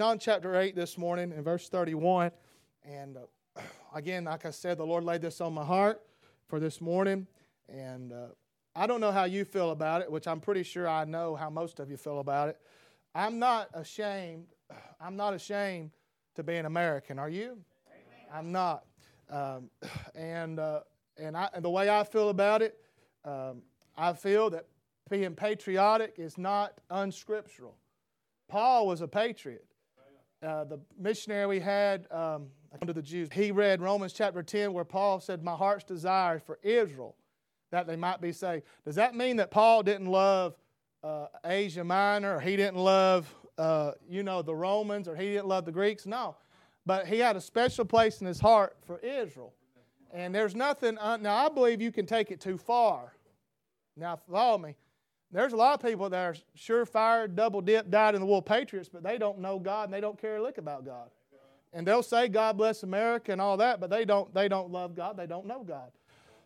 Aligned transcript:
John 0.00 0.18
chapter 0.18 0.58
8 0.58 0.74
this 0.74 0.96
morning 0.96 1.30
in 1.30 1.42
verse 1.42 1.68
31. 1.68 2.30
And 2.84 3.18
uh, 3.18 3.60
again, 3.94 4.24
like 4.24 4.46
I 4.46 4.50
said, 4.50 4.78
the 4.78 4.86
Lord 4.86 5.04
laid 5.04 5.20
this 5.20 5.42
on 5.42 5.52
my 5.52 5.62
heart 5.62 6.00
for 6.48 6.58
this 6.58 6.80
morning. 6.80 7.26
And 7.68 8.10
uh, 8.10 8.28
I 8.74 8.86
don't 8.86 9.02
know 9.02 9.12
how 9.12 9.24
you 9.24 9.44
feel 9.44 9.72
about 9.72 10.00
it, 10.00 10.10
which 10.10 10.26
I'm 10.26 10.40
pretty 10.40 10.62
sure 10.62 10.88
I 10.88 11.04
know 11.04 11.36
how 11.36 11.50
most 11.50 11.80
of 11.80 11.90
you 11.90 11.98
feel 11.98 12.20
about 12.20 12.48
it. 12.48 12.56
I'm 13.14 13.38
not 13.38 13.68
ashamed. 13.74 14.46
I'm 15.02 15.16
not 15.16 15.34
ashamed 15.34 15.90
to 16.34 16.42
be 16.42 16.56
an 16.56 16.64
American. 16.64 17.18
Are 17.18 17.28
you? 17.28 17.58
I'm 18.32 18.52
not. 18.52 18.86
Um, 19.28 19.68
and 20.14 20.58
uh, 20.58 20.80
and, 21.18 21.36
I, 21.36 21.50
and 21.52 21.62
the 21.62 21.68
way 21.68 21.90
I 21.90 22.04
feel 22.04 22.30
about 22.30 22.62
it, 22.62 22.78
um, 23.26 23.60
I 23.98 24.14
feel 24.14 24.48
that 24.48 24.64
being 25.10 25.34
patriotic 25.34 26.14
is 26.16 26.38
not 26.38 26.80
unscriptural. 26.88 27.76
Paul 28.48 28.86
was 28.86 29.02
a 29.02 29.06
patriot. 29.06 29.66
Uh, 30.42 30.64
the 30.64 30.80
missionary 30.98 31.46
we 31.46 31.60
had 31.60 32.06
um, 32.10 32.46
under 32.80 32.94
the 32.94 33.02
Jews, 33.02 33.28
he 33.32 33.50
read 33.50 33.82
Romans 33.82 34.14
chapter 34.14 34.42
10 34.42 34.72
where 34.72 34.84
Paul 34.84 35.20
said, 35.20 35.44
My 35.44 35.54
heart's 35.54 35.84
desire 35.84 36.36
is 36.36 36.42
for 36.42 36.58
Israel 36.62 37.14
that 37.70 37.86
they 37.86 37.96
might 37.96 38.20
be 38.20 38.32
saved. 38.32 38.64
Does 38.84 38.94
that 38.94 39.14
mean 39.14 39.36
that 39.36 39.50
Paul 39.50 39.82
didn't 39.82 40.06
love 40.06 40.56
uh, 41.04 41.26
Asia 41.44 41.84
Minor 41.84 42.36
or 42.36 42.40
he 42.40 42.56
didn't 42.56 42.78
love, 42.78 43.32
uh, 43.58 43.92
you 44.08 44.22
know, 44.22 44.40
the 44.40 44.54
Romans 44.54 45.08
or 45.08 45.14
he 45.14 45.26
didn't 45.26 45.46
love 45.46 45.66
the 45.66 45.72
Greeks? 45.72 46.06
No. 46.06 46.36
But 46.86 47.06
he 47.06 47.18
had 47.18 47.36
a 47.36 47.40
special 47.40 47.84
place 47.84 48.20
in 48.22 48.26
his 48.26 48.40
heart 48.40 48.76
for 48.86 48.98
Israel. 49.00 49.52
And 50.12 50.34
there's 50.34 50.54
nothing, 50.54 50.94
now 50.94 51.46
I 51.46 51.48
believe 51.48 51.80
you 51.80 51.92
can 51.92 52.06
take 52.06 52.30
it 52.30 52.40
too 52.40 52.56
far. 52.58 53.12
Now, 53.96 54.16
follow 54.16 54.58
me. 54.58 54.74
There's 55.32 55.52
a 55.52 55.56
lot 55.56 55.74
of 55.74 55.88
people 55.88 56.08
that 56.10 56.18
are 56.18 56.34
surefire, 56.58 57.32
double 57.32 57.60
dip, 57.60 57.88
dyed 57.88 58.14
in 58.14 58.20
the 58.20 58.26
wool 58.26 58.42
patriots, 58.42 58.88
but 58.92 59.02
they 59.02 59.16
don't 59.16 59.38
know 59.38 59.58
God 59.58 59.84
and 59.84 59.94
they 59.94 60.00
don't 60.00 60.20
care 60.20 60.36
a 60.36 60.42
lick 60.42 60.58
about 60.58 60.84
God. 60.84 61.08
And 61.72 61.86
they'll 61.86 62.02
say 62.02 62.26
God 62.26 62.56
bless 62.56 62.82
America 62.82 63.30
and 63.30 63.40
all 63.40 63.56
that, 63.58 63.78
but 63.78 63.90
they 63.90 64.04
don't, 64.04 64.32
they 64.34 64.48
don't 64.48 64.72
love 64.72 64.96
God, 64.96 65.16
they 65.16 65.26
don't 65.26 65.46
know 65.46 65.62
God. 65.62 65.92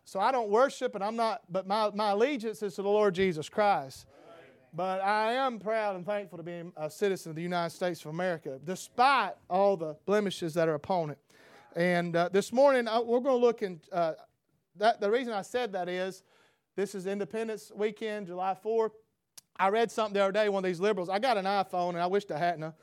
So 0.03 0.19
I 0.19 0.31
don't 0.31 0.49
worship 0.49 0.93
and 0.93 1.03
I'm 1.03 1.15
not, 1.15 1.41
but 1.49 1.65
my, 1.65 1.89
my 1.95 2.11
allegiance 2.11 2.61
is 2.61 2.75
to 2.75 2.83
the 2.83 2.89
Lord 2.89 3.15
Jesus 3.15 3.49
Christ. 3.49 4.05
But 4.71 5.01
I 5.01 5.33
am 5.33 5.57
proud 5.57 5.95
and 5.95 6.05
thankful 6.05 6.37
to 6.37 6.43
be 6.43 6.61
a 6.75 6.89
citizen 6.89 7.29
of 7.29 7.37
the 7.37 7.41
United 7.41 7.73
States 7.73 8.01
of 8.01 8.07
America, 8.07 8.59
despite 8.63 9.31
all 9.49 9.77
the 9.77 9.95
blemishes 10.05 10.53
that 10.55 10.67
are 10.67 10.73
upon 10.73 11.11
it. 11.11 11.17
And 11.77 12.15
uh, 12.15 12.29
this 12.29 12.51
morning, 12.51 12.87
uh, 12.87 13.01
we're 13.01 13.21
going 13.21 13.39
to 13.39 13.45
look 13.45 13.61
in. 13.61 13.79
Uh, 13.91 14.13
that, 14.77 14.99
the 14.99 15.09
reason 15.09 15.31
I 15.31 15.43
said 15.43 15.71
that 15.71 15.87
is 15.87 16.23
this 16.75 16.95
is 16.95 17.07
Independence 17.07 17.71
Weekend, 17.75 18.27
July 18.27 18.55
4th. 18.63 18.91
I 19.57 19.69
read 19.69 19.89
something 19.89 20.13
the 20.13 20.21
other 20.21 20.31
day, 20.31 20.49
one 20.49 20.63
of 20.63 20.67
these 20.67 20.79
liberals. 20.79 21.07
I 21.09 21.19
got 21.19 21.37
an 21.37 21.45
iPhone, 21.45 21.89
and 21.89 21.99
I 21.99 22.07
wished 22.07 22.31
I 22.31 22.37
hadn't, 22.37 22.73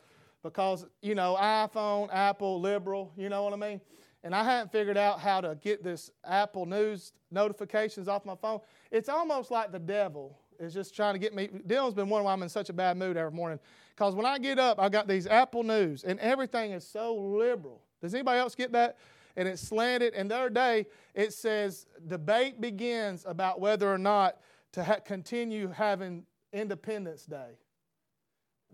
because, 0.43 0.87
you 1.03 1.15
know, 1.15 1.37
iPhone, 1.39 2.09
Apple, 2.13 2.61
liberal, 2.61 3.13
you 3.17 3.29
know 3.29 3.43
what 3.43 3.53
I 3.53 3.57
mean? 3.57 3.81
And 4.25 4.35
I 4.35 4.45
hadn't 4.45 4.73
figured 4.73 4.97
out 4.97 5.21
how 5.21 5.41
to 5.41 5.59
get 5.61 5.83
this 5.83 6.11
Apple 6.25 6.65
News 6.65 7.13
notifications 7.31 8.09
off 8.09 8.25
my 8.25 8.37
phone. 8.37 8.61
It's 8.91 9.09
almost 9.09 9.51
like 9.51 9.73
the 9.73 9.79
devil 9.79 10.39
is 10.59 10.73
just 10.73 10.95
trying 10.95 11.15
to 11.15 11.19
get 11.19 11.35
me. 11.35 11.49
Dylan's 11.49 11.95
been 11.95 12.09
wondering 12.09 12.27
why 12.27 12.33
I'm 12.33 12.43
in 12.43 12.49
such 12.49 12.71
a 12.71 12.73
bad 12.73 12.97
mood 12.97 13.17
every 13.17 13.33
morning. 13.33 13.59
Because 13.95 14.15
when 14.15 14.25
I 14.25 14.39
get 14.39 14.59
up, 14.59 14.79
I 14.79 14.89
got 14.89 15.09
these 15.09 15.27
Apple 15.27 15.65
News, 15.65 16.05
and 16.05 16.19
everything 16.21 16.71
is 16.71 16.87
so 16.87 17.15
liberal. 17.15 17.83
Does 18.01 18.15
anybody 18.15 18.39
else 18.39 18.55
get 18.55 18.73
that? 18.73 18.97
And 19.37 19.49
it's 19.49 19.63
slanted. 19.63 20.15
And 20.15 20.31
the 20.31 20.37
other 20.37 20.51
day, 20.51 20.87
it 21.15 21.33
says 21.33 21.87
debate 22.07 22.61
begins 22.61 23.25
about 23.27 23.61
whether 23.61 23.93
or 23.93 23.99
not 23.99 24.39
to 24.73 24.85
ha- 24.85 25.01
continue 25.05 25.69
having 25.69 26.25
Independence 26.53 27.25
Day. 27.25 27.59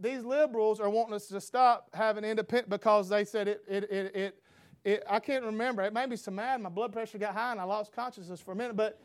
These 0.00 0.24
liberals 0.24 0.80
are 0.80 0.90
wanting 0.90 1.14
us 1.14 1.26
to 1.28 1.40
stop 1.40 1.90
having 1.92 2.24
independence 2.24 2.70
because 2.70 3.08
they 3.08 3.24
said 3.24 3.48
it, 3.48 3.62
it, 3.68 3.84
it, 3.84 4.16
it, 4.16 4.42
it, 4.84 5.04
I 5.08 5.18
can't 5.18 5.44
remember. 5.44 5.82
It 5.82 5.92
made 5.92 6.08
me 6.08 6.16
so 6.16 6.30
mad. 6.30 6.60
My 6.60 6.68
blood 6.68 6.92
pressure 6.92 7.18
got 7.18 7.34
high 7.34 7.52
and 7.52 7.60
I 7.60 7.64
lost 7.64 7.92
consciousness 7.92 8.40
for 8.40 8.52
a 8.52 8.56
minute. 8.56 8.76
But, 8.76 9.00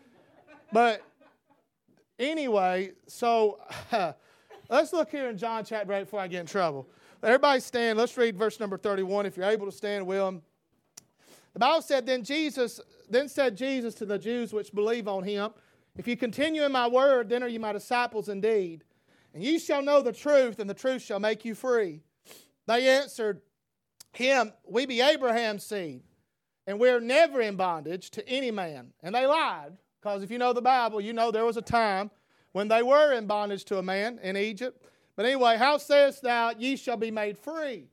but 0.72 1.02
anyway, 2.20 2.92
so 3.08 3.60
let's 4.70 4.94
look 4.94 5.10
here 5.10 5.30
in 5.30 5.38
John 5.38 5.66
chapter 5.66 5.94
8 5.94 6.02
before 6.02 6.20
I 6.20 6.28
get 6.28 6.42
in 6.42 6.46
trouble. 6.46 6.88
Everybody 7.24 7.60
stand. 7.60 7.98
Let's 7.98 8.16
read 8.18 8.38
verse 8.38 8.60
number 8.60 8.78
31. 8.78 9.26
If 9.26 9.38
you're 9.38 9.50
able 9.50 9.66
to 9.66 9.72
stand, 9.72 10.06
will. 10.06 10.42
The 11.54 11.60
Bible 11.60 11.82
said, 11.82 12.06
Then 12.06 12.24
Jesus, 12.24 12.80
then 13.10 13.30
said 13.30 13.56
Jesus 13.56 13.94
to 13.96 14.06
the 14.06 14.18
Jews 14.18 14.54
which 14.54 14.74
believe 14.74 15.08
on 15.08 15.24
him, 15.24 15.52
If 15.96 16.08
you 16.08 16.18
continue 16.18 16.64
in 16.64 16.72
my 16.72 16.88
word, 16.88 17.30
then 17.30 17.44
are 17.44 17.48
you 17.48 17.60
my 17.60 17.74
disciples 17.74 18.30
indeed. 18.30 18.84
And 19.34 19.44
you 19.44 19.60
shall 19.60 19.82
know 19.82 20.02
the 20.02 20.12
truth, 20.12 20.60
and 20.60 20.70
the 20.70 20.76
truth 20.76 21.02
shall 21.02 21.20
make 21.20 21.46
you 21.46 21.56
free. 21.56 22.02
They 22.68 22.88
answered 22.88 23.42
him, 24.14 24.54
We 24.66 24.86
be 24.86 25.02
Abraham's 25.02 25.66
seed, 25.66 26.04
and 26.68 26.80
we're 26.80 27.00
never 27.00 27.42
in 27.42 27.56
bondage 27.56 28.12
to 28.12 28.28
any 28.28 28.52
man. 28.52 28.94
And 29.02 29.14
they 29.14 29.26
lied, 29.26 29.78
because 30.02 30.24
if 30.24 30.32
you 30.32 30.38
know 30.38 30.54
the 30.54 30.62
Bible, 30.62 31.02
you 31.02 31.14
know 31.14 31.32
there 31.32 31.46
was 31.46 31.58
a 31.58 31.62
time 31.62 32.12
when 32.52 32.68
they 32.68 32.84
were 32.84 33.14
in 33.14 33.26
bondage 33.26 33.66
to 33.66 33.80
a 33.80 33.84
man 33.84 34.20
in 34.22 34.38
Egypt. 34.38 34.86
But 35.16 35.26
anyway, 35.26 35.58
how 35.58 35.78
sayest 35.78 36.22
thou, 36.22 36.54
ye 36.58 36.76
shall 36.76 36.98
be 36.98 37.12
made 37.12 37.38
free? 37.38 37.88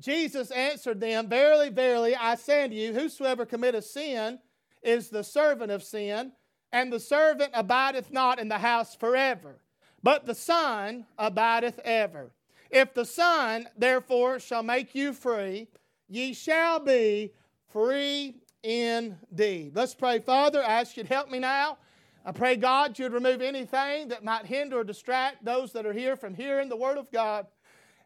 Jesus 0.00 0.50
answered 0.50 1.00
them, 1.00 1.28
Verily, 1.28 1.68
verily, 1.68 2.16
I 2.16 2.34
say 2.34 2.64
unto 2.64 2.74
you, 2.74 2.94
whosoever 2.94 3.44
committeth 3.44 3.84
sin 3.84 4.38
is 4.82 5.10
the 5.10 5.22
servant 5.22 5.70
of 5.70 5.82
sin, 5.82 6.32
and 6.72 6.92
the 6.92 7.00
servant 7.00 7.50
abideth 7.52 8.10
not 8.10 8.38
in 8.38 8.48
the 8.48 8.58
house 8.58 8.94
forever, 8.94 9.58
but 10.02 10.24
the 10.24 10.34
Son 10.34 11.04
abideth 11.18 11.78
ever. 11.80 12.30
If 12.70 12.94
the 12.94 13.04
Son, 13.04 13.68
therefore, 13.76 14.40
shall 14.40 14.62
make 14.62 14.94
you 14.94 15.12
free, 15.12 15.68
ye 16.08 16.32
shall 16.32 16.80
be 16.80 17.32
free 17.72 18.36
indeed. 18.62 19.72
Let's 19.74 19.94
pray. 19.94 20.20
Father, 20.20 20.62
I 20.62 20.80
ask 20.80 20.96
you 20.96 21.02
to 21.02 21.08
help 21.08 21.30
me 21.30 21.40
now. 21.40 21.76
I 22.24 22.32
pray, 22.32 22.56
God, 22.56 22.98
you'd 22.98 23.12
remove 23.12 23.42
anything 23.42 24.08
that 24.08 24.24
might 24.24 24.46
hinder 24.46 24.78
or 24.78 24.84
distract 24.84 25.44
those 25.44 25.72
that 25.72 25.86
are 25.86 25.92
here 25.92 26.16
from 26.16 26.34
hearing 26.34 26.68
the 26.68 26.76
Word 26.76 26.98
of 26.98 27.10
God. 27.10 27.46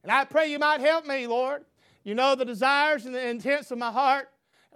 And 0.03 0.11
I 0.11 0.25
pray 0.25 0.51
you 0.51 0.59
might 0.59 0.81
help 0.81 1.07
me, 1.07 1.27
Lord. 1.27 1.65
You 2.05 2.15
know 2.15 2.35
the 2.35 2.45
desires 2.45 3.07
and 3.07 3.15
the 3.15 3.29
intents 3.29 3.71
of 3.71 3.79
my 3.79 3.91
heart. 3.91 4.29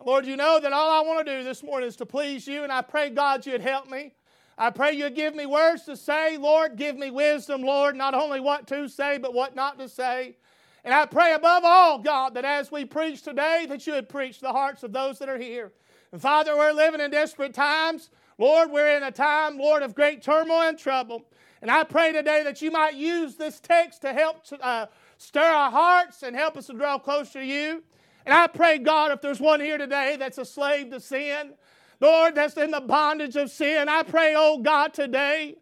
Lord, 0.05 0.25
you 0.25 0.35
know 0.35 0.59
that 0.61 0.73
all 0.73 0.91
I 0.91 1.07
want 1.07 1.27
to 1.27 1.39
do 1.39 1.45
this 1.45 1.63
morning 1.63 1.87
is 1.87 1.97
to 1.97 2.07
please 2.07 2.47
you, 2.47 2.63
and 2.63 2.73
I 2.73 2.81
pray, 2.81 3.11
God, 3.11 3.45
you'd 3.45 3.61
help 3.61 3.91
me. 3.91 4.15
I 4.57 4.71
pray 4.71 4.93
you'd 4.93 5.15
give 5.15 5.35
me 5.35 5.45
words 5.45 5.85
to 5.85 5.97
say, 5.97 6.39
Lord. 6.39 6.77
Give 6.77 6.97
me 6.97 7.11
wisdom, 7.11 7.63
Lord, 7.63 7.97
not 7.97 8.15
only 8.15 8.41
what 8.41 8.67
to 8.69 8.89
say, 8.89 9.19
but 9.19 9.35
what 9.35 9.55
not 9.55 9.79
to 9.79 9.89
say. 9.89 10.37
And 10.85 10.95
I 10.95 11.05
pray 11.05 11.35
above 11.35 11.65
all, 11.65 11.99
God, 11.99 12.35
that 12.35 12.47
as 12.47 12.73
we 12.73 12.87
preach 12.87 13.23
today, 13.23 13.67
that 13.69 13.87
you 13.87 13.93
would 13.93 14.09
preach 14.09 14.41
the 14.41 14.53
hearts 14.53 14.83
of 14.83 14.93
those 14.93 15.19
that 15.19 15.29
are 15.29 15.39
here. 15.39 15.73
And 16.13 16.23
Father, 16.23 16.57
we're 16.57 16.73
living 16.73 17.01
in 17.01 17.11
desperate 17.11 17.53
times. 17.53 18.09
Lord, 18.39 18.71
we're 18.71 18.97
in 18.97 19.03
a 19.03 19.11
time, 19.11 19.59
Lord, 19.59 19.83
of 19.83 19.95
great 19.95 20.23
turmoil 20.23 20.63
and 20.63 20.79
trouble. 20.79 21.27
And 21.61 21.71
I 21.71 21.85
pray 21.85 22.13
today 22.13 22.43
that 22.45 22.63
you 22.63 22.71
might 22.71 22.95
use 22.95 23.35
this 23.35 23.61
text 23.61 24.03
to 24.03 24.13
help 24.13 24.45
uh, 24.61 24.87
stir 25.19 25.45
our 25.45 25.71
hearts 25.71 26.23
and 26.23 26.35
help 26.35 26.57
us 26.57 26.67
to 26.69 26.73
draw 26.73 26.99
closer 26.99 27.41
to 27.41 27.45
you. 27.45 27.83
And 28.25 28.35
I 28.35 28.47
pray, 28.47 28.79
God, 28.79 29.13
if 29.13 29.21
there's 29.21 29.41
one 29.41 29.61
here 29.61 29.79
today 29.79 30.17
that's 30.19 30.39
a 30.39 30.45
slave 30.45 30.91
to 30.91 31.01
sin, 31.01 31.55
Lord, 32.01 32.35
that's 32.35 32.57
in 32.57 32.71
the 32.71 32.81
bondage 32.81 33.37
of 33.37 33.51
sin, 33.51 33.89
I 33.89 34.03
pray, 34.05 34.35
oh 34.37 34.59
God, 34.59 34.95
today 34.95 35.57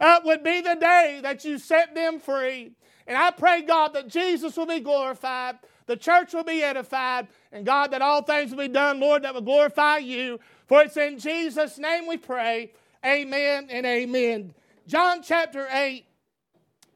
uh, 0.00 0.20
would 0.24 0.42
be 0.42 0.60
the 0.60 0.76
day 0.76 1.20
that 1.22 1.44
you 1.44 1.58
set 1.58 1.94
them 1.94 2.20
free. 2.20 2.72
And 3.06 3.18
I 3.18 3.32
pray, 3.32 3.62
God, 3.62 3.94
that 3.94 4.08
Jesus 4.08 4.56
will 4.56 4.66
be 4.66 4.80
glorified, 4.80 5.58
the 5.86 5.96
church 5.96 6.32
will 6.32 6.44
be 6.44 6.62
edified, 6.62 7.26
and 7.50 7.66
God, 7.66 7.90
that 7.90 8.02
all 8.02 8.22
things 8.22 8.52
will 8.52 8.58
be 8.58 8.68
done, 8.68 9.00
Lord, 9.00 9.24
that 9.24 9.34
will 9.34 9.40
glorify 9.40 9.98
you. 9.98 10.38
For 10.66 10.82
it's 10.82 10.96
in 10.96 11.18
Jesus' 11.18 11.78
name 11.78 12.06
we 12.06 12.16
pray. 12.16 12.72
Amen 13.04 13.66
and 13.70 13.84
amen. 13.84 14.54
John 14.86 15.22
chapter 15.22 15.66
8 15.70 16.04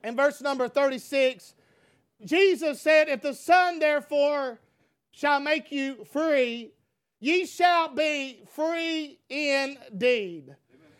and 0.04 0.16
verse 0.16 0.40
number 0.40 0.68
36, 0.68 1.54
Jesus 2.24 2.80
said, 2.80 3.08
If 3.08 3.22
the 3.22 3.34
Son 3.34 3.78
therefore 3.78 4.60
shall 5.10 5.40
make 5.40 5.72
you 5.72 6.04
free, 6.04 6.72
ye 7.20 7.46
shall 7.46 7.94
be 7.94 8.42
free 8.54 9.18
indeed. 9.28 10.54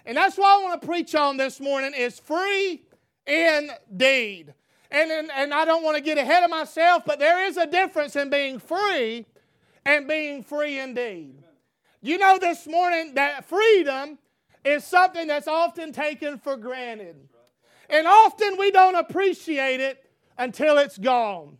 And 0.06 0.16
that's 0.16 0.36
what 0.36 0.60
I 0.60 0.62
want 0.62 0.80
to 0.80 0.86
preach 0.86 1.14
on 1.14 1.36
this 1.36 1.60
morning 1.60 1.92
is 1.94 2.18
free 2.18 2.82
indeed. 3.26 4.54
And, 4.90 5.10
and, 5.10 5.30
and 5.34 5.52
I 5.54 5.64
don't 5.64 5.82
want 5.82 5.96
to 5.96 6.02
get 6.02 6.18
ahead 6.18 6.44
of 6.44 6.50
myself, 6.50 7.04
but 7.06 7.18
there 7.18 7.46
is 7.46 7.56
a 7.56 7.66
difference 7.66 8.16
in 8.16 8.30
being 8.30 8.58
free 8.58 9.26
and 9.84 10.06
being 10.06 10.42
free 10.42 10.78
indeed. 10.78 11.42
You 12.00 12.18
know 12.18 12.38
this 12.38 12.66
morning 12.66 13.14
that 13.14 13.46
freedom 13.46 14.18
is 14.64 14.84
something 14.84 15.26
that's 15.26 15.48
often 15.48 15.92
taken 15.92 16.38
for 16.38 16.56
granted. 16.56 17.16
And 17.88 18.06
often 18.06 18.56
we 18.58 18.70
don't 18.70 18.94
appreciate 18.94 19.80
it 19.80 20.03
until 20.38 20.78
it's 20.78 20.98
gone. 20.98 21.58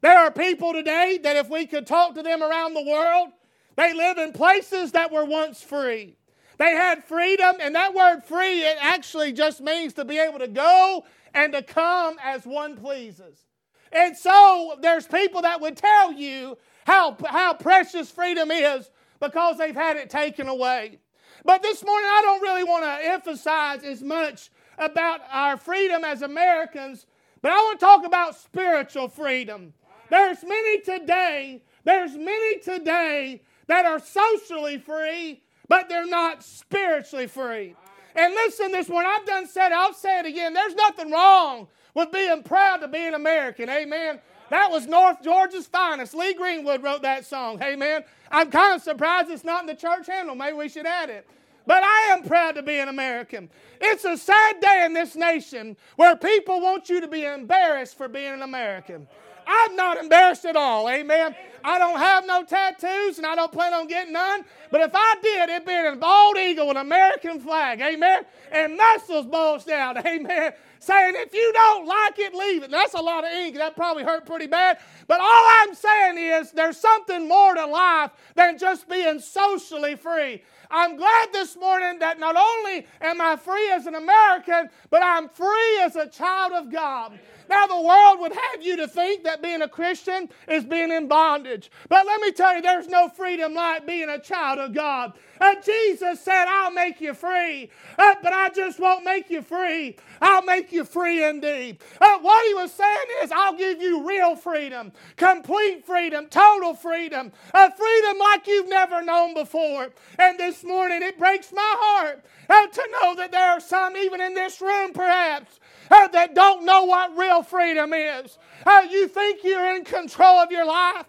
There 0.00 0.18
are 0.18 0.30
people 0.30 0.72
today 0.72 1.18
that 1.22 1.36
if 1.36 1.48
we 1.48 1.66
could 1.66 1.86
talk 1.86 2.14
to 2.14 2.22
them 2.22 2.42
around 2.42 2.74
the 2.74 2.84
world, 2.84 3.28
they 3.76 3.94
live 3.94 4.18
in 4.18 4.32
places 4.32 4.92
that 4.92 5.12
were 5.12 5.24
once 5.24 5.62
free. 5.62 6.16
They 6.58 6.72
had 6.72 7.04
freedom, 7.04 7.56
and 7.60 7.74
that 7.74 7.94
word 7.94 8.22
free, 8.22 8.60
it 8.62 8.76
actually 8.80 9.32
just 9.32 9.60
means 9.60 9.94
to 9.94 10.04
be 10.04 10.18
able 10.18 10.38
to 10.40 10.48
go 10.48 11.04
and 11.32 11.52
to 11.52 11.62
come 11.62 12.18
as 12.22 12.44
one 12.44 12.76
pleases. 12.76 13.46
And 13.92 14.16
so 14.16 14.76
there's 14.80 15.06
people 15.06 15.42
that 15.42 15.60
would 15.60 15.76
tell 15.76 16.12
you 16.12 16.58
how, 16.86 17.16
how 17.26 17.54
precious 17.54 18.10
freedom 18.10 18.50
is 18.50 18.90
because 19.20 19.58
they've 19.58 19.74
had 19.74 19.96
it 19.96 20.10
taken 20.10 20.48
away. 20.48 20.98
But 21.44 21.62
this 21.62 21.84
morning, 21.84 22.10
I 22.10 22.22
don't 22.22 22.42
really 22.42 22.64
want 22.64 22.84
to 22.84 23.08
emphasize 23.08 23.82
as 23.82 24.02
much 24.02 24.50
about 24.78 25.20
our 25.30 25.56
freedom 25.56 26.04
as 26.04 26.22
Americans, 26.22 27.06
but 27.42 27.52
I 27.52 27.56
want 27.56 27.80
to 27.80 27.86
talk 27.86 28.04
about 28.04 28.36
spiritual 28.36 29.08
freedom. 29.08 29.72
There's 30.08 30.42
many 30.42 30.80
today, 30.80 31.62
there's 31.84 32.16
many 32.16 32.58
today 32.58 33.42
that 33.66 33.86
are 33.86 34.00
socially 34.00 34.78
free, 34.78 35.42
but 35.68 35.88
they're 35.88 36.06
not 36.06 36.42
spiritually 36.42 37.26
free. 37.26 37.76
And 38.16 38.34
listen, 38.34 38.72
this 38.72 38.88
one 38.88 39.06
I've 39.06 39.24
done 39.24 39.46
said, 39.46 39.68
it, 39.68 39.74
I'll 39.74 39.94
say 39.94 40.18
it 40.18 40.26
again. 40.26 40.52
There's 40.52 40.74
nothing 40.74 41.10
wrong 41.10 41.68
with 41.94 42.10
being 42.10 42.42
proud 42.42 42.78
to 42.78 42.88
be 42.88 43.06
an 43.06 43.14
American. 43.14 43.68
Amen. 43.68 44.20
That 44.50 44.70
was 44.70 44.86
North 44.88 45.22
Georgia's 45.22 45.68
finest. 45.68 46.12
Lee 46.12 46.34
Greenwood 46.34 46.82
wrote 46.82 47.02
that 47.02 47.24
song. 47.24 47.62
Amen. 47.62 48.02
I'm 48.32 48.50
kind 48.50 48.74
of 48.74 48.82
surprised 48.82 49.30
it's 49.30 49.44
not 49.44 49.62
in 49.62 49.66
the 49.68 49.74
church 49.74 50.08
handle. 50.08 50.34
Maybe 50.34 50.56
we 50.56 50.68
should 50.68 50.86
add 50.86 51.08
it. 51.08 51.28
But 51.70 51.84
I 51.84 52.14
am 52.14 52.24
proud 52.24 52.56
to 52.56 52.62
be 52.62 52.80
an 52.80 52.88
American. 52.88 53.48
It's 53.80 54.04
a 54.04 54.16
sad 54.16 54.58
day 54.60 54.82
in 54.86 54.92
this 54.92 55.14
nation 55.14 55.76
where 55.94 56.16
people 56.16 56.60
want 56.60 56.88
you 56.88 57.00
to 57.00 57.06
be 57.06 57.24
embarrassed 57.24 57.96
for 57.96 58.08
being 58.08 58.32
an 58.32 58.42
American. 58.42 59.06
I'm 59.50 59.74
not 59.74 59.98
embarrassed 59.98 60.44
at 60.44 60.54
all. 60.54 60.88
Amen. 60.88 61.34
I 61.64 61.78
don't 61.78 61.98
have 61.98 62.24
no 62.24 62.44
tattoos 62.44 63.18
and 63.18 63.26
I 63.26 63.34
don't 63.34 63.50
plan 63.50 63.74
on 63.74 63.88
getting 63.88 64.12
none. 64.12 64.44
But 64.70 64.80
if 64.82 64.92
I 64.94 65.16
did, 65.20 65.50
it'd 65.50 65.66
be 65.66 65.72
an 65.72 65.98
bald 65.98 66.36
eagle 66.38 66.68
with 66.68 66.76
an 66.76 66.86
American 66.86 67.40
flag. 67.40 67.80
Amen. 67.80 68.22
And 68.52 68.76
muscles 68.76 69.26
bulged 69.26 69.66
down. 69.66 69.98
Amen. 70.06 70.52
Saying, 70.78 71.14
if 71.16 71.34
you 71.34 71.52
don't 71.52 71.86
like 71.86 72.18
it, 72.18 72.34
leave 72.34 72.62
it. 72.62 72.70
that's 72.70 72.94
a 72.94 73.00
lot 73.00 73.24
of 73.24 73.30
ink. 73.32 73.56
That 73.56 73.74
probably 73.76 74.04
hurt 74.04 74.24
pretty 74.24 74.46
bad. 74.46 74.78
But 75.08 75.20
all 75.20 75.46
I'm 75.60 75.74
saying 75.74 76.16
is 76.16 76.52
there's 76.52 76.78
something 76.78 77.28
more 77.28 77.54
to 77.54 77.66
life 77.66 78.12
than 78.36 78.56
just 78.56 78.88
being 78.88 79.18
socially 79.18 79.96
free. 79.96 80.42
I'm 80.70 80.96
glad 80.96 81.32
this 81.32 81.56
morning 81.56 81.98
that 81.98 82.20
not 82.20 82.36
only 82.36 82.86
am 83.00 83.20
I 83.20 83.36
free 83.36 83.70
as 83.72 83.86
an 83.86 83.96
American, 83.96 84.70
but 84.88 85.02
I'm 85.02 85.28
free 85.28 85.80
as 85.82 85.96
a 85.96 86.06
child 86.06 86.52
of 86.52 86.72
God. 86.72 87.18
Now, 87.50 87.66
the 87.66 87.80
world 87.80 88.20
would 88.20 88.32
have 88.32 88.62
you 88.62 88.76
to 88.76 88.86
think 88.86 89.24
that 89.24 89.42
being 89.42 89.60
a 89.60 89.68
Christian 89.68 90.28
is 90.46 90.64
being 90.64 90.92
in 90.92 91.08
bondage. 91.08 91.68
But 91.88 92.06
let 92.06 92.20
me 92.20 92.30
tell 92.30 92.54
you, 92.54 92.62
there's 92.62 92.86
no 92.86 93.08
freedom 93.08 93.54
like 93.54 93.84
being 93.84 94.08
a 94.08 94.20
child 94.20 94.60
of 94.60 94.72
God. 94.72 95.14
Uh, 95.40 95.54
Jesus 95.64 96.20
said, 96.20 96.46
I'll 96.48 96.72
make 96.72 97.00
you 97.00 97.14
free. 97.14 97.70
Uh, 97.98 98.14
but 98.22 98.32
I 98.32 98.50
just 98.50 98.78
won't 98.78 99.04
make 99.04 99.30
you 99.30 99.42
free. 99.42 99.96
I'll 100.20 100.42
make 100.42 100.72
you 100.72 100.84
free 100.84 101.24
indeed. 101.24 101.78
Uh, 102.00 102.18
what 102.20 102.46
he 102.46 102.54
was 102.54 102.72
saying 102.72 103.06
is, 103.22 103.32
I'll 103.32 103.56
give 103.56 103.80
you 103.80 104.06
real 104.06 104.36
freedom, 104.36 104.92
complete 105.16 105.84
freedom, 105.86 106.26
total 106.26 106.74
freedom, 106.74 107.32
a 107.54 107.72
freedom 107.74 108.18
like 108.18 108.46
you've 108.46 108.68
never 108.68 109.02
known 109.02 109.34
before. 109.34 109.88
And 110.18 110.38
this 110.38 110.62
morning, 110.64 111.02
it 111.02 111.18
breaks 111.18 111.52
my 111.52 111.76
heart 111.80 112.24
uh, 112.48 112.66
to 112.66 112.88
know 113.00 113.14
that 113.16 113.32
there 113.32 113.50
are 113.50 113.60
some, 113.60 113.96
even 113.96 114.20
in 114.20 114.34
this 114.34 114.60
room 114.60 114.92
perhaps, 114.92 115.60
uh, 115.90 116.08
that 116.08 116.34
don't 116.34 116.64
know 116.64 116.84
what 116.84 117.16
real 117.16 117.42
freedom 117.42 117.92
is. 117.92 118.38
Uh, 118.66 118.86
you 118.90 119.08
think 119.08 119.42
you're 119.42 119.74
in 119.76 119.84
control 119.84 120.38
of 120.38 120.52
your 120.52 120.66
life, 120.66 121.06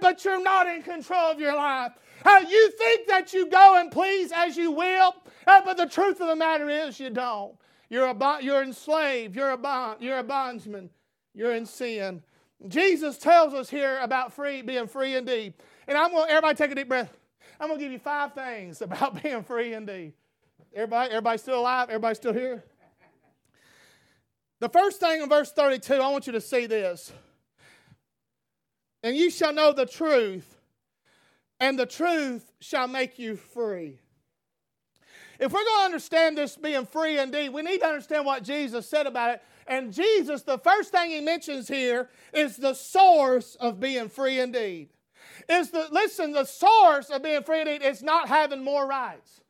but 0.00 0.24
you're 0.24 0.42
not 0.42 0.66
in 0.68 0.82
control 0.82 1.30
of 1.32 1.40
your 1.40 1.56
life. 1.56 1.92
Uh, 2.24 2.44
you 2.48 2.70
think 2.72 3.08
that 3.08 3.32
you 3.32 3.46
go 3.48 3.80
and 3.80 3.90
please 3.90 4.32
as 4.34 4.56
you 4.56 4.70
will, 4.70 5.14
uh, 5.46 5.62
but 5.64 5.76
the 5.76 5.86
truth 5.86 6.20
of 6.20 6.28
the 6.28 6.36
matter 6.36 6.68
is 6.68 7.00
you 7.00 7.10
don't. 7.10 7.54
You're, 7.88 8.08
a, 8.08 8.14
bond, 8.14 8.44
you're 8.44 8.62
enslaved, 8.62 9.34
you're 9.34 9.50
a, 9.50 9.56
bond, 9.56 10.00
you're 10.00 10.18
a 10.18 10.22
bondsman, 10.22 10.90
you're 11.34 11.54
in 11.54 11.66
sin. 11.66 12.22
Jesus 12.68 13.18
tells 13.18 13.54
us 13.54 13.70
here 13.70 13.98
about 14.00 14.32
free, 14.32 14.62
being 14.62 14.86
free 14.86 15.16
indeed. 15.16 15.54
And 15.88 15.96
I'm 15.96 16.10
going 16.10 16.26
to, 16.26 16.30
everybody 16.30 16.56
take 16.56 16.70
a 16.70 16.74
deep 16.74 16.88
breath. 16.88 17.16
I'm 17.58 17.68
going 17.68 17.78
to 17.78 17.84
give 17.84 17.92
you 17.92 17.98
five 17.98 18.34
things 18.34 18.80
about 18.82 19.22
being 19.22 19.42
free 19.42 19.74
indeed. 19.74 20.12
Everybody, 20.74 21.10
everybody 21.10 21.38
still 21.38 21.60
alive? 21.60 21.88
Everybody 21.88 22.14
still 22.14 22.32
here? 22.32 22.62
The 24.60 24.68
first 24.68 25.00
thing 25.00 25.22
in 25.22 25.28
verse 25.28 25.50
32, 25.52 25.94
I 25.94 26.08
want 26.10 26.26
you 26.26 26.34
to 26.34 26.40
see 26.40 26.66
this. 26.66 27.12
And 29.02 29.16
you 29.16 29.30
shall 29.30 29.54
know 29.54 29.72
the 29.72 29.86
truth, 29.86 30.49
and 31.60 31.78
the 31.78 31.86
truth 31.86 32.50
shall 32.60 32.88
make 32.88 33.18
you 33.18 33.36
free. 33.36 33.98
If 35.38 35.52
we're 35.52 35.64
going 35.64 35.80
to 35.80 35.84
understand 35.84 36.36
this 36.36 36.56
being 36.56 36.84
free 36.84 37.18
indeed, 37.18 37.50
we 37.50 37.62
need 37.62 37.80
to 37.80 37.86
understand 37.86 38.26
what 38.26 38.42
Jesus 38.42 38.88
said 38.88 39.06
about 39.06 39.34
it. 39.34 39.42
And 39.66 39.92
Jesus, 39.92 40.42
the 40.42 40.58
first 40.58 40.90
thing 40.90 41.10
he 41.10 41.20
mentions 41.20 41.68
here 41.68 42.08
is 42.34 42.56
the 42.56 42.74
source 42.74 43.56
of 43.60 43.78
being 43.78 44.08
free 44.08 44.40
indeed. 44.40 44.88
Is 45.48 45.70
the 45.70 45.86
listen, 45.90 46.32
the 46.32 46.44
source 46.44 47.08
of 47.08 47.22
being 47.22 47.42
free 47.42 47.60
indeed 47.60 47.82
is 47.82 48.02
not 48.02 48.28
having 48.28 48.62
more 48.62 48.86
rights. 48.86 49.40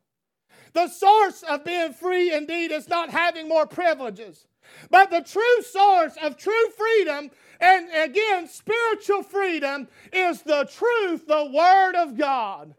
The 0.73 0.89
source 0.89 1.43
of 1.43 1.65
being 1.65 1.93
free 1.93 2.33
indeed 2.33 2.71
is 2.71 2.89
not 2.89 3.11
having 3.11 3.49
more 3.49 3.67
privileges. 3.67 4.47
But 4.91 5.11
the 5.11 5.21
true 5.21 5.63
source 5.63 6.17
of 6.23 6.37
true 6.37 6.71
freedom, 6.77 7.31
and 7.61 7.89
again, 7.95 8.49
spiritual 8.49 9.23
freedom, 9.23 9.89
is 10.13 10.43
the 10.43 10.69
truth, 10.73 11.27
the 11.27 11.51
Word 11.53 11.95
of 11.95 12.17
God. 12.17 12.75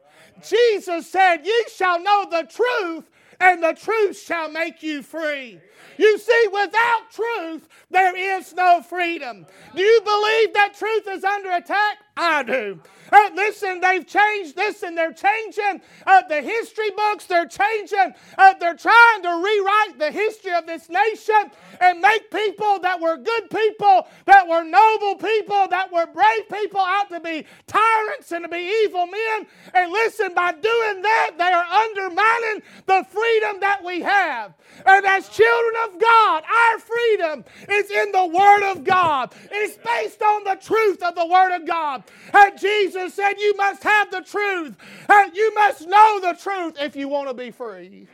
Jesus 0.47 1.07
said, 1.07 1.45
Ye 1.45 1.65
shall 1.75 2.01
know 2.01 2.25
the 2.29 2.47
truth, 2.47 3.09
and 3.39 3.63
the 3.63 3.73
truth 3.73 4.19
shall 4.19 4.49
make 4.49 4.83
you 4.83 5.01
free. 5.01 5.59
You 5.97 6.17
see, 6.17 6.47
without 6.51 7.11
truth, 7.11 7.67
there 7.89 8.15
is 8.15 8.53
no 8.53 8.81
freedom. 8.81 9.45
Do 9.75 9.81
you 9.81 10.01
believe 10.01 10.53
that 10.53 10.73
truth 10.77 11.07
is 11.07 11.23
under 11.23 11.51
attack? 11.51 11.97
I 12.17 12.43
do. 12.43 12.79
Uh, 13.11 13.29
listen, 13.35 13.79
they've 13.81 14.05
changed. 14.05 14.55
Listen, 14.57 14.95
they're 14.95 15.13
changing 15.13 15.81
uh, 16.05 16.21
the 16.29 16.41
history 16.41 16.91
books. 16.91 17.25
They're 17.25 17.47
changing. 17.47 18.13
Uh, 18.37 18.53
they're 18.59 18.75
trying 18.75 19.23
to 19.23 19.29
rewrite 19.29 19.99
the 19.99 20.11
history 20.11 20.53
of 20.53 20.65
this 20.67 20.89
nation 20.89 21.51
and 21.81 22.01
make 22.01 22.31
people 22.31 22.79
that 22.79 22.99
were 23.01 23.17
good 23.17 23.49
people, 23.49 24.07
that 24.25 24.47
were 24.47 24.63
noble 24.63 25.15
people, 25.15 25.67
that 25.69 25.91
were 25.91 26.07
brave 26.07 26.49
people 26.49 26.81
out 26.81 27.09
to 27.09 27.19
be 27.19 27.45
tyrants 27.67 28.31
and 28.31 28.45
to 28.45 28.49
be 28.49 28.71
evil 28.85 29.07
men. 29.07 29.47
And 29.73 29.91
listen, 29.91 30.33
by 30.33 30.51
doing 30.51 31.01
that, 31.01 31.31
they 31.37 31.51
are 31.51 31.65
undermining 31.65 32.61
the 32.85 33.05
freedom 33.09 33.59
that 33.61 33.83
we 33.83 34.01
have. 34.01 34.53
And 34.85 35.05
as 35.05 35.29
children 35.29 35.73
of 35.85 35.99
God, 35.99 36.43
our 36.43 36.79
freedom 36.79 37.45
is 37.69 37.91
in 37.91 38.11
the 38.11 38.25
Word 38.25 38.71
of 38.71 38.83
God. 38.83 39.33
It's 39.51 39.77
based 39.77 40.21
on 40.21 40.43
the 40.43 40.55
truth 40.61 41.03
of 41.03 41.15
the 41.15 41.25
Word 41.25 41.55
of 41.55 41.67
God. 41.67 42.00
And 42.33 42.59
Jesus 42.59 43.13
said, 43.13 43.33
You 43.37 43.55
must 43.55 43.83
have 43.83 44.11
the 44.11 44.21
truth. 44.21 44.75
And 45.09 45.35
you 45.35 45.53
must 45.53 45.87
know 45.87 46.19
the 46.21 46.37
truth 46.39 46.75
if 46.79 46.95
you 46.95 47.07
want 47.07 47.27
to 47.27 47.33
be 47.33 47.51
free. 47.51 48.07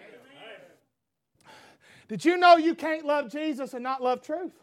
Did 2.07 2.23
you 2.23 2.38
know 2.38 2.55
you 2.55 2.73
can't 2.73 3.05
love 3.05 3.31
Jesus 3.31 3.73
and 3.73 3.83
not 3.83 4.01
love 4.01 4.21
truth? 4.21 4.53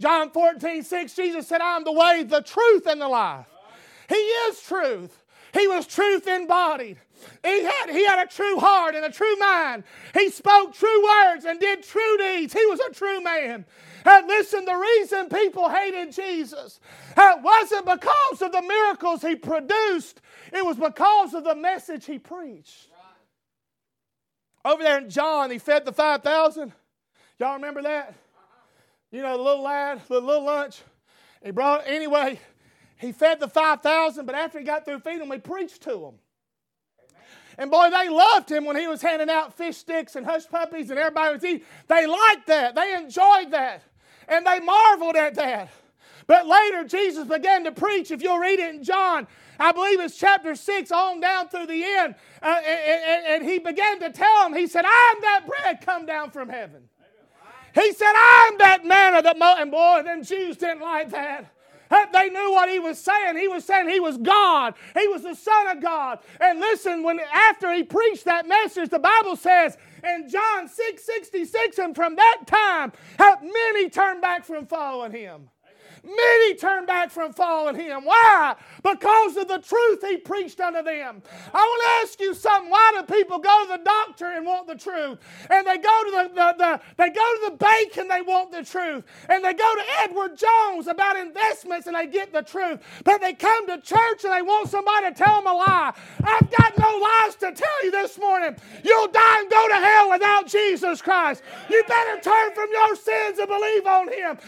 John 0.00 0.30
14, 0.30 0.82
6, 0.82 1.14
Jesus 1.14 1.46
said, 1.46 1.60
I 1.60 1.76
am 1.76 1.84
the 1.84 1.92
way, 1.92 2.24
the 2.24 2.40
truth, 2.40 2.86
and 2.86 3.00
the 3.00 3.08
life. 3.08 3.46
He 4.08 4.14
is 4.14 4.60
truth. 4.60 5.22
He 5.52 5.68
was 5.68 5.86
truth 5.86 6.26
embodied. 6.26 6.98
He 7.42 7.62
had, 7.62 7.90
he 7.90 8.04
had 8.04 8.24
a 8.24 8.26
true 8.26 8.58
heart 8.58 8.94
and 8.94 9.04
a 9.04 9.10
true 9.10 9.36
mind. 9.36 9.84
He 10.12 10.30
spoke 10.30 10.74
true 10.74 11.04
words 11.04 11.44
and 11.44 11.60
did 11.60 11.84
true 11.84 12.16
deeds. 12.18 12.52
He 12.52 12.66
was 12.66 12.80
a 12.80 12.92
true 12.92 13.22
man. 13.22 13.64
And 14.04 14.26
listen, 14.26 14.64
the 14.64 14.74
reason 14.74 15.28
people 15.28 15.68
hated 15.68 16.12
Jesus 16.12 16.78
it 17.16 17.42
wasn't 17.42 17.86
because 17.86 18.42
of 18.42 18.52
the 18.52 18.62
miracles 18.62 19.22
he 19.22 19.34
produced, 19.34 20.20
it 20.52 20.64
was 20.64 20.76
because 20.76 21.34
of 21.34 21.44
the 21.44 21.54
message 21.54 22.04
he 22.04 22.18
preached. 22.18 22.88
Over 24.64 24.82
there 24.82 24.98
in 24.98 25.10
John, 25.10 25.50
he 25.50 25.58
fed 25.58 25.84
the 25.84 25.92
5,000. 25.92 26.72
Y'all 27.38 27.54
remember 27.54 27.82
that? 27.82 28.14
You 29.10 29.22
know, 29.22 29.36
the 29.36 29.42
little 29.42 29.62
lad, 29.62 30.00
the 30.08 30.20
little 30.20 30.44
lunch. 30.44 30.80
He 31.42 31.50
brought, 31.50 31.86
anyway, 31.86 32.40
he 32.96 33.12
fed 33.12 33.40
the 33.40 33.48
5,000, 33.48 34.24
but 34.24 34.34
after 34.34 34.58
he 34.58 34.64
got 34.64 34.84
through 34.84 35.00
feeding 35.00 35.20
them, 35.20 35.30
he 35.30 35.38
preached 35.38 35.82
to 35.82 35.90
them. 35.90 36.14
And 37.56 37.70
boy, 37.70 37.90
they 37.90 38.08
loved 38.08 38.50
him 38.50 38.64
when 38.64 38.76
he 38.76 38.86
was 38.86 39.02
handing 39.02 39.30
out 39.30 39.56
fish 39.56 39.76
sticks 39.76 40.16
and 40.16 40.26
hush 40.26 40.48
puppies 40.48 40.90
and 40.90 40.98
everybody 40.98 41.34
was 41.34 41.44
eating. 41.44 41.66
They 41.86 42.06
liked 42.06 42.46
that. 42.48 42.74
They 42.74 42.94
enjoyed 42.94 43.50
that. 43.52 43.82
And 44.28 44.46
they 44.46 44.60
marveled 44.60 45.16
at 45.16 45.34
that. 45.34 45.70
But 46.26 46.46
later, 46.46 46.84
Jesus 46.84 47.28
began 47.28 47.64
to 47.64 47.72
preach. 47.72 48.10
If 48.10 48.22
you'll 48.22 48.38
read 48.38 48.58
it 48.58 48.74
in 48.74 48.82
John, 48.82 49.26
I 49.58 49.72
believe 49.72 50.00
it's 50.00 50.16
chapter 50.16 50.54
6 50.54 50.90
on 50.90 51.20
down 51.20 51.48
through 51.48 51.66
the 51.66 51.84
end. 51.84 52.14
Uh, 52.42 52.60
and, 52.66 53.02
and, 53.04 53.26
and, 53.26 53.44
he 53.44 53.58
began 53.58 54.00
to 54.00 54.10
tell 54.10 54.44
them, 54.44 54.54
He 54.54 54.66
said, 54.66 54.84
I'm 54.84 55.20
that 55.20 55.44
bread 55.46 55.80
come 55.84 56.06
down 56.06 56.30
from 56.30 56.48
heaven. 56.48 56.88
He 57.74 57.92
said, 57.92 58.12
I'm 58.16 58.58
that 58.58 58.84
manna 58.84 59.20
that, 59.22 59.38
mo-. 59.38 59.56
and 59.58 59.70
boy, 59.70 60.02
them 60.04 60.22
Jews 60.22 60.56
didn't 60.56 60.80
like 60.80 61.10
that. 61.10 61.50
They 62.12 62.30
knew 62.30 62.52
what 62.52 62.68
he 62.68 62.78
was 62.78 62.98
saying. 62.98 63.36
He 63.36 63.46
was 63.46 63.64
saying 63.64 63.88
he 63.88 64.00
was 64.00 64.16
God. 64.16 64.74
He 64.98 65.06
was 65.08 65.22
the 65.22 65.34
Son 65.34 65.68
of 65.68 65.82
God. 65.82 66.18
And 66.40 66.58
listen, 66.58 67.02
when 67.02 67.20
after 67.32 67.72
he 67.72 67.84
preached 67.84 68.24
that 68.24 68.48
message, 68.48 68.90
the 68.90 68.98
Bible 68.98 69.36
says 69.36 69.76
in 70.04 70.28
John 70.28 70.68
6 70.68 71.04
66, 71.04 71.78
and 71.78 71.94
from 71.94 72.16
that 72.16 72.42
time, 72.46 72.92
many 73.42 73.90
turned 73.90 74.20
back 74.20 74.44
from 74.44 74.66
following 74.66 75.12
him. 75.12 75.48
Many 76.04 76.54
turned 76.54 76.86
back 76.86 77.10
from 77.10 77.32
following 77.32 77.76
him. 77.76 78.04
Why? 78.04 78.54
Because 78.82 79.36
of 79.38 79.48
the 79.48 79.58
truth 79.58 80.04
he 80.06 80.18
preached 80.18 80.60
unto 80.60 80.82
them. 80.82 81.22
I 81.52 81.56
want 81.58 81.82
to 81.82 81.88
ask 82.02 82.20
you 82.20 82.34
something. 82.34 82.70
Why 82.70 82.92
do 82.94 83.14
people 83.14 83.38
go 83.38 83.64
to 83.64 83.78
the 83.78 83.84
doctor 83.84 84.26
and 84.26 84.44
want 84.44 84.66
the 84.66 84.74
truth? 84.76 85.18
And 85.48 85.66
they 85.66 85.78
go 85.78 86.04
to 86.04 86.10
the, 86.10 86.28
the, 86.34 86.54
the 86.58 86.80
they 86.98 87.08
go 87.08 87.14
to 87.14 87.50
the 87.50 87.56
bank 87.56 87.96
and 87.96 88.10
they 88.10 88.20
want 88.20 88.52
the 88.52 88.62
truth. 88.62 89.04
And 89.30 89.42
they 89.42 89.54
go 89.54 89.74
to 89.74 89.82
Edward 90.02 90.36
Jones 90.36 90.88
about 90.88 91.16
investments 91.16 91.86
and 91.86 91.96
they 91.96 92.06
get 92.06 92.32
the 92.32 92.42
truth. 92.42 92.80
But 93.04 93.22
they 93.22 93.32
come 93.32 93.66
to 93.68 93.80
church 93.80 94.24
and 94.24 94.32
they 94.32 94.42
want 94.42 94.68
somebody 94.68 95.08
to 95.08 95.14
tell 95.14 95.36
them 95.36 95.46
a 95.46 95.54
lie. 95.54 95.94
I've 96.22 96.50
got 96.50 96.78
no 96.78 96.98
lies 96.98 97.34
to 97.36 97.52
tell 97.52 97.84
you 97.84 97.90
this 97.90 98.18
morning. 98.18 98.56
You'll 98.84 99.08
die 99.08 99.40
and 99.40 99.50
go 99.50 99.68
to 99.68 99.74
hell 99.74 100.10
without 100.10 100.48
Jesus 100.48 101.00
Christ. 101.00 101.42
You 101.70 101.82
better 101.88 102.20
turn 102.20 102.52
from 102.54 102.68
your 102.70 102.94
sins 102.96 103.38
and 103.38 103.48
believe 103.48 103.86
on 103.86 104.08
him. 104.08 104.38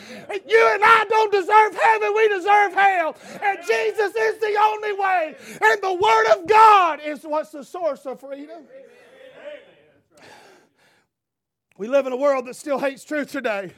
You 0.46 0.70
and 0.74 0.84
I 0.84 1.06
don't 1.08 1.32
deserve 1.32 1.45
heaven, 1.48 2.12
we 2.14 2.28
deserve 2.28 2.74
hell. 2.74 3.16
And 3.42 3.58
Jesus 3.66 4.14
is 4.14 4.38
the 4.38 4.56
only 4.60 4.92
way. 4.92 5.36
And 5.62 5.82
the 5.82 5.94
Word 5.94 6.26
of 6.36 6.46
God 6.46 7.00
is 7.04 7.22
what's 7.22 7.50
the 7.50 7.64
source 7.64 8.06
of 8.06 8.20
freedom. 8.20 8.64
We 11.78 11.88
live 11.88 12.06
in 12.06 12.12
a 12.12 12.16
world 12.16 12.46
that 12.46 12.56
still 12.56 12.78
hates 12.78 13.04
truth 13.04 13.30
today. 13.30 13.72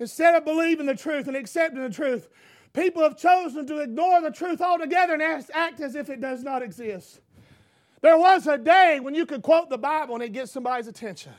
Instead 0.00 0.34
of 0.34 0.44
believing 0.44 0.86
the 0.86 0.94
truth 0.94 1.28
and 1.28 1.36
accepting 1.36 1.82
the 1.82 1.90
truth, 1.90 2.28
people 2.72 3.02
have 3.02 3.18
chosen 3.18 3.66
to 3.66 3.78
ignore 3.78 4.20
the 4.22 4.30
truth 4.30 4.60
altogether 4.60 5.14
and 5.14 5.44
act 5.52 5.80
as 5.80 5.94
if 5.94 6.08
it 6.08 6.20
does 6.20 6.42
not 6.42 6.62
exist. 6.62 7.20
There 8.00 8.16
was 8.16 8.46
a 8.46 8.56
day 8.56 9.00
when 9.00 9.14
you 9.14 9.26
could 9.26 9.42
quote 9.42 9.68
the 9.68 9.78
Bible 9.78 10.14
and 10.14 10.22
it 10.22 10.32
gets 10.32 10.52
somebody's 10.52 10.86
attention. 10.86 11.32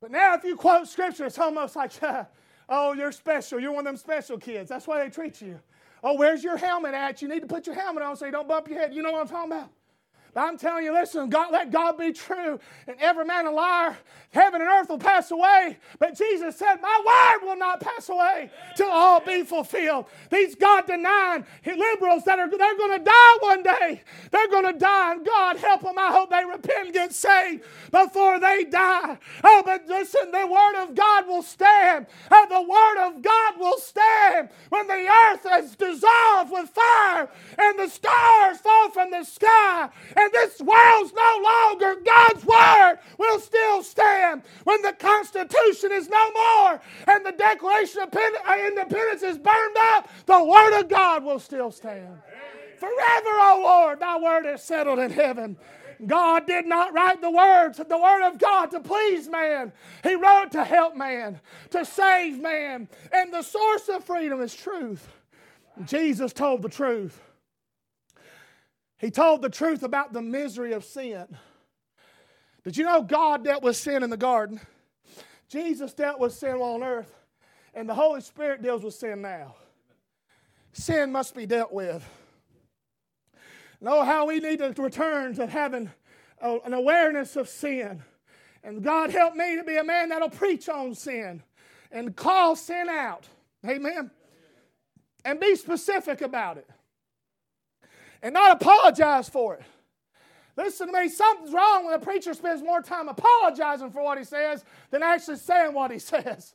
But 0.00 0.10
now, 0.10 0.34
if 0.34 0.44
you 0.44 0.56
quote 0.56 0.86
Scripture, 0.88 1.26
it's 1.26 1.38
almost 1.38 1.74
like, 1.74 1.92
oh, 2.68 2.92
you're 2.92 3.12
special. 3.12 3.60
You're 3.60 3.72
one 3.72 3.86
of 3.86 3.92
them 3.92 3.96
special 3.96 4.38
kids. 4.38 4.68
That's 4.68 4.86
why 4.86 5.02
they 5.02 5.10
treat 5.10 5.40
you. 5.40 5.60
Oh, 6.02 6.14
where's 6.14 6.44
your 6.44 6.56
helmet 6.56 6.94
at? 6.94 7.22
You 7.22 7.28
need 7.28 7.40
to 7.40 7.46
put 7.46 7.66
your 7.66 7.74
helmet 7.74 8.02
on 8.02 8.16
so 8.16 8.26
you 8.26 8.32
don't 8.32 8.48
bump 8.48 8.68
your 8.68 8.78
head. 8.78 8.94
You 8.94 9.02
know 9.02 9.12
what 9.12 9.22
I'm 9.22 9.28
talking 9.28 9.52
about? 9.52 9.70
I'm 10.36 10.58
telling 10.58 10.84
you, 10.84 10.92
listen, 10.92 11.28
God, 11.28 11.52
let 11.52 11.70
God 11.70 11.98
be 11.98 12.12
true, 12.12 12.58
and 12.86 12.96
every 13.00 13.24
man 13.24 13.46
a 13.46 13.50
liar. 13.50 13.96
Heaven 14.30 14.60
and 14.60 14.68
earth 14.68 14.88
will 14.90 14.98
pass 14.98 15.30
away, 15.30 15.78
but 15.98 16.16
Jesus 16.16 16.56
said, 16.56 16.76
My 16.82 17.02
word 17.06 17.48
will 17.48 17.56
not 17.56 17.80
pass 17.80 18.08
away 18.08 18.50
till 18.76 18.90
all 18.90 19.20
be 19.20 19.44
fulfilled. 19.44 20.06
These 20.30 20.54
God 20.56 20.86
denying 20.86 21.46
liberals 21.64 22.24
that 22.24 22.38
are 22.38 22.48
they're 22.50 22.76
going 22.76 22.98
to 22.98 23.04
die 23.04 23.36
one 23.40 23.62
day. 23.62 24.02
They're 24.30 24.48
going 24.48 24.72
to 24.72 24.78
die, 24.78 25.12
and 25.12 25.24
God 25.24 25.56
help 25.56 25.82
them. 25.82 25.98
I 25.98 26.12
hope 26.12 26.30
they 26.30 26.44
repent 26.44 26.86
and 26.86 26.92
get 26.94 27.12
saved 27.12 27.64
before 27.90 28.38
they 28.40 28.64
die. 28.64 29.18
Oh, 29.44 29.62
but 29.64 29.86
listen, 29.86 30.30
the 30.30 30.46
word 30.46 30.82
of 30.82 30.94
God 30.94 31.26
will 31.26 31.42
stand. 31.42 32.06
Oh, 32.30 32.46
the 32.48 32.62
word 32.62 33.08
of 33.08 33.22
God 33.22 33.54
will 33.58 33.78
stand 33.78 34.48
when 34.68 34.86
the 34.86 35.08
earth 35.08 35.46
is 35.64 35.76
dissolved 35.76 36.50
with 36.52 36.70
fire 36.70 37.28
and 37.58 37.78
the 37.78 37.88
stars 37.88 38.58
fall 38.58 38.90
from 38.90 39.10
the 39.10 39.24
sky. 39.24 39.88
And 40.16 40.25
this 40.32 40.60
world's 40.60 41.12
no 41.12 41.40
longer, 41.42 41.96
God's 42.04 42.44
word 42.44 42.98
will 43.18 43.40
still 43.40 43.82
stand. 43.82 44.42
When 44.64 44.82
the 44.82 44.92
Constitution 44.92 45.92
is 45.92 46.08
no 46.08 46.30
more 46.32 46.80
and 47.08 47.24
the 47.24 47.32
Declaration 47.32 48.02
of 48.02 48.14
uh, 48.14 48.56
Independence 48.66 49.22
is 49.22 49.38
burned 49.38 49.76
up, 49.78 50.08
the 50.26 50.44
word 50.44 50.80
of 50.80 50.88
God 50.88 51.24
will 51.24 51.38
still 51.38 51.70
stand. 51.70 52.18
Forever, 52.78 53.30
O 53.30 53.60
Lord, 53.64 54.00
thy 54.00 54.18
word 54.18 54.46
is 54.46 54.62
settled 54.62 54.98
in 54.98 55.10
heaven. 55.10 55.56
God 56.04 56.46
did 56.46 56.66
not 56.66 56.92
write 56.92 57.22
the 57.22 57.30
words, 57.30 57.78
of 57.80 57.88
the 57.88 57.98
word 57.98 58.26
of 58.26 58.38
God 58.38 58.70
to 58.72 58.80
please 58.80 59.28
man. 59.28 59.72
He 60.02 60.14
wrote 60.14 60.52
to 60.52 60.62
help 60.62 60.94
man, 60.94 61.40
to 61.70 61.84
save 61.84 62.38
man. 62.38 62.88
And 63.12 63.32
the 63.32 63.42
source 63.42 63.88
of 63.88 64.04
freedom 64.04 64.42
is 64.42 64.54
truth. 64.54 65.08
Jesus 65.84 66.32
told 66.32 66.62
the 66.62 66.68
truth. 66.68 67.20
He 68.98 69.10
told 69.10 69.42
the 69.42 69.50
truth 69.50 69.82
about 69.82 70.12
the 70.12 70.22
misery 70.22 70.72
of 70.72 70.84
sin. 70.84 71.26
Did 72.64 72.76
you 72.76 72.84
know 72.84 73.02
God 73.02 73.44
dealt 73.44 73.62
with 73.62 73.76
sin 73.76 74.02
in 74.02 74.10
the 74.10 74.16
garden? 74.16 74.60
Jesus 75.48 75.92
dealt 75.92 76.18
with 76.18 76.32
sin 76.32 76.56
on 76.56 76.82
earth, 76.82 77.14
and 77.74 77.88
the 77.88 77.94
Holy 77.94 78.20
Spirit 78.20 78.62
deals 78.62 78.82
with 78.82 78.94
sin 78.94 79.22
now. 79.22 79.54
Sin 80.72 81.12
must 81.12 81.34
be 81.34 81.46
dealt 81.46 81.72
with. 81.72 82.04
Know 83.80 84.02
how 84.02 84.26
we 84.26 84.40
need 84.40 84.58
to 84.58 84.74
return 84.82 85.34
to 85.34 85.46
having 85.46 85.90
an 86.40 86.72
awareness 86.72 87.36
of 87.36 87.48
sin. 87.48 88.02
And 88.64 88.82
God 88.82 89.10
help 89.10 89.34
me 89.36 89.56
to 89.56 89.64
be 89.64 89.76
a 89.76 89.84
man 89.84 90.08
that'll 90.08 90.30
preach 90.30 90.68
on 90.68 90.94
sin 90.94 91.42
and 91.92 92.16
call 92.16 92.56
sin 92.56 92.88
out. 92.88 93.28
Amen. 93.64 94.10
And 95.24 95.38
be 95.38 95.54
specific 95.54 96.20
about 96.20 96.56
it 96.56 96.68
and 98.26 98.34
not 98.34 98.60
apologize 98.60 99.28
for 99.28 99.54
it. 99.54 99.62
Listen 100.56 100.88
to 100.88 100.92
me, 100.92 101.08
something's 101.08 101.52
wrong 101.52 101.84
when 101.84 101.94
a 101.94 101.98
preacher 102.00 102.34
spends 102.34 102.60
more 102.60 102.82
time 102.82 103.06
apologizing 103.08 103.92
for 103.92 104.02
what 104.02 104.18
he 104.18 104.24
says 104.24 104.64
than 104.90 105.00
actually 105.00 105.36
saying 105.36 105.72
what 105.72 105.92
he 105.92 105.98
says. 106.00 106.54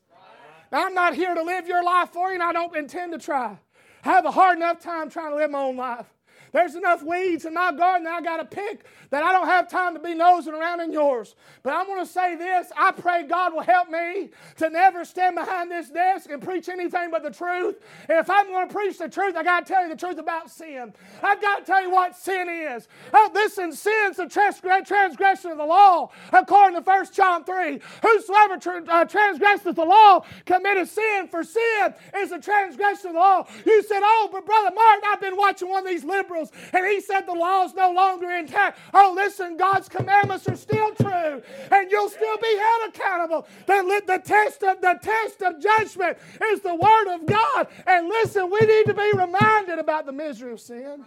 Now, 0.70 0.86
I'm 0.86 0.94
not 0.94 1.16
here 1.16 1.34
to 1.34 1.42
live 1.42 1.68
your 1.68 1.82
life 1.82 2.10
for 2.10 2.28
you, 2.28 2.34
and 2.34 2.44
I 2.44 2.52
don't 2.52 2.76
intend 2.76 3.14
to 3.14 3.20
try. 3.20 3.58
I 4.04 4.10
have 4.10 4.26
a 4.26 4.32
hard 4.32 4.58
enough 4.58 4.82
time 4.82 5.10
trying 5.10 5.30
to 5.30 5.38
live 5.38 5.50
my 5.50 5.62
own 5.62 5.78
life. 5.78 6.08
There's 6.52 6.76
enough 6.76 7.04
weeds 7.04 7.46
in 7.46 7.54
my 7.54 7.72
garden 7.72 8.04
that 8.04 8.14
I 8.14 8.22
got 8.22 8.38
to 8.38 8.46
pick 8.46 8.86
that 9.10 9.24
I 9.24 9.32
don't 9.32 9.48
have 9.48 9.70
time 9.70 9.94
to 9.94 10.00
be 10.00 10.14
nosing 10.14 10.54
around 10.54 10.80
in 10.80 10.92
yours. 10.92 11.36
But 11.64 11.74
I'm 11.74 11.86
going 11.86 12.04
to 12.04 12.12
say 12.12 12.36
this 12.36 12.72
I 12.78 12.92
pray 12.92 13.24
God 13.28 13.54
will 13.54 13.62
help 13.62 13.90
me 13.90 14.30
to 14.58 14.70
never 14.70 15.06
stand 15.06 15.36
behind 15.36 15.70
this 15.70 15.90
desk 15.90 16.30
and 16.30 16.42
preach 16.42 16.70
anything 16.70 17.12
but 17.12 17.24
the 17.24 17.32
truth. 17.32 17.78
And 18.10 18.18
if 18.18 18.30
I'm 18.30 18.48
going 18.48 18.68
to 18.68 18.74
preach 18.74 18.98
the 18.98 19.10
truth, 19.10 19.36
I 19.36 19.44
got 19.44 19.66
to 19.66 19.74
tell 19.74 19.84
you 19.84 19.90
the 19.90 20.00
truth 20.00 20.18
about 20.18 20.50
sin. 20.50 20.94
I've 21.22 21.42
got 21.42 21.60
to 21.60 21.66
tell 21.66 21.82
you 21.82 21.92
what 21.92 22.16
sin 22.16 22.50
is. 22.50 22.88
Oh, 23.14 23.30
listen, 23.34 23.74
sin's 23.74 24.18
the 24.18 24.28
transgression 24.28 25.52
of 25.52 25.58
the 25.58 25.66
law, 25.66 26.10
according 26.32 26.82
to 26.82 26.90
1 26.90 27.06
John 27.14 27.44
3. 27.44 27.80
Whosoever 28.02 28.54
uh, 28.90 29.06
transgresseth 29.06 29.76
the 29.76 29.86
law 29.86 30.24
committeth 30.46 30.90
sin, 30.90 31.28
for 31.30 31.44
sin 31.44 31.94
is 32.18 32.30
the 32.30 32.40
transgression 32.40 33.08
of 33.08 33.14
the 33.14 33.20
law. 33.20 33.48
You 33.66 33.84
said, 33.84 34.00
Oh, 34.04 34.30
but 34.32 34.46
Brother 34.46 34.72
Martin, 34.74 35.04
I've 35.08 35.22
been 35.22 35.38
watching 35.38 35.70
one 35.70 35.86
of 35.86 35.90
these 35.90 36.04
liberals 36.04 36.41
and 36.74 36.86
he 36.88 37.02
said 37.02 37.22
the 37.22 37.34
law 37.34 37.66
is 37.66 37.74
no 37.74 37.92
longer 37.92 38.32
intact. 38.32 38.80
Oh, 38.94 39.14
listen, 39.16 39.58
God's 39.58 39.90
commandments 39.90 40.48
are 40.48 40.56
still 40.56 40.94
true, 40.96 41.42
and 41.72 41.92
you'll 41.92 42.10
still 42.10 42.38
be 42.38 42.58
held 42.58 42.90
accountable. 42.90 43.48
The, 43.68 44.02
the 44.08 44.22
test 44.24 44.64
of 44.64 44.82
the 44.82 44.98
test 45.02 45.42
of 45.42 45.62
judgment 45.62 46.18
is 46.46 46.62
the 46.62 46.76
word 46.76 47.16
of 47.16 47.26
God. 47.26 47.68
And 47.86 48.08
listen, 48.08 48.50
we 48.50 48.60
need 48.66 48.86
to 48.86 48.94
be 48.94 49.12
reminded 49.16 49.80
about 49.80 50.06
the 50.06 50.12
misery 50.12 50.54
of 50.54 50.60
sin. 50.60 51.06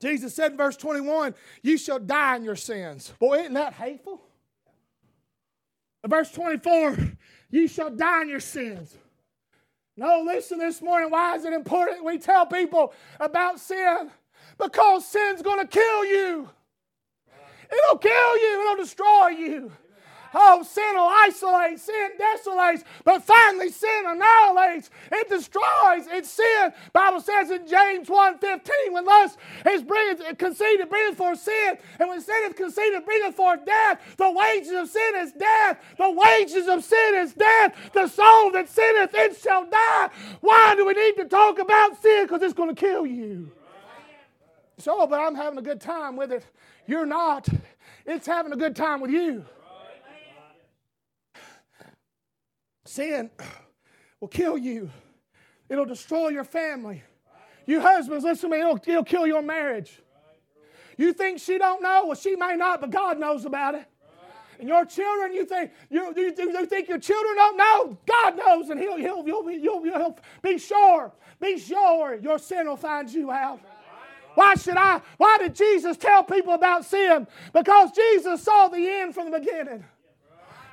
Jesus 0.00 0.34
said 0.34 0.52
in 0.52 0.58
verse 0.58 0.76
21, 0.76 1.34
You 1.62 1.78
shall 1.78 1.98
die 1.98 2.36
in 2.36 2.44
your 2.44 2.56
sins. 2.56 3.12
Boy, 3.18 3.40
isn't 3.40 3.54
that 3.54 3.72
hateful? 3.72 4.20
In 6.04 6.10
verse 6.10 6.30
24, 6.32 6.96
You 7.50 7.66
shall 7.66 7.90
die 7.90 8.22
in 8.22 8.28
your 8.28 8.40
sins. 8.40 8.96
No, 9.96 10.22
listen 10.24 10.58
this 10.58 10.82
morning. 10.82 11.10
Why 11.10 11.36
is 11.36 11.44
it 11.44 11.52
important 11.52 12.04
we 12.04 12.18
tell 12.18 12.44
people 12.46 12.92
about 13.18 13.58
sin? 13.58 14.10
Because 14.58 15.06
sin's 15.06 15.42
going 15.42 15.60
to 15.60 15.66
kill 15.66 16.04
you. 16.04 16.48
It'll 17.70 17.98
kill 17.98 18.38
you, 18.38 18.60
it'll 18.60 18.84
destroy 18.84 19.28
you. 19.28 19.72
Oh, 20.38 20.62
sin 20.62 20.94
will 20.94 21.08
isolate, 21.24 21.80
sin 21.80 22.10
desolates, 22.18 22.84
but 23.04 23.22
finally 23.22 23.70
sin 23.70 24.04
annihilates. 24.06 24.90
It 25.10 25.30
destroys. 25.30 26.06
It's 26.12 26.28
sin. 26.28 26.74
Bible 26.92 27.22
says 27.22 27.50
in 27.50 27.66
James 27.66 28.06
1.15, 28.06 28.60
when 28.90 29.06
lust 29.06 29.38
is 29.66 29.82
bringeth, 29.82 30.36
conceited, 30.36 30.90
bringeth 30.90 31.16
forth 31.16 31.40
sin, 31.40 31.78
and 31.98 32.10
when 32.10 32.20
sin 32.20 32.36
is 32.48 32.52
conceited, 32.52 33.06
bringeth 33.06 33.34
forth 33.34 33.64
death. 33.64 33.98
The 34.18 34.30
wages 34.30 34.72
of 34.72 34.90
sin 34.90 35.14
is 35.16 35.32
death. 35.32 35.78
The 35.96 36.10
wages 36.10 36.68
of 36.68 36.84
sin 36.84 37.14
is 37.14 37.32
death. 37.32 37.74
The 37.94 38.06
soul 38.06 38.52
that 38.52 38.68
sinneth, 38.68 39.14
it 39.14 39.38
shall 39.38 39.64
die. 39.64 40.10
Why 40.42 40.74
do 40.76 40.84
we 40.84 40.92
need 40.92 41.16
to 41.16 41.24
talk 41.24 41.58
about 41.58 42.02
sin? 42.02 42.24
Because 42.24 42.42
it's 42.42 42.52
going 42.52 42.74
to 42.74 42.78
kill 42.78 43.06
you. 43.06 43.52
So, 44.76 45.06
but 45.06 45.18
I'm 45.18 45.34
having 45.34 45.58
a 45.58 45.62
good 45.62 45.80
time 45.80 46.14
with 46.14 46.30
it. 46.30 46.44
You're 46.86 47.06
not. 47.06 47.48
It's 48.04 48.26
having 48.26 48.52
a 48.52 48.56
good 48.56 48.76
time 48.76 49.00
with 49.00 49.10
you. 49.10 49.46
Sin 52.88 53.30
will 54.20 54.28
kill 54.28 54.56
you, 54.56 54.90
it'll 55.68 55.84
destroy 55.84 56.28
your 56.28 56.44
family. 56.44 57.02
You 57.66 57.80
husbands, 57.80 58.24
listen 58.24 58.50
to 58.50 58.56
me, 58.56 58.60
it'll, 58.60 58.80
it'll 58.86 59.04
kill 59.04 59.26
your 59.26 59.42
marriage. 59.42 60.00
You 60.96 61.12
think 61.12 61.40
she 61.40 61.58
don't 61.58 61.82
know? 61.82 62.04
Well, 62.06 62.14
she 62.14 62.36
may 62.36 62.54
not, 62.56 62.80
but 62.80 62.90
God 62.90 63.18
knows 63.18 63.44
about 63.44 63.74
it. 63.74 63.86
And 64.58 64.68
your 64.68 64.86
children, 64.86 65.34
you 65.34 65.44
think 65.44 65.70
you, 65.90 66.14
you, 66.16 66.32
you 66.38 66.66
think 66.66 66.88
your 66.88 66.98
children 66.98 67.34
don't 67.34 67.56
know? 67.58 67.98
God 68.06 68.38
knows, 68.38 68.70
and 68.70 68.80
He'll 68.80 68.96
He'll, 68.96 69.22
he'll, 69.22 69.46
he'll, 69.46 69.82
he'll 69.82 70.18
be 70.42 70.56
sure, 70.56 71.12
be 71.40 71.58
sure 71.58 72.14
your 72.14 72.38
sin 72.38 72.66
will 72.66 72.76
find 72.76 73.10
you 73.10 73.30
out. 73.30 73.60
Why 74.34 74.54
should 74.54 74.76
I? 74.76 75.00
Why 75.16 75.38
did 75.38 75.54
Jesus 75.54 75.96
tell 75.96 76.22
people 76.22 76.54
about 76.54 76.84
sin? 76.84 77.26
Because 77.52 77.90
Jesus 77.92 78.42
saw 78.42 78.68
the 78.68 78.78
end 78.78 79.14
from 79.14 79.30
the 79.30 79.38
beginning. 79.38 79.84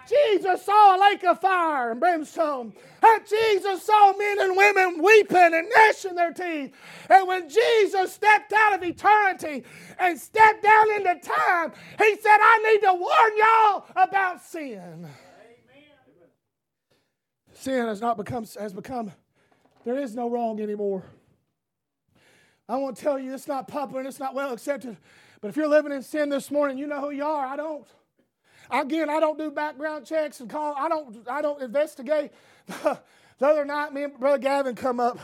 Jesus 0.07 0.63
saw 0.65 0.97
a 0.97 0.99
lake 0.99 1.23
of 1.23 1.39
fire 1.39 1.91
and 1.91 1.99
brimstone. 1.99 2.73
And 3.01 3.27
Jesus 3.27 3.83
saw 3.83 4.13
men 4.13 4.39
and 4.41 4.57
women 4.57 5.01
weeping 5.03 5.53
and 5.53 5.67
gnashing 5.69 6.15
their 6.15 6.33
teeth. 6.33 6.73
And 7.09 7.27
when 7.27 7.49
Jesus 7.49 8.13
stepped 8.13 8.53
out 8.53 8.73
of 8.73 8.83
eternity 8.83 9.63
and 9.99 10.19
stepped 10.19 10.63
down 10.63 10.91
into 10.91 11.15
time, 11.21 11.71
he 11.97 12.15
said, 12.15 12.37
I 12.39 12.71
need 12.73 12.81
to 12.87 12.93
warn 12.93 13.37
y'all 13.37 13.85
about 13.95 14.41
sin. 14.41 14.79
Amen. 14.79 15.09
Sin 17.53 17.85
has 17.85 18.01
not 18.01 18.17
become 18.17 18.45
has 18.59 18.73
become 18.73 19.11
there 19.85 19.97
is 19.97 20.15
no 20.15 20.29
wrong 20.29 20.59
anymore. 20.59 21.03
I 22.67 22.77
won't 22.77 22.97
tell 22.97 23.19
you 23.19 23.33
it's 23.33 23.47
not 23.47 23.67
popular 23.67 23.99
and 23.99 24.07
it's 24.07 24.19
not 24.19 24.33
well 24.33 24.53
accepted. 24.53 24.97
But 25.41 25.49
if 25.49 25.57
you're 25.57 25.67
living 25.67 25.91
in 25.91 26.01
sin 26.01 26.29
this 26.29 26.49
morning, 26.49 26.77
you 26.77 26.87
know 26.87 27.01
who 27.01 27.11
you 27.11 27.25
are. 27.25 27.45
I 27.45 27.57
don't. 27.57 27.85
Again, 28.71 29.09
I 29.09 29.19
don't 29.19 29.37
do 29.37 29.51
background 29.51 30.05
checks 30.05 30.39
and 30.39 30.49
call. 30.49 30.75
I 30.77 30.89
don't. 30.89 31.27
I 31.29 31.41
don't 31.41 31.61
investigate. 31.61 32.31
the 32.67 32.99
other 33.41 33.65
night, 33.65 33.93
me 33.93 34.03
and 34.03 34.19
Brother 34.19 34.37
Gavin 34.37 34.75
come 34.75 34.99
up. 34.99 35.19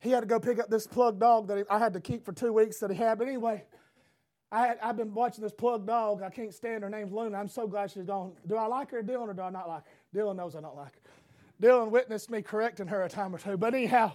He 0.00 0.10
had 0.10 0.20
to 0.20 0.26
go 0.26 0.38
pick 0.38 0.58
up 0.58 0.68
this 0.68 0.86
plug 0.86 1.18
dog 1.18 1.48
that 1.48 1.66
I 1.70 1.78
had 1.78 1.94
to 1.94 2.00
keep 2.00 2.24
for 2.24 2.32
two 2.32 2.52
weeks 2.52 2.78
that 2.78 2.90
he 2.90 2.96
had. 2.96 3.18
But 3.18 3.28
anyway, 3.28 3.64
I 4.52 4.66
had, 4.68 4.78
I've 4.82 4.96
been 4.96 5.14
watching 5.14 5.42
this 5.42 5.52
plug 5.52 5.86
dog. 5.86 6.22
I 6.22 6.30
can't 6.30 6.54
stand 6.54 6.82
her. 6.82 6.90
name's 6.90 7.12
Luna. 7.12 7.36
I'm 7.36 7.48
so 7.48 7.66
glad 7.66 7.90
she's 7.90 8.04
gone. 8.04 8.32
Do 8.46 8.56
I 8.56 8.66
like 8.66 8.90
her, 8.90 9.02
Dylan, 9.02 9.28
or 9.28 9.34
do 9.34 9.42
I 9.42 9.50
not 9.50 9.68
like 9.68 9.82
her? 9.84 10.18
Dylan 10.18 10.36
knows 10.36 10.54
I 10.54 10.60
don't 10.60 10.76
like 10.76 10.92
her. 10.94 11.00
Dylan 11.60 11.90
witnessed 11.90 12.30
me 12.30 12.42
correcting 12.42 12.86
her 12.88 13.02
a 13.02 13.08
time 13.08 13.34
or 13.34 13.38
two. 13.38 13.56
But 13.56 13.74
anyhow, 13.74 14.12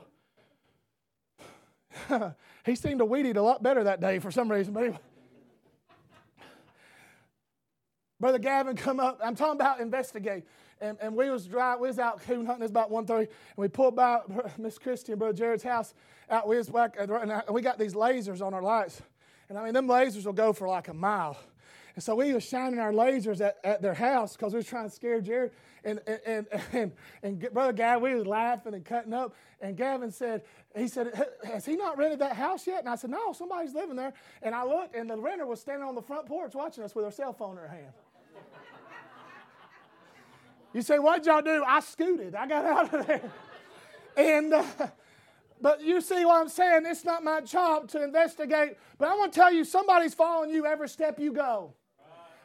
he 2.66 2.76
seemed 2.76 3.00
to 3.00 3.06
weed 3.06 3.26
eat 3.26 3.38
a 3.38 3.42
lot 3.42 3.64
better 3.64 3.84
that 3.84 4.00
day 4.00 4.20
for 4.20 4.32
some 4.32 4.52
reason. 4.52 4.74
But 4.74 4.84
anyway. 4.84 5.00
Brother 8.22 8.38
Gavin 8.38 8.76
come 8.76 9.00
up. 9.00 9.20
I'm 9.22 9.36
talking 9.36 9.60
about 9.60 9.80
investigate. 9.80 10.44
And, 10.80 10.98
and 11.02 11.16
we 11.16 11.30
was 11.30 11.48
dry, 11.48 11.76
we 11.76 11.88
was 11.88 12.00
out 12.00 12.22
coon 12.22 12.46
hunting. 12.46 12.64
It's 12.64 12.72
about 12.72 12.92
1.30. 12.92 13.20
And 13.20 13.28
we 13.58 13.68
pulled 13.68 13.96
by 13.96 14.22
Miss 14.58 14.78
Christie 14.78 15.12
and 15.12 15.20
Brother 15.20 15.34
Jared's 15.34 15.64
house. 15.64 15.94
Out 16.30 16.48
we 16.48 16.56
was 16.56 16.70
back, 16.70 16.96
and 16.98 17.12
we 17.50 17.62
got 17.62 17.78
these 17.78 17.94
lasers 17.94 18.42
on 18.42 18.54
our 18.54 18.62
lights. 18.62 19.02
And 19.50 19.58
I 19.58 19.66
mean, 19.66 19.74
them 19.74 19.88
lasers 19.88 20.26
will 20.26 20.34
go 20.34 20.54
for 20.54 20.68
like 20.68 20.88
a 20.88 20.94
mile. 20.94 21.38
And 21.96 22.04
so 22.04 22.16
we 22.16 22.34
was 22.34 22.46
shining 22.46 22.80
our 22.80 22.94
lasers 22.94 23.42
at, 23.42 23.58
at 23.64 23.82
their 23.82 23.94
house 23.94 24.38
because 24.38 24.54
we 24.54 24.58
was 24.58 24.66
trying 24.68 24.88
to 24.88 24.96
scare 24.96 25.20
Jared. 25.20 25.52
And, 25.84 26.00
and, 26.08 26.48
and, 26.72 26.92
and, 27.24 27.54
Brother 27.54 27.74
Gavin, 27.74 28.04
we 28.04 28.16
was 28.16 28.26
laughing 28.26 28.74
and 28.74 28.86
cutting 28.86 29.14
up. 29.14 29.36
And 29.60 29.76
Gavin 29.76 30.12
said, 30.12 30.44
he 30.76 30.88
said, 30.88 31.12
has 31.44 31.66
he 31.66 31.76
not 31.76 31.98
rented 31.98 32.20
that 32.20 32.36
house 32.36 32.66
yet? 32.66 32.80
And 32.80 32.90
I 32.90 32.96
said, 32.96 33.10
no, 33.10 33.34
somebody's 33.34 33.74
living 33.74 33.96
there. 33.98 34.14
And 34.42 34.56
I 34.56 34.64
looked, 34.64 34.96
and 34.96 35.10
the 35.10 35.18
renter 35.18 35.46
was 35.46 35.60
standing 35.60 35.88
on 35.88 35.96
the 35.96 36.02
front 36.02 36.28
porch 36.28 36.54
watching 36.54 36.84
us 36.84 36.96
with 36.96 37.04
her 37.04 37.12
cell 37.12 37.34
phone 37.34 37.58
in 37.58 37.58
her 37.58 37.68
hand. 37.68 37.92
You 40.74 40.82
say, 40.82 41.00
what'd 41.00 41.26
y'all 41.26 41.42
do? 41.42 41.64
I 41.68 41.80
scooted. 41.82 42.36
I 42.36 42.48
got 42.48 42.66
out 42.94 42.94
of 42.94 43.08
there. 43.08 43.32
And, 44.16 44.54
uh, 44.54 44.64
but 45.62 45.82
you 45.82 46.02
see 46.02 46.26
what 46.26 46.42
I'm 46.42 46.50
saying? 46.50 46.84
It's 46.86 47.06
not 47.06 47.24
my 47.24 47.42
job 47.42 47.88
to 47.90 48.04
investigate. 48.04 48.78
But 48.98 49.10
I 49.10 49.16
want 49.16 49.34
to 49.34 49.40
tell 49.40 49.52
you, 49.52 49.64
somebody's 49.64 50.14
following 50.14 50.50
you 50.50 50.66
every 50.66 50.90
step 50.90 51.20
you 51.20 51.34
go. 51.34 51.74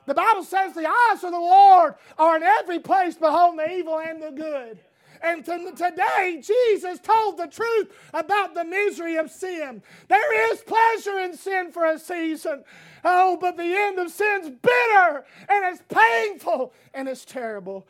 The 0.06 0.14
Bible 0.14 0.44
says 0.44 0.72
the 0.72 0.88
eyes 0.88 1.24
of 1.24 1.32
the 1.32 1.38
Lord 1.38 1.94
are 2.16 2.36
in 2.36 2.42
every 2.44 2.78
place, 2.78 3.16
beholding 3.16 3.56
the 3.56 3.72
evil 3.72 3.98
and 3.98 4.22
the 4.22 4.30
good. 4.30 4.78
And 5.22 5.44
today, 5.44 6.42
Jesus 6.42 7.00
told 7.00 7.38
the 7.38 7.46
truth 7.46 7.92
about 8.12 8.54
the 8.54 8.64
misery 8.64 9.16
of 9.16 9.30
sin. 9.30 9.82
There 10.08 10.52
is 10.52 10.60
pleasure 10.60 11.18
in 11.20 11.36
sin 11.36 11.72
for 11.72 11.86
a 11.86 11.98
season. 11.98 12.64
Oh, 13.04 13.38
but 13.40 13.56
the 13.56 13.64
end 13.64 13.98
of 13.98 14.10
sin's 14.10 14.50
bitter 14.50 15.24
and 15.48 15.64
it's 15.64 15.82
painful 15.88 16.72
and 16.92 17.08
it's 17.08 17.24
terrible. 17.24 17.86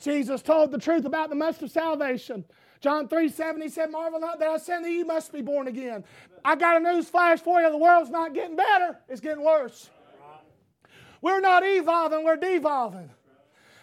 Jesus 0.00 0.42
told 0.42 0.70
the 0.70 0.78
truth 0.78 1.04
about 1.04 1.30
the 1.30 1.36
must 1.36 1.62
of 1.62 1.70
salvation. 1.70 2.44
John 2.80 3.08
3 3.08 3.28
7, 3.30 3.62
he 3.62 3.68
said, 3.68 3.90
Marvel 3.90 4.20
not 4.20 4.38
that 4.40 4.48
I 4.48 4.58
send 4.58 4.84
that 4.84 4.90
you 4.90 5.06
must 5.06 5.32
be 5.32 5.40
born 5.40 5.68
again. 5.68 6.04
I 6.44 6.54
got 6.54 6.76
a 6.76 6.80
news 6.80 7.08
flash 7.08 7.40
for 7.40 7.60
you. 7.62 7.70
The 7.70 7.78
world's 7.78 8.10
not 8.10 8.34
getting 8.34 8.56
better, 8.56 8.98
it's 9.08 9.20
getting 9.20 9.42
worse. 9.42 9.88
We're 11.22 11.40
not 11.40 11.62
evolving, 11.64 12.22
we're 12.24 12.36
devolving. 12.36 13.08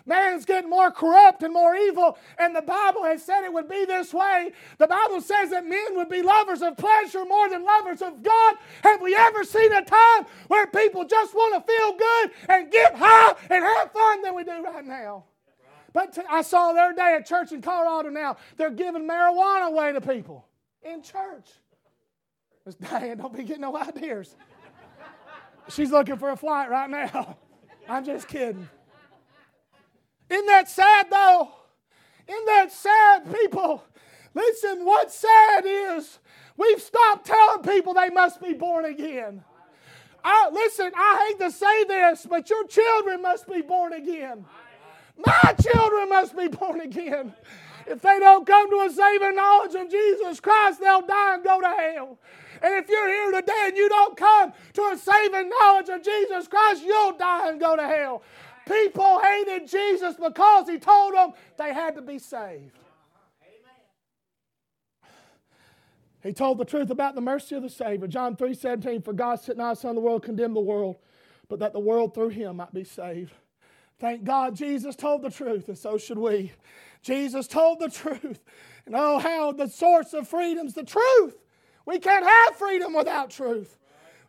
Man's 0.05 0.45
getting 0.45 0.69
more 0.69 0.91
corrupt 0.91 1.43
and 1.43 1.53
more 1.53 1.75
evil, 1.75 2.17
and 2.37 2.55
the 2.55 2.61
Bible 2.61 3.03
has 3.03 3.23
said 3.23 3.43
it 3.43 3.53
would 3.53 3.67
be 3.67 3.85
this 3.85 4.13
way. 4.13 4.51
The 4.77 4.87
Bible 4.87 5.21
says 5.21 5.51
that 5.51 5.65
men 5.65 5.95
would 5.95 6.09
be 6.09 6.21
lovers 6.21 6.61
of 6.61 6.77
pleasure 6.77 7.25
more 7.25 7.49
than 7.49 7.63
lovers 7.63 8.01
of 8.01 8.21
God. 8.21 8.55
Have 8.83 9.01
we 9.01 9.15
ever 9.15 9.43
seen 9.43 9.71
a 9.71 9.83
time 9.83 10.25
where 10.47 10.67
people 10.67 11.05
just 11.05 11.33
want 11.33 11.55
to 11.55 11.73
feel 11.73 11.93
good 11.97 12.31
and 12.49 12.71
get 12.71 12.95
high 12.95 13.35
and 13.49 13.63
have 13.63 13.91
fun 13.91 14.21
than 14.21 14.35
we 14.35 14.43
do 14.43 14.63
right 14.63 14.85
now? 14.85 15.25
But 15.93 16.13
t- 16.13 16.21
I 16.29 16.41
saw 16.41 16.73
the 16.73 16.79
other 16.79 16.95
day 16.95 17.17
a 17.19 17.23
church 17.23 17.51
in 17.51 17.61
Colorado 17.61 18.09
now, 18.09 18.37
they're 18.57 18.71
giving 18.71 19.07
marijuana 19.07 19.67
away 19.67 19.91
to 19.91 20.01
people 20.01 20.45
in 20.83 21.01
church. 21.01 21.49
Miss 22.65 22.75
Diane, 22.75 23.17
don't 23.17 23.35
be 23.35 23.43
getting 23.43 23.61
no 23.61 23.75
ideas. 23.77 24.35
She's 25.69 25.91
looking 25.91 26.17
for 26.17 26.29
a 26.29 26.37
flight 26.37 26.69
right 26.69 26.89
now. 26.89 27.37
I'm 27.89 28.05
just 28.05 28.27
kidding. 28.27 28.69
Isn't 30.29 30.45
that 30.45 30.69
sad 30.69 31.07
though? 31.09 31.51
Isn't 32.27 32.45
that 32.45 32.71
sad, 32.71 33.33
people? 33.33 33.83
Listen, 34.33 34.85
what's 34.85 35.15
sad 35.15 35.65
is 35.65 36.19
we've 36.55 36.81
stopped 36.81 37.25
telling 37.25 37.63
people 37.63 37.93
they 37.93 38.09
must 38.09 38.41
be 38.41 38.53
born 38.53 38.85
again. 38.85 39.43
I, 40.23 40.49
listen, 40.51 40.91
I 40.95 41.27
hate 41.27 41.39
to 41.39 41.51
say 41.51 41.83
this, 41.85 42.27
but 42.29 42.49
your 42.49 42.65
children 42.67 43.21
must 43.21 43.51
be 43.51 43.61
born 43.61 43.93
again. 43.93 44.45
My 45.17 45.55
children 45.61 46.09
must 46.09 46.35
be 46.37 46.47
born 46.47 46.81
again. 46.81 47.33
If 47.87 48.01
they 48.01 48.19
don't 48.19 48.45
come 48.45 48.69
to 48.69 48.87
a 48.87 48.91
saving 48.91 49.35
knowledge 49.35 49.75
of 49.75 49.89
Jesus 49.89 50.39
Christ, 50.39 50.79
they'll 50.79 51.05
die 51.05 51.35
and 51.35 51.43
go 51.43 51.59
to 51.61 51.67
hell. 51.67 52.19
And 52.61 52.75
if 52.75 52.87
you're 52.89 53.07
here 53.07 53.41
today 53.41 53.63
and 53.67 53.77
you 53.77 53.89
don't 53.89 54.15
come 54.15 54.53
to 54.73 54.81
a 54.93 54.97
saving 54.97 55.49
knowledge 55.49 55.89
of 55.89 56.03
Jesus 56.03 56.47
Christ, 56.47 56.83
you'll 56.83 57.17
die 57.17 57.49
and 57.49 57.59
go 57.59 57.75
to 57.75 57.87
hell. 57.87 58.23
People 58.67 59.19
hated 59.19 59.67
Jesus 59.67 60.15
because 60.15 60.69
he 60.69 60.77
told 60.77 61.15
them 61.15 61.33
they 61.57 61.73
had 61.73 61.95
to 61.95 62.01
be 62.01 62.19
saved. 62.19 62.77
He 66.23 66.33
told 66.33 66.59
the 66.59 66.65
truth 66.65 66.91
about 66.91 67.15
the 67.15 67.21
mercy 67.21 67.55
of 67.55 67.63
the 67.63 67.69
Savior. 67.69 68.07
John 68.07 68.35
3 68.35 68.53
17, 68.53 69.01
for 69.01 69.13
God 69.13 69.39
sent 69.39 69.57
not 69.57 69.75
the 69.75 69.81
Son 69.81 69.89
of 69.89 69.95
the 69.95 70.01
world, 70.01 70.21
condemned 70.21 70.55
the 70.55 70.59
world, 70.59 70.97
but 71.49 71.57
that 71.59 71.73
the 71.73 71.79
world 71.79 72.13
through 72.13 72.29
him 72.29 72.57
might 72.57 72.73
be 72.73 72.83
saved. 72.83 73.33
Thank 74.01 74.23
God 74.23 74.55
Jesus 74.55 74.95
told 74.95 75.21
the 75.21 75.29
truth, 75.29 75.67
and 75.67 75.77
so 75.77 75.95
should 75.99 76.17
we. 76.17 76.51
Jesus 77.03 77.47
told 77.47 77.79
the 77.79 77.87
truth. 77.87 78.39
And 78.87 78.95
oh, 78.95 79.19
how 79.19 79.51
the 79.51 79.67
source 79.67 80.15
of 80.15 80.27
freedom 80.27 80.65
is 80.65 80.73
the 80.73 80.83
truth. 80.83 81.37
We 81.85 81.99
can't 81.99 82.25
have 82.25 82.55
freedom 82.55 82.95
without 82.95 83.29
truth. 83.29 83.77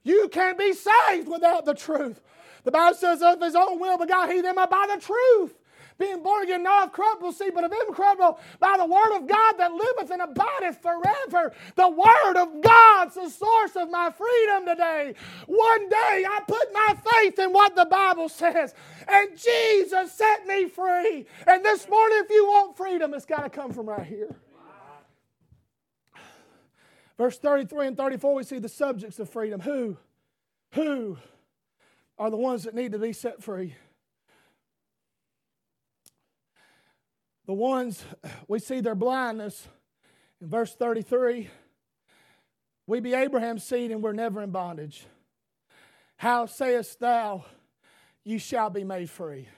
You 0.03 0.29
can't 0.29 0.59
be 0.59 0.75
saved 0.75 1.27
without 1.27 1.65
the 1.65 1.73
truth. 1.73 2.21
The 2.65 2.71
Bible 2.71 2.99
says, 2.99 3.23
of 3.23 3.41
his 3.41 3.55
own 3.55 3.81
will 3.81 3.97
begot 3.97 4.31
he 4.31 4.43
them 4.43 4.57
by 4.57 4.67
the 4.95 5.01
truth 5.01 5.55
being 6.03 6.23
born 6.23 6.43
again, 6.43 6.65
not 6.65 6.89
of 6.89 6.93
corruptible 6.93 7.33
seed, 7.33 7.55
but 7.55 7.63
of 7.65 7.73
incorruptible, 7.73 8.39
by 8.59 8.77
the 8.77 8.85
word 8.85 9.17
of 9.17 9.29
God 9.29 9.55
that 9.59 9.73
liveth 9.73 10.11
and 10.11 10.21
abideth 10.21 10.83
forever. 10.83 11.53
The 11.77 11.89
word 11.89 12.37
of 12.37 12.61
God's 12.61 13.15
the 13.15 13.31
source 13.31 13.77
of 13.77 13.89
my 13.91 14.11
freedom 14.11 14.67
today. 14.67 15.15
One 15.47 15.89
day 15.89 16.27
I 16.29 16.41
put 16.47 16.73
my 16.73 16.97
faith 17.13 17.39
in 17.39 17.53
what 17.53 17.77
the 17.77 17.85
Bible 17.85 18.29
says, 18.29 18.75
and 19.07 19.31
Jesus 19.39 20.13
set 20.13 20.47
me 20.47 20.69
free. 20.69 21.27
And 21.47 21.65
this 21.65 21.89
morning, 21.89 22.19
if 22.25 22.31
you 22.31 22.47
want 22.47 22.77
freedom, 22.77 23.15
it's 23.15 23.27
got 23.27 23.45
to 23.45 23.51
come 23.51 23.73
from 23.73 23.89
right 23.89 24.07
here. 24.07 24.35
Verse 27.17 27.39
33 27.39 27.89
and 27.89 27.97
34, 27.97 28.35
we 28.35 28.43
see 28.43 28.59
the 28.59 28.69
subjects 28.69 29.21
of 29.21 29.31
freedom. 29.31 29.61
Who? 29.61 29.97
Who 30.73 31.19
are 32.19 32.31
the 32.31 32.37
ones 32.37 32.65
that 32.65 32.75
need 32.75 32.93
to 32.93 32.99
be 32.99 33.13
set 33.13 33.43
free? 33.43 33.77
The 37.53 37.57
ones 37.57 38.03
we 38.49 38.61
see 38.61 38.81
their 38.81 38.95
blindness 38.95 39.69
in 40.41 40.49
verse 40.49 40.75
33 40.75 41.51
we 42.87 43.01
be 43.01 43.13
Abraham's 43.13 43.63
seed 43.63 43.91
and 43.91 44.03
we're 44.03 44.15
never 44.15 44.41
in 44.41 44.53
bondage. 44.53 45.05
How 46.17 46.47
sayest 46.47 46.99
thou, 46.99 47.45
you 48.25 48.39
shall 48.39 48.71
be 48.71 48.85
made 48.85 49.11
free? 49.11 49.51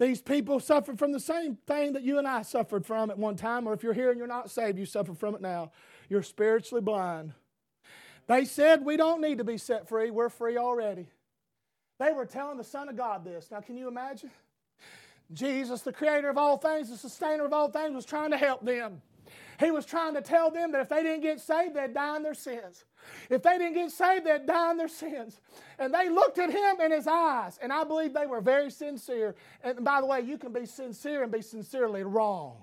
These 0.00 0.22
people 0.22 0.58
suffered 0.58 0.98
from 0.98 1.12
the 1.12 1.20
same 1.20 1.54
thing 1.68 1.92
that 1.92 2.02
you 2.02 2.18
and 2.18 2.26
I 2.26 2.42
suffered 2.42 2.84
from 2.84 3.12
at 3.12 3.16
one 3.16 3.36
time, 3.36 3.68
or 3.68 3.72
if 3.72 3.84
you're 3.84 3.94
here 3.94 4.10
and 4.10 4.18
you're 4.18 4.26
not 4.26 4.50
saved, 4.50 4.76
you 4.76 4.86
suffer 4.86 5.14
from 5.14 5.36
it 5.36 5.40
now. 5.40 5.70
You're 6.08 6.24
spiritually 6.24 6.82
blind. 6.82 7.32
They 8.26 8.44
said, 8.44 8.84
We 8.84 8.96
don't 8.96 9.20
need 9.20 9.38
to 9.38 9.44
be 9.44 9.56
set 9.56 9.88
free, 9.88 10.10
we're 10.10 10.28
free 10.28 10.56
already. 10.56 11.06
They 12.00 12.10
were 12.10 12.26
telling 12.26 12.58
the 12.58 12.64
Son 12.64 12.88
of 12.88 12.96
God 12.96 13.24
this. 13.24 13.52
Now, 13.52 13.60
can 13.60 13.76
you 13.76 13.86
imagine? 13.86 14.32
Jesus, 15.32 15.82
the 15.82 15.92
creator 15.92 16.28
of 16.28 16.38
all 16.38 16.56
things, 16.56 16.90
the 16.90 16.96
sustainer 16.96 17.44
of 17.44 17.52
all 17.52 17.70
things, 17.70 17.94
was 17.94 18.04
trying 18.04 18.30
to 18.30 18.36
help 18.36 18.64
them. 18.64 19.00
He 19.60 19.70
was 19.70 19.84
trying 19.84 20.14
to 20.14 20.22
tell 20.22 20.50
them 20.50 20.72
that 20.72 20.80
if 20.80 20.88
they 20.88 21.02
didn't 21.02 21.20
get 21.20 21.38
saved, 21.38 21.74
they'd 21.74 21.92
die 21.92 22.16
in 22.16 22.22
their 22.22 22.34
sins. 22.34 22.84
If 23.28 23.42
they 23.42 23.58
didn't 23.58 23.74
get 23.74 23.90
saved, 23.90 24.24
they'd 24.24 24.46
die 24.46 24.70
in 24.70 24.78
their 24.78 24.88
sins. 24.88 25.40
And 25.78 25.92
they 25.92 26.08
looked 26.08 26.38
at 26.38 26.50
him 26.50 26.80
in 26.80 26.90
his 26.90 27.06
eyes, 27.06 27.58
and 27.62 27.72
I 27.72 27.84
believe 27.84 28.14
they 28.14 28.26
were 28.26 28.40
very 28.40 28.70
sincere. 28.70 29.34
And 29.62 29.84
by 29.84 30.00
the 30.00 30.06
way, 30.06 30.22
you 30.22 30.38
can 30.38 30.52
be 30.52 30.64
sincere 30.64 31.22
and 31.22 31.30
be 31.30 31.42
sincerely 31.42 32.02
wrong. 32.02 32.56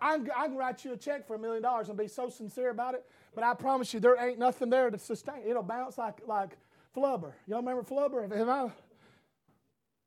I 0.00 0.18
can, 0.18 0.56
write 0.56 0.84
you 0.84 0.92
a 0.92 0.96
check 0.96 1.26
for 1.26 1.36
a 1.36 1.38
million 1.38 1.62
dollars 1.62 1.88
and 1.88 1.96
be 1.96 2.08
so 2.08 2.28
sincere 2.28 2.70
about 2.70 2.94
it, 2.94 3.06
but 3.34 3.42
I 3.42 3.54
promise 3.54 3.94
you, 3.94 4.00
there 4.00 4.22
ain't 4.22 4.38
nothing 4.38 4.68
there 4.68 4.90
to 4.90 4.98
sustain. 4.98 5.36
It'll 5.46 5.62
bounce 5.62 5.96
like 5.96 6.20
like 6.26 6.58
flubber. 6.94 7.32
Y'all 7.46 7.60
remember 7.60 7.82
flubber? 7.82 8.28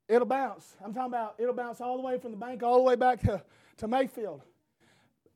It'll 0.07 0.27
bounce. 0.27 0.75
I'm 0.83 0.93
talking 0.93 1.11
about 1.11 1.35
it'll 1.37 1.53
bounce 1.53 1.81
all 1.81 1.97
the 1.97 2.03
way 2.03 2.17
from 2.17 2.31
the 2.31 2.37
bank 2.37 2.63
all 2.63 2.77
the 2.77 2.83
way 2.83 2.95
back 2.95 3.21
to, 3.21 3.41
to 3.77 3.87
Mayfield. 3.87 4.41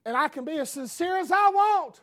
And 0.05 0.15
I 0.15 0.29
can 0.29 0.45
be 0.45 0.57
as 0.57 0.69
sincere 0.69 1.17
as 1.17 1.31
I 1.31 1.49
want. 1.49 2.01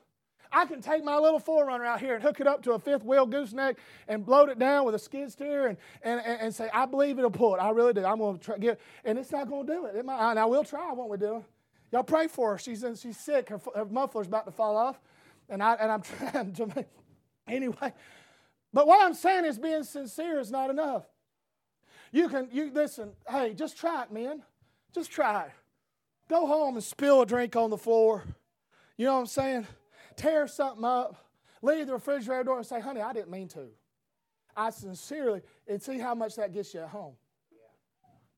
I 0.51 0.65
can 0.65 0.81
take 0.81 1.05
my 1.05 1.19
little 1.19 1.41
4Runner 1.41 1.85
out 1.85 2.01
here 2.01 2.15
and 2.15 2.23
hook 2.23 2.41
it 2.41 2.47
up 2.47 2.63
to 2.63 2.73
a 2.73 2.79
fifth 2.79 3.05
wheel 3.05 3.27
gooseneck 3.27 3.77
and 4.07 4.27
load 4.27 4.49
it 4.49 4.59
down 4.59 4.87
with 4.87 4.95
a 4.95 4.99
skid 4.99 5.31
steer 5.31 5.67
and, 5.67 5.77
and, 6.03 6.21
and, 6.25 6.41
and 6.41 6.55
say, 6.55 6.71
I 6.73 6.87
believe 6.87 7.19
it'll 7.19 7.31
pull 7.31 7.55
it. 7.55 7.59
I 7.59 7.71
really 7.71 7.93
do. 7.93 8.05
I'm 8.05 8.19
going 8.19 8.39
to 8.39 8.45
try 8.45 8.59
get 8.59 8.81
and 9.05 9.19
it's 9.19 9.31
not 9.31 9.49
going 9.49 9.67
to 9.67 9.73
do 9.73 9.87
it. 9.87 9.97
it 9.97 10.05
might, 10.05 10.31
and 10.31 10.39
I 10.39 10.47
will 10.47 10.65
try, 10.65 10.93
won't 10.93 11.11
we 11.11 11.19
do? 11.19 11.45
Y'all 11.93 12.03
pray 12.03 12.29
for 12.29 12.53
her. 12.53 12.59
She's, 12.59 12.83
in, 12.85 12.95
she's 12.97 13.19
sick. 13.19 13.49
Her, 13.49 13.61
her 13.75 13.85
muffler's 13.87 14.27
about 14.27 14.47
to 14.47 14.53
fall 14.53 14.77
off. 14.77 14.99
And, 15.49 15.63
I, 15.63 15.75
and 15.75 15.91
I'm 15.91 16.03
trying 16.33 16.53
to 16.55 16.67
make, 16.75 16.87
anyway. 17.47 17.93
But 18.73 18.87
what 18.87 19.05
I'm 19.05 19.15
saying 19.15 19.45
is 19.45 19.59
being 19.59 19.85
sincere 19.85 20.39
is 20.39 20.51
not 20.51 20.71
enough. 20.71 21.05
You 22.13 22.29
can, 22.29 22.49
you 22.51 22.71
listen, 22.73 23.13
hey, 23.29 23.55
just 23.55 23.77
try 23.77 24.03
it, 24.03 24.13
man. 24.13 24.43
Just 24.95 25.11
try 25.11 25.45
it. 25.45 25.53
Go 26.29 26.47
home 26.47 26.77
and 26.77 26.85
spill 26.85 27.23
a 27.23 27.27
drink 27.27 27.57
on 27.57 27.71
the 27.71 27.77
floor. 27.77 28.23
You 28.97 29.07
know 29.07 29.15
what 29.15 29.21
I'm 29.21 29.27
saying? 29.27 29.67
Tear 30.17 30.47
something 30.47 30.85
up. 30.85 31.17
Leave 31.63 31.87
the 31.87 31.95
refrigerator 31.95 32.45
door 32.45 32.59
and 32.59 32.67
say, 32.67 32.81
honey, 32.81 33.01
I 33.01 33.13
didn't 33.13 33.31
mean 33.31 33.49
to. 33.49 33.69
I 34.57 34.71
sincerely, 34.71 35.43
and 35.67 35.81
see 35.81 35.99
how 35.99 36.15
much 36.15 36.37
that 36.37 36.53
gets 36.53 36.75
you 36.75 36.81
at 36.81 36.89
home. 36.89 37.15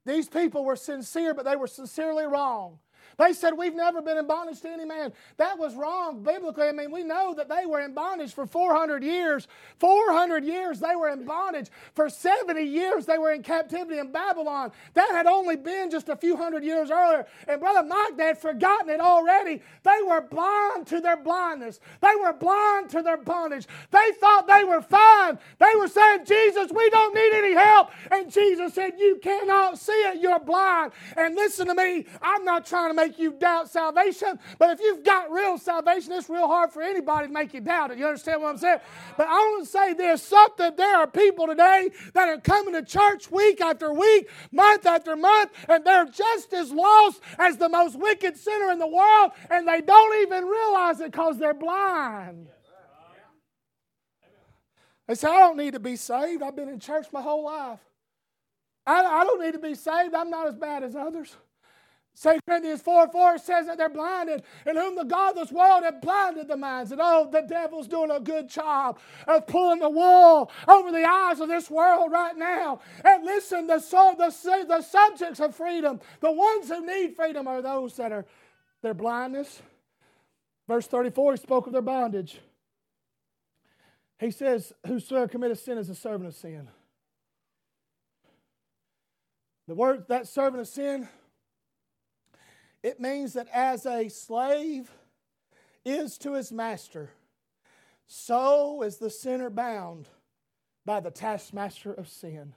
These 0.05 0.29
people 0.29 0.65
were 0.65 0.77
sincere, 0.77 1.35
but 1.35 1.45
they 1.45 1.57
were 1.57 1.67
sincerely 1.67 2.25
wrong. 2.25 2.79
They 3.19 3.33
said, 3.33 3.57
We've 3.57 3.75
never 3.75 4.03
been 4.03 4.19
in 4.19 4.27
bondage 4.27 4.61
to 4.63 4.71
any 4.71 4.85
man. 4.85 5.13
That 5.37 5.59
was 5.59 5.75
wrong 5.75 6.23
biblically. 6.23 6.69
I 6.69 6.73
mean, 6.73 6.91
we 6.91 7.05
know 7.05 7.35
that 7.35 7.49
they 7.49 7.67
were 7.67 7.81
in 7.81 7.95
bondage 7.95 8.33
for 8.33 8.47
400 8.47 9.03
years. 9.03 9.47
400 9.79 10.45
years 10.45 10.81
they 10.81 10.97
were 10.97 11.11
in 11.11 11.25
bondage. 11.25 11.69
For 11.95 12.09
70 12.09 12.63
years 12.63 13.07
they 13.07 13.19
were 13.19 13.33
in 13.33 13.43
captivity 13.43 13.99
in 13.99 14.13
Babylon. 14.13 14.73
That 14.95 15.11
had 15.11 15.27
only 15.27 15.57
been 15.57 15.91
just 15.91 16.09
a 16.09 16.17
few 16.17 16.37
hundred 16.37 16.65
years 16.65 16.91
earlier. 16.91 17.27
And 17.49 17.61
Brother 17.61 17.87
Mike, 17.87 18.17
they 18.17 18.27
had 18.27 18.39
forgotten 18.39 18.91
it 18.91 19.01
already. 19.01 19.63
They 19.83 19.99
were 20.07 20.21
blind 20.21 20.87
to 20.89 21.01
their 21.01 21.17
blindness, 21.17 21.81
they 22.01 22.15
were 22.21 22.33
blind 22.33 22.91
to 22.91 23.03
their 23.03 23.17
bondage. 23.17 23.67
They 23.91 24.11
thought 24.21 24.47
they 24.47 24.65
were 24.65 24.83
fine. 24.83 25.39
They 25.59 25.73
were 25.79 25.89
saying, 25.89 26.25
Jesus, 26.27 26.71
we 26.73 26.89
don't 26.91 27.15
need 27.15 27.33
any 27.35 27.55
help. 27.55 27.91
And 28.11 28.31
Jesus 28.31 28.75
said, 28.75 28.95
You 28.99 29.19
cannot 29.23 29.79
see 29.79 29.93
it. 29.93 30.21
You're 30.21 30.41
blind. 30.41 30.93
And 31.17 31.35
listen 31.35 31.67
to 31.67 31.75
me, 31.75 32.07
I'm 32.23 32.45
not 32.45 32.67
trying 32.67 32.90
to 32.91 33.03
make 33.03 33.19
you 33.19 33.33
doubt 33.33 33.71
salvation. 33.71 34.39
But 34.59 34.71
if 34.71 34.81
you've 34.81 35.05
got 35.05 35.31
real 35.31 35.59
salvation, 35.59 36.13
it's 36.13 36.29
real 36.29 36.47
hard 36.47 36.73
for 36.73 36.83
anybody 36.83 37.29
to 37.29 37.33
make 37.33 37.55
you 37.55 37.61
doubt 37.61 37.91
it. 37.91 37.99
You 37.99 38.07
understand 38.07 38.43
what 38.43 38.51
I'm 38.51 38.59
saying? 38.59 38.81
But 39.17 39.29
I 39.29 39.33
want 39.33 39.65
to 39.65 39.71
say 39.71 39.95
this 39.95 40.23
something 40.23 40.73
there 40.77 40.97
are 40.97 41.07
people 41.07 41.47
today 41.47 41.91
that 42.15 42.29
are 42.29 42.39
coming 42.39 42.75
to 42.75 42.83
church 42.83 43.31
week 43.31 43.61
after 43.61 43.93
week, 43.93 44.29
month 44.53 44.87
after 44.87 45.17
month, 45.17 45.51
and 45.69 45.85
they're 45.85 46.07
just 46.07 46.53
as 46.53 46.71
lost 46.73 47.21
as 47.39 47.57
the 47.57 47.69
most 47.69 47.99
wicked 47.99 48.37
sinner 48.37 48.71
in 48.71 48.79
the 48.79 48.87
world, 48.87 49.33
and 49.51 49.67
they 49.67 49.81
don't 49.81 50.23
even 50.23 50.45
realize 50.45 51.01
it 51.01 51.13
because 51.13 51.39
they're 51.39 51.55
blind. 51.55 52.49
They 55.07 55.17
say, 55.17 55.27
I 55.27 55.41
don't 55.41 55.57
need 55.57 55.73
to 55.73 55.81
be 55.81 55.97
saved. 55.97 56.41
I've 56.41 56.55
been 56.55 56.69
in 56.69 56.79
church 56.79 57.07
my 57.13 57.21
whole 57.21 57.45
life. 57.45 57.81
I, 58.87 59.05
I 59.05 59.25
don't 59.25 59.43
need 59.43 59.55
to 59.55 59.59
be 59.59 59.75
saved. 59.75 60.15
I'm 60.15 60.31
not 60.31 60.47
as 60.47 60.55
bad 60.55 60.85
as 60.85 60.95
others. 60.95 61.35
2 62.21 62.39
Corinthians 62.47 62.83
4 62.83 63.09
4 63.09 63.39
says 63.39 63.67
that 63.67 63.79
they're 63.79 63.89
blinded, 63.89 64.43
in 64.67 64.77
whom 64.77 64.95
the 64.95 65.05
godless 65.05 65.51
world 65.51 65.85
have 65.85 66.01
blinded 66.03 66.49
the 66.49 66.57
minds. 66.57 66.93
And 66.93 67.01
oh, 67.03 67.29
the 67.31 67.43
devil's 67.43 67.89
doing 67.89 68.11
a 68.11 68.21
good 68.21 68.49
job 68.49 68.99
of 69.27 69.47
pulling 69.47 69.79
the 69.79 69.89
wool 69.89 70.51
over 70.69 70.93
the 70.93 71.09
eyes 71.09 71.41
of 71.41 71.49
this 71.49 71.71
world 71.71 72.13
right 72.13 72.37
now. 72.37 72.81
And 73.05 73.25
listen, 73.25 73.67
the, 73.67 73.79
the, 73.79 74.65
the 74.69 74.83
subjects 74.83 75.41
of 75.41 75.55
freedom, 75.55 76.01
the 76.21 76.33
ones 76.33 76.69
who 76.69 76.85
need 76.85 77.17
freedom, 77.17 77.47
are 77.47 77.63
those 77.63 77.97
that 77.97 78.13
are 78.13 78.27
their 78.83 78.95
blindness. 78.95 79.63
Verse 80.69 80.87
34, 80.87 81.33
he 81.33 81.39
spoke 81.39 81.67
of 81.67 81.73
their 81.73 81.83
bondage. 81.83 82.39
He 84.19 84.31
says, 84.31 84.73
Whosoever 84.87 85.27
committeth 85.29 85.61
sin 85.61 85.79
is 85.79 85.89
a 85.89 85.95
servant 85.95 86.29
of 86.29 86.35
sin. 86.35 86.69
The 89.67 89.75
word, 89.75 90.05
that 90.09 90.27
servant 90.27 90.61
of 90.61 90.69
sin, 90.69 91.09
it 92.83 93.01
means 93.01 93.35
that 93.35 93.49
as 93.53 93.87
a 93.87 94.09
slave 94.09 94.91
is 95.85 96.19
to 96.19 96.35
his 96.35 96.53
master, 96.53 97.11
so 98.07 98.83
is 98.83 98.99
the 98.99 99.11
sinner 99.11 99.51
bound 99.51 100.09
by 100.85 101.01
the 101.01 101.11
taskmaster 101.11 101.93
of 101.93 102.09
sin. 102.09 102.55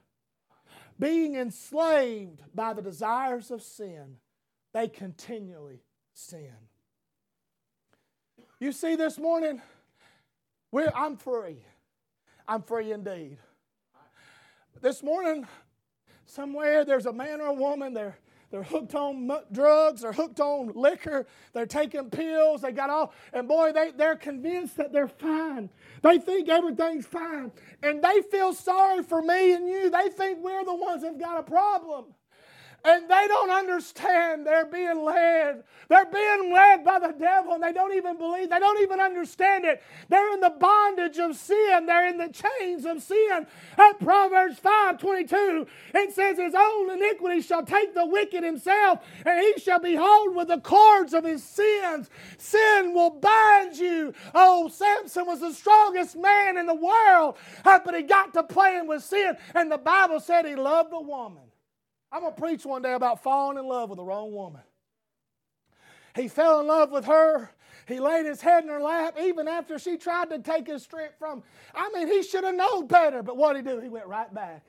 Being 0.99 1.35
enslaved 1.35 2.41
by 2.53 2.73
the 2.73 2.81
desires 2.81 3.51
of 3.51 3.61
sin, 3.61 4.17
they 4.73 4.87
continually 4.87 5.83
sin. 6.13 6.53
You 8.59 8.71
see, 8.71 8.95
this 8.95 9.17
morning, 9.17 9.61
I'm 10.95 11.17
free. 11.17 11.57
I'm 12.47 12.61
free 12.61 12.91
indeed. 12.91 13.37
This 14.81 15.03
morning, 15.03 15.47
somewhere 16.25 16.85
there's 16.85 17.05
a 17.05 17.13
man 17.13 17.41
or 17.41 17.47
a 17.47 17.53
woman, 17.53 17.93
they're 17.93 18.17
they're 18.53 18.61
hooked 18.61 18.93
on 18.93 19.31
drugs, 19.51 20.01
they're 20.01 20.13
hooked 20.13 20.39
on 20.39 20.71
liquor, 20.75 21.25
they're 21.53 21.65
taking 21.65 22.11
pills, 22.11 22.61
they 22.61 22.71
got 22.71 22.91
all, 22.91 23.11
and 23.33 23.47
boy, 23.47 23.71
they, 23.71 23.89
they're 23.97 24.15
convinced 24.15 24.77
that 24.77 24.93
they're 24.93 25.07
fine. 25.07 25.71
They 26.03 26.19
think 26.19 26.49
everything's 26.49 27.07
fine. 27.07 27.51
And 27.81 28.03
they 28.03 28.21
feel 28.29 28.53
sorry 28.53 29.01
for 29.01 29.23
me 29.23 29.53
and 29.55 29.67
you. 29.67 29.89
They 29.89 30.07
think 30.09 30.37
we're 30.43 30.63
the 30.63 30.75
ones 30.75 31.01
that 31.01 31.13
have 31.13 31.19
got 31.19 31.39
a 31.39 31.41
problem 31.41 32.13
and 32.85 33.09
they 33.09 33.25
don't 33.27 33.49
understand 33.49 34.45
they're 34.45 34.65
being 34.65 35.03
led. 35.03 35.63
They're 35.87 36.05
being 36.05 36.51
led 36.53 36.83
by 36.83 36.99
the 36.99 37.13
devil 37.17 37.53
and 37.53 37.63
they 37.63 37.71
don't 37.71 37.93
even 37.93 38.17
believe, 38.17 38.49
they 38.49 38.59
don't 38.59 38.81
even 38.81 38.99
understand 38.99 39.63
it. 39.63 39.81
They're 40.09 40.33
in 40.33 40.41
the 40.41 40.53
bondage 40.59 41.17
of 41.17 41.35
sin, 41.35 41.85
they're 41.85 42.07
in 42.07 42.17
the 42.17 42.29
chains 42.29 42.85
of 42.85 43.01
sin. 43.01 43.47
At 43.77 43.99
Proverbs 43.99 44.59
5 44.59 44.97
22, 44.97 45.67
it 45.93 46.13
says, 46.13 46.37
His 46.37 46.55
own 46.55 46.91
iniquity 46.91 47.41
shall 47.41 47.65
take 47.65 47.93
the 47.93 48.05
wicked 48.05 48.43
himself, 48.43 48.99
and 49.25 49.39
he 49.39 49.61
shall 49.61 49.79
be 49.79 49.95
hold 49.95 50.35
with 50.35 50.49
the 50.49 50.59
cords 50.59 51.13
of 51.13 51.23
his 51.23 51.43
sins. 51.43 52.09
Sin 52.37 52.93
will 52.93 53.11
bind 53.11 53.77
you. 53.77 54.13
Oh, 54.35 54.67
Samson 54.67 55.25
was 55.25 55.39
the 55.39 55.53
strongest 55.53 56.17
man 56.17 56.57
in 56.57 56.65
the 56.65 56.75
world, 56.75 57.37
but 57.63 57.95
he 57.95 58.01
got 58.03 58.33
to 58.33 58.43
playing 58.43 58.87
with 58.87 59.03
sin, 59.03 59.37
and 59.55 59.71
the 59.71 59.77
Bible 59.77 60.19
said 60.19 60.45
he 60.45 60.55
loved 60.55 60.91
a 60.93 61.01
woman. 61.01 61.43
I'm 62.13 62.21
going 62.21 62.33
to 62.33 62.39
preach 62.39 62.63
one 62.63 62.83
day 62.83 62.93
about 62.93 63.23
falling 63.23 63.57
in 63.57 63.65
love 63.65 63.89
with 63.89 63.97
the 63.97 64.03
wrong 64.03 64.31
woman. 64.31 64.61
He 66.15 66.27
fell 66.27 66.59
in 66.59 66.67
love 66.67 66.91
with 66.91 67.05
her. 67.05 67.49
He 67.87 67.99
laid 67.99 68.27
his 68.27 68.39
head 68.39 68.63
in 68.63 68.69
her 68.69 68.79
lap 68.79 69.17
even 69.19 69.47
after 69.47 69.79
she 69.79 69.97
tried 69.97 70.29
to 70.29 70.37
take 70.37 70.67
his 70.67 70.83
strength 70.83 71.15
from. 71.17 71.41
I 71.73 71.89
mean, 71.91 72.07
he 72.07 72.21
should 72.21 72.43
have 72.43 72.53
known 72.53 72.85
better, 72.85 73.23
but 73.23 73.35
what 73.35 73.53
did 73.53 73.65
he 73.65 73.71
do? 73.71 73.79
He 73.79 73.89
went 73.89 74.05
right 74.05 74.31
back. 74.31 74.63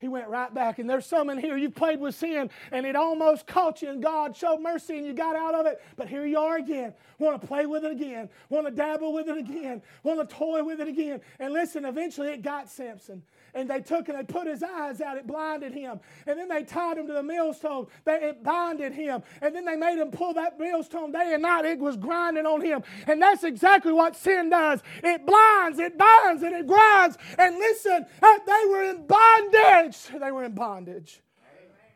He 0.00 0.08
went 0.08 0.28
right 0.28 0.52
back. 0.52 0.80
And 0.80 0.90
there's 0.90 1.06
some 1.06 1.30
in 1.30 1.38
here, 1.38 1.56
you 1.56 1.70
played 1.70 2.00
with 2.00 2.16
sin 2.16 2.50
and 2.72 2.84
it 2.84 2.96
almost 2.96 3.46
caught 3.46 3.80
you, 3.80 3.90
and 3.90 4.02
God 4.02 4.36
showed 4.36 4.60
mercy 4.60 4.98
and 4.98 5.06
you 5.06 5.12
got 5.12 5.36
out 5.36 5.54
of 5.54 5.66
it. 5.66 5.80
But 5.96 6.08
here 6.08 6.26
you 6.26 6.38
are 6.38 6.56
again. 6.56 6.92
Want 7.18 7.40
to 7.40 7.46
play 7.46 7.66
with 7.66 7.84
it 7.84 7.92
again. 7.92 8.28
Want 8.48 8.66
to 8.66 8.72
dabble 8.72 9.12
with 9.12 9.28
it 9.28 9.38
again. 9.38 9.80
Want 10.02 10.28
to 10.28 10.36
toy 10.36 10.64
with 10.64 10.80
it 10.80 10.88
again. 10.88 11.20
And 11.38 11.52
listen, 11.52 11.84
eventually 11.84 12.28
it 12.28 12.42
got 12.42 12.68
Samson 12.68 13.22
and 13.58 13.68
they 13.68 13.80
took 13.80 14.08
and 14.08 14.16
they 14.16 14.22
put 14.22 14.46
his 14.46 14.62
eyes 14.62 15.00
out. 15.00 15.16
It 15.16 15.26
blinded 15.26 15.72
him. 15.72 16.00
And 16.26 16.38
then 16.38 16.48
they 16.48 16.62
tied 16.62 16.96
him 16.96 17.06
to 17.08 17.12
the 17.12 17.22
millstone. 17.22 17.88
They, 18.04 18.14
it 18.14 18.44
binded 18.44 18.92
him. 18.92 19.22
And 19.42 19.54
then 19.54 19.64
they 19.64 19.76
made 19.76 19.98
him 19.98 20.10
pull 20.10 20.34
that 20.34 20.58
millstone 20.58 21.10
day 21.12 21.32
and 21.34 21.42
night. 21.42 21.64
It 21.64 21.78
was 21.78 21.96
grinding 21.96 22.46
on 22.46 22.60
him. 22.60 22.82
And 23.06 23.20
that's 23.20 23.44
exactly 23.44 23.92
what 23.92 24.16
sin 24.16 24.50
does. 24.50 24.80
It 25.02 25.26
blinds, 25.26 25.78
it 25.78 25.98
binds, 25.98 26.42
and 26.42 26.54
it 26.54 26.66
grinds. 26.66 27.18
And 27.36 27.56
listen, 27.56 28.06
uh, 28.22 28.38
they 28.46 28.68
were 28.68 28.84
in 28.84 29.06
bondage. 29.06 29.98
They 30.18 30.30
were 30.30 30.44
in 30.44 30.54
bondage. 30.54 31.20
Amen. 31.38 31.92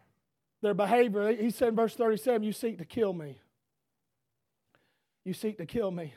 Their 0.63 0.75
behavior, 0.75 1.33
he 1.35 1.51
said 1.51 1.69
in 1.69 1.77
verse 1.77 1.95
37, 1.95 2.43
you 2.43 2.53
seek 2.53 2.79
to 2.79 2.85
kill 2.85 3.13
me. 3.13 3.39
You 5.25 5.33
seek 5.33 5.59
to 5.59 5.67
kill 5.67 5.91
me. 5.91 6.15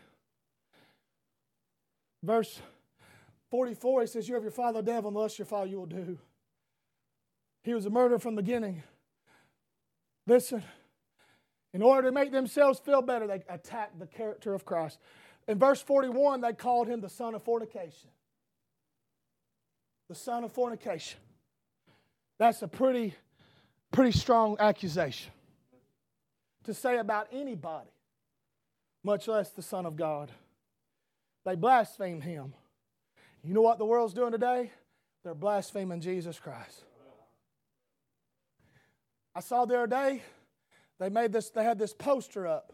Verse 2.24 2.60
44, 3.56 4.02
he 4.02 4.08
says, 4.08 4.28
You 4.28 4.34
have 4.34 4.44
your 4.44 4.52
father 4.52 4.82
the 4.82 4.92
devil, 4.92 5.08
and 5.08 5.16
thus 5.16 5.40
your 5.40 5.46
father 5.46 5.68
you 5.68 5.78
will 5.78 5.86
do. 5.86 6.18
He 7.64 7.74
was 7.74 7.86
a 7.86 7.90
murderer 7.90 8.20
from 8.20 8.36
the 8.36 8.42
beginning. 8.42 8.84
Listen, 10.28 10.62
In 11.74 11.82
order 11.82 12.10
to 12.10 12.12
make 12.12 12.34
themselves 12.34 12.80
feel 12.80 13.02
better, 13.02 13.28
they 13.28 13.42
attacked 13.48 13.98
the 13.98 14.08
character 14.08 14.54
of 14.54 14.66
Christ. 14.66 15.00
In 15.48 15.58
verse 15.58 15.82
41, 15.82 16.42
they 16.42 16.52
called 16.52 16.90
him 16.90 17.00
the 17.00 17.08
son 17.08 17.34
of 17.34 17.44
fornication. 17.44 18.10
The 20.10 20.16
son 20.16 20.44
of 20.44 20.52
fornication. 20.52 21.22
That's 22.38 22.62
a 22.62 22.68
pretty, 22.68 23.14
pretty 23.94 24.12
strong 24.12 24.58
accusation 24.60 25.32
to 26.66 26.74
say 26.74 26.98
about 26.98 27.30
anybody, 27.32 27.90
much 29.02 29.30
less 29.30 29.52
the 29.52 29.62
Son 29.62 29.86
of 29.86 29.96
God. 29.96 30.30
They 31.46 31.56
blasphemed 31.56 32.24
him. 32.24 32.54
You 33.46 33.54
know 33.54 33.62
what 33.62 33.78
the 33.78 33.86
world's 33.86 34.16
doing 34.16 34.32
today? 34.32 34.72
They're 35.24 35.36
blaspheming 35.36 36.02
Jesus 36.02 36.40
Christ. 36.40 36.84
I 39.36 39.40
saw 39.42 39.66
the 39.66 39.76
other 39.76 39.88
day, 39.88 40.24
they 41.00 41.10
made 41.10 41.32
this, 41.32 41.52
they 41.52 41.64
had 41.64 41.78
this 41.78 41.94
poster 41.94 42.48
up 42.48 42.74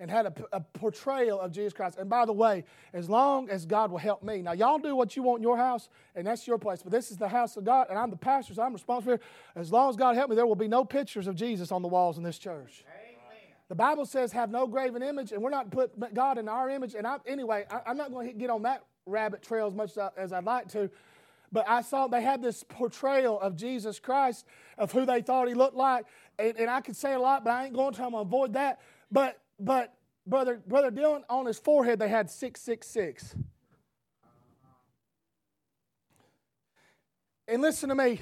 and 0.00 0.10
had 0.10 0.26
a, 0.26 0.32
a, 0.52 0.60
portrayal 0.60 1.38
of 1.40 1.50
Jesus 1.50 1.72
Christ. 1.72 1.98
And 1.98 2.08
by 2.08 2.24
the 2.24 2.32
way, 2.32 2.64
as 2.94 3.10
long 3.10 3.50
as 3.50 3.66
God 3.66 3.90
will 3.90 3.98
help 3.98 4.22
me, 4.22 4.40
now 4.40 4.52
y'all 4.52 4.78
do 4.78 4.94
what 4.94 5.16
you 5.16 5.24
want 5.24 5.40
in 5.40 5.42
your 5.42 5.56
house, 5.56 5.88
and 6.14 6.26
that's 6.26 6.46
your 6.46 6.56
place, 6.56 6.82
but 6.82 6.92
this 6.92 7.10
is 7.10 7.16
the 7.16 7.28
house 7.28 7.56
of 7.56 7.64
God, 7.64 7.88
and 7.90 7.98
I'm 7.98 8.10
the 8.10 8.16
pastor, 8.16 8.54
so 8.54 8.62
I'm 8.62 8.72
responsible. 8.72 9.18
As 9.56 9.72
long 9.72 9.90
as 9.90 9.96
God 9.96 10.14
help 10.14 10.30
me, 10.30 10.36
there 10.36 10.46
will 10.46 10.54
be 10.54 10.68
no 10.68 10.84
pictures 10.84 11.26
of 11.26 11.34
Jesus 11.34 11.72
on 11.72 11.82
the 11.82 11.88
walls 11.88 12.16
in 12.16 12.22
this 12.22 12.38
church. 12.38 12.84
The 13.68 13.74
Bible 13.74 14.06
says, 14.06 14.32
have 14.32 14.50
no 14.50 14.66
graven 14.66 15.02
image, 15.02 15.32
and 15.32 15.42
we're 15.42 15.50
not 15.50 15.70
put 15.70 16.14
God 16.14 16.38
in 16.38 16.48
our 16.48 16.70
image. 16.70 16.94
And 16.94 17.06
I, 17.06 17.18
anyway, 17.26 17.66
I, 17.70 17.90
am 17.90 17.98
not 17.98 18.10
going 18.10 18.28
to 18.28 18.32
get 18.32 18.48
on 18.48 18.62
that 18.62 18.84
rabbit 19.08 19.42
trail 19.42 19.66
as 19.66 19.74
much 19.74 19.92
as 20.16 20.32
I'd 20.32 20.44
like 20.44 20.68
to. 20.68 20.90
But 21.50 21.68
I 21.68 21.82
saw 21.82 22.06
they 22.06 22.22
had 22.22 22.42
this 22.42 22.62
portrayal 22.62 23.40
of 23.40 23.56
Jesus 23.56 23.98
Christ, 23.98 24.44
of 24.76 24.92
who 24.92 25.06
they 25.06 25.22
thought 25.22 25.48
he 25.48 25.54
looked 25.54 25.76
like. 25.76 26.04
And, 26.38 26.56
and 26.58 26.70
I 26.70 26.80
could 26.80 26.96
say 26.96 27.14
a 27.14 27.18
lot, 27.18 27.44
but 27.44 27.50
I 27.50 27.64
ain't 27.66 27.74
going 27.74 27.94
to. 27.94 28.04
I'm 28.04 28.10
going 28.12 28.24
to 28.24 28.28
avoid 28.28 28.52
that. 28.52 28.80
But, 29.10 29.40
but 29.58 29.94
brother, 30.26 30.60
brother 30.66 30.90
Dylan, 30.90 31.22
on 31.30 31.46
his 31.46 31.58
forehead, 31.58 31.98
they 31.98 32.08
had 32.08 32.30
666. 32.30 33.34
And 37.48 37.62
listen 37.62 37.88
to 37.88 37.94
me, 37.94 38.20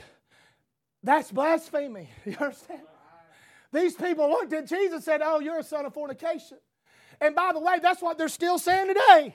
that's 1.03 1.33
blasphemy. 1.33 2.11
You 2.25 2.37
understand? 2.40 2.81
These 3.72 3.96
people 3.96 4.31
looked 4.31 4.53
at 4.53 4.66
Jesus 4.66 4.94
and 4.94 5.03
said, 5.03 5.20
Oh, 5.22 5.40
you're 5.40 5.59
a 5.59 5.64
son 5.64 5.85
of 5.85 5.92
fornication. 5.92 6.59
And 7.20 7.35
by 7.35 7.53
the 7.53 7.59
way, 7.59 7.79
that's 7.83 8.01
what 8.01 8.16
they're 8.16 8.29
still 8.29 8.59
saying 8.59 8.88
today. 8.88 9.35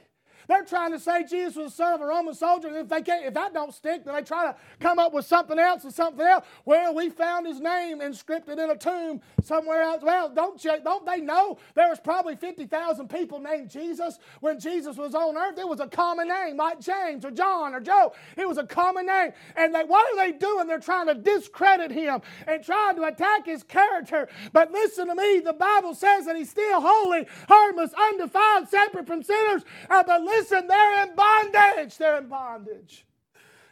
They're 0.51 0.65
trying 0.65 0.91
to 0.91 0.99
say 0.99 1.23
Jesus 1.23 1.55
was 1.55 1.71
the 1.71 1.77
son 1.77 1.93
of 1.93 2.01
a 2.01 2.05
Roman 2.05 2.33
soldier. 2.33 2.67
And 2.67 2.75
if 2.75 2.89
they 2.89 3.01
can't, 3.01 3.25
if 3.25 3.33
that 3.35 3.53
don't 3.53 3.73
stick, 3.73 4.03
then 4.03 4.13
they 4.13 4.21
try 4.21 4.51
to 4.51 4.55
come 4.81 4.99
up 4.99 5.13
with 5.13 5.25
something 5.25 5.57
else 5.57 5.85
and 5.85 5.93
something 5.93 6.25
else. 6.25 6.43
Well, 6.65 6.93
we 6.93 7.09
found 7.09 7.47
his 7.47 7.61
name 7.61 7.99
inscripted 8.01 8.61
in 8.61 8.69
a 8.69 8.75
tomb 8.75 9.21
somewhere 9.41 9.81
else. 9.81 10.03
Well, 10.03 10.27
don't 10.27 10.61
you, 10.61 10.73
don't 10.83 11.05
they 11.05 11.21
know 11.21 11.57
there 11.73 11.87
was 11.87 12.01
probably 12.01 12.35
50,000 12.35 13.09
people 13.09 13.39
named 13.39 13.69
Jesus 13.69 14.19
when 14.41 14.59
Jesus 14.59 14.97
was 14.97 15.15
on 15.15 15.37
earth? 15.37 15.57
It 15.57 15.65
was 15.65 15.79
a 15.79 15.87
common 15.87 16.27
name, 16.27 16.57
like 16.57 16.81
James 16.81 17.23
or 17.23 17.31
John 17.31 17.73
or 17.73 17.79
Joe. 17.79 18.11
It 18.35 18.45
was 18.45 18.57
a 18.57 18.65
common 18.65 19.05
name. 19.05 19.31
And 19.55 19.73
they, 19.73 19.85
what 19.85 20.05
are 20.11 20.17
they 20.17 20.37
doing? 20.37 20.67
They're 20.67 20.79
trying 20.79 21.07
to 21.07 21.15
discredit 21.15 21.91
him 21.91 22.19
and 22.45 22.61
trying 22.61 22.97
to 22.97 23.05
attack 23.05 23.45
his 23.45 23.63
character. 23.63 24.27
But 24.51 24.69
listen 24.69 25.07
to 25.07 25.15
me, 25.15 25.39
the 25.39 25.53
Bible 25.53 25.95
says 25.95 26.25
that 26.25 26.35
he's 26.35 26.49
still 26.49 26.81
holy, 26.81 27.25
harmless, 27.47 27.93
undefiled, 27.93 28.67
separate 28.67 29.07
from 29.07 29.23
sinners. 29.23 29.63
Uh, 29.89 30.03
but 30.03 30.21
listen, 30.21 30.40
they're 30.49 31.03
in 31.03 31.15
bondage. 31.15 31.97
They're 31.97 32.17
in 32.17 32.27
bondage. 32.27 33.05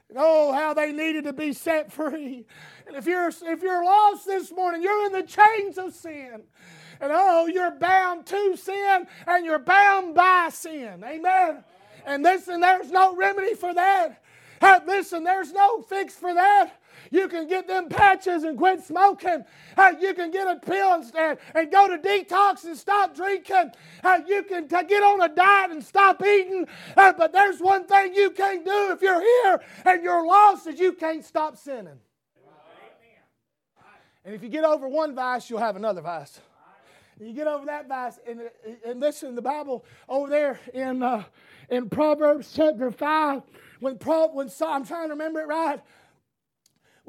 And 0.10 0.17
oh, 0.19 0.53
how 0.53 0.73
they 0.73 0.91
needed 0.91 1.25
to 1.25 1.34
be 1.34 1.53
set 1.53 1.91
free. 1.91 2.45
And 2.88 2.95
if 2.95 3.05
you're 3.05 3.29
if 3.29 3.62
you're 3.62 3.86
lost 3.86 4.25
this 4.25 4.51
morning, 4.51 4.82
you're 4.82 5.05
in 5.05 5.12
the 5.12 5.23
chains 5.23 5.77
of 5.77 5.93
sin. 5.93 6.41
And 7.01 7.12
oh, 7.13 7.47
you're 7.47 7.71
bound 7.71 8.25
to 8.25 8.58
sin 8.58 9.08
and 9.25 9.45
you're 9.45 9.60
bound 9.60 10.15
by 10.15 10.49
sin. 10.51 11.03
Amen. 11.03 11.63
And 12.05 12.23
listen, 12.23 12.60
there's 12.60 12.91
no 12.91 13.15
remedy 13.15 13.53
for 13.53 13.73
that. 13.73 14.21
listen, 14.86 15.23
there's 15.23 15.53
no 15.53 15.82
fix 15.84 16.15
for 16.15 16.34
that. 16.34 16.73
You 17.12 17.28
can 17.28 17.48
get 17.48 17.67
them 17.67 17.89
patches 17.89 18.43
and 18.43 18.58
quit 18.58 18.84
smoking. 18.84 19.43
Uh, 19.78 19.93
you 20.00 20.13
can 20.13 20.32
get 20.32 20.48
a 20.48 20.60
pill 20.60 20.93
and, 20.93 21.38
and 21.56 21.72
go 21.72 21.88
to 21.88 21.98
detox 21.98 22.63
and 22.65 22.78
stop 22.78 23.15
drinking. 23.15 23.72
Uh, 24.04 24.19
you 24.28 24.43
can 24.43 24.67
t- 24.67 24.84
get 24.88 25.04
on 25.04 25.22
a 25.22 25.30
diet 25.30 25.72
and 25.72 25.84
stop 25.84 26.22
eating. 26.22 26.67
Uh, 26.95 27.13
but 27.13 27.34
there's 27.34 27.60
one 27.60 27.86
thing 27.86 28.13
you 28.13 28.32
can't 28.32 28.63
do 28.63 28.91
if 28.91 29.02
you're 29.02 29.22
here 29.22 29.62
and 29.86 30.04
you're 30.04 30.26
lost 30.26 30.67
is 30.67 30.80
you 30.80 30.93
can't 30.93 31.26
stop 31.26 31.58
sinning. 31.58 32.00
And 34.26 34.36
if 34.36 34.43
you 34.43 34.50
get 34.50 34.63
over 34.63 34.88
one 34.88 35.15
vice, 35.15 35.50
you'll 35.50 35.60
have 35.60 35.76
another 35.76 36.02
vice. 36.02 36.39
You 37.19 37.34
get 37.34 37.48
over 37.48 37.65
that 37.65 37.88
vice, 37.88 38.17
and, 38.26 38.41
and 38.86 39.00
listen, 39.02 39.36
the 39.36 39.41
Bible 39.41 39.84
over 40.08 40.30
there 40.30 40.60
in, 40.74 41.04
uh, 41.04 41.24
in 41.69 41.89
Proverbs 41.89 42.54
chapter 42.56 42.91
5, 42.91 43.41
when, 43.82 43.98
Pro, 43.98 44.28
when 44.30 44.50
I'm 44.65 44.86
trying 44.86 45.08
to 45.08 45.13
remember 45.13 45.41
it 45.41 45.48
right, 45.48 45.82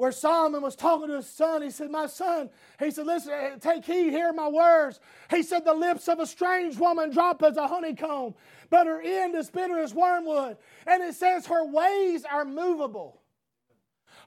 where 0.01 0.11
Solomon 0.11 0.63
was 0.63 0.75
talking 0.75 1.09
to 1.09 1.17
his 1.17 1.27
son. 1.27 1.61
He 1.61 1.69
said, 1.69 1.91
My 1.91 2.07
son, 2.07 2.49
he 2.79 2.89
said, 2.89 3.05
Listen, 3.05 3.33
eh, 3.33 3.55
take 3.59 3.85
heed, 3.85 4.09
hear 4.09 4.33
my 4.33 4.47
words. 4.47 4.99
He 5.29 5.43
said, 5.43 5.63
The 5.63 5.75
lips 5.75 6.07
of 6.07 6.19
a 6.19 6.25
strange 6.25 6.75
woman 6.79 7.11
drop 7.11 7.43
as 7.43 7.55
a 7.55 7.67
honeycomb, 7.67 8.33
but 8.71 8.87
her 8.87 8.99
end 8.99 9.35
is 9.35 9.51
bitter 9.51 9.77
as 9.77 9.93
wormwood. 9.93 10.57
And 10.87 11.03
it 11.03 11.13
says, 11.13 11.45
Her 11.45 11.63
ways 11.67 12.25
are 12.25 12.45
movable. 12.45 13.21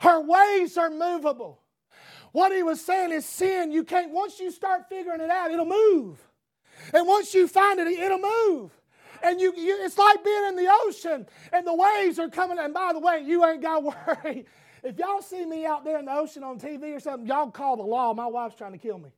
Her 0.00 0.20
ways 0.20 0.78
are 0.78 0.90
movable. 0.90 1.60
What 2.30 2.52
he 2.52 2.62
was 2.62 2.80
saying 2.80 3.10
is 3.10 3.26
sin, 3.26 3.72
you 3.72 3.82
can't, 3.82 4.12
once 4.12 4.38
you 4.38 4.52
start 4.52 4.88
figuring 4.88 5.20
it 5.20 5.30
out, 5.30 5.50
it'll 5.50 5.66
move. 5.66 6.24
And 6.92 7.04
once 7.04 7.34
you 7.34 7.48
find 7.48 7.80
it, 7.80 7.88
it'll 7.88 8.18
move 8.18 8.70
and 9.24 9.40
you, 9.40 9.54
you, 9.56 9.78
it's 9.80 9.96
like 9.96 10.22
being 10.22 10.44
in 10.48 10.56
the 10.56 10.68
ocean 10.84 11.26
and 11.52 11.66
the 11.66 11.74
waves 11.74 12.18
are 12.18 12.28
coming 12.28 12.58
and 12.58 12.74
by 12.74 12.92
the 12.92 12.98
way 12.98 13.22
you 13.24 13.44
ain't 13.44 13.62
got 13.62 13.80
to 13.80 13.86
worry 14.24 14.44
if 14.84 14.98
y'all 14.98 15.22
see 15.22 15.46
me 15.46 15.64
out 15.64 15.82
there 15.82 15.98
in 15.98 16.04
the 16.04 16.12
ocean 16.12 16.44
on 16.44 16.60
TV 16.60 16.94
or 16.94 17.00
something, 17.00 17.26
y'all 17.26 17.50
call 17.50 17.76
the 17.76 17.82
law. 17.82 18.12
My 18.12 18.26
wife's 18.26 18.56
trying 18.56 18.72
to 18.72 18.78
kill 18.78 18.98
me. 18.98 19.10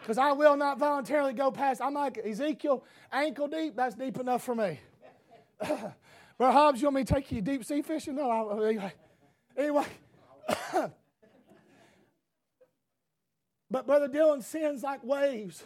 Because 0.00 0.16
I 0.16 0.32
will 0.32 0.56
not 0.56 0.78
voluntarily 0.78 1.34
go 1.34 1.50
past. 1.50 1.82
I'm 1.82 1.92
like 1.92 2.18
Ezekiel, 2.18 2.82
ankle 3.12 3.46
deep. 3.48 3.76
That's 3.76 3.94
deep 3.94 4.18
enough 4.18 4.42
for 4.42 4.54
me. 4.54 4.80
Brother 5.58 5.92
Hobbs, 6.38 6.80
you 6.80 6.86
want 6.86 6.96
me 6.96 7.04
to 7.04 7.14
take 7.14 7.30
you 7.30 7.42
deep 7.42 7.64
sea 7.64 7.82
fishing? 7.82 8.14
No, 8.14 8.30
I, 8.30 8.68
anyway. 8.68 8.92
Anyway. 9.56 9.84
but 13.70 13.86
Brother 13.86 14.08
Dylan 14.08 14.42
sins 14.42 14.82
like 14.82 15.04
waves. 15.04 15.62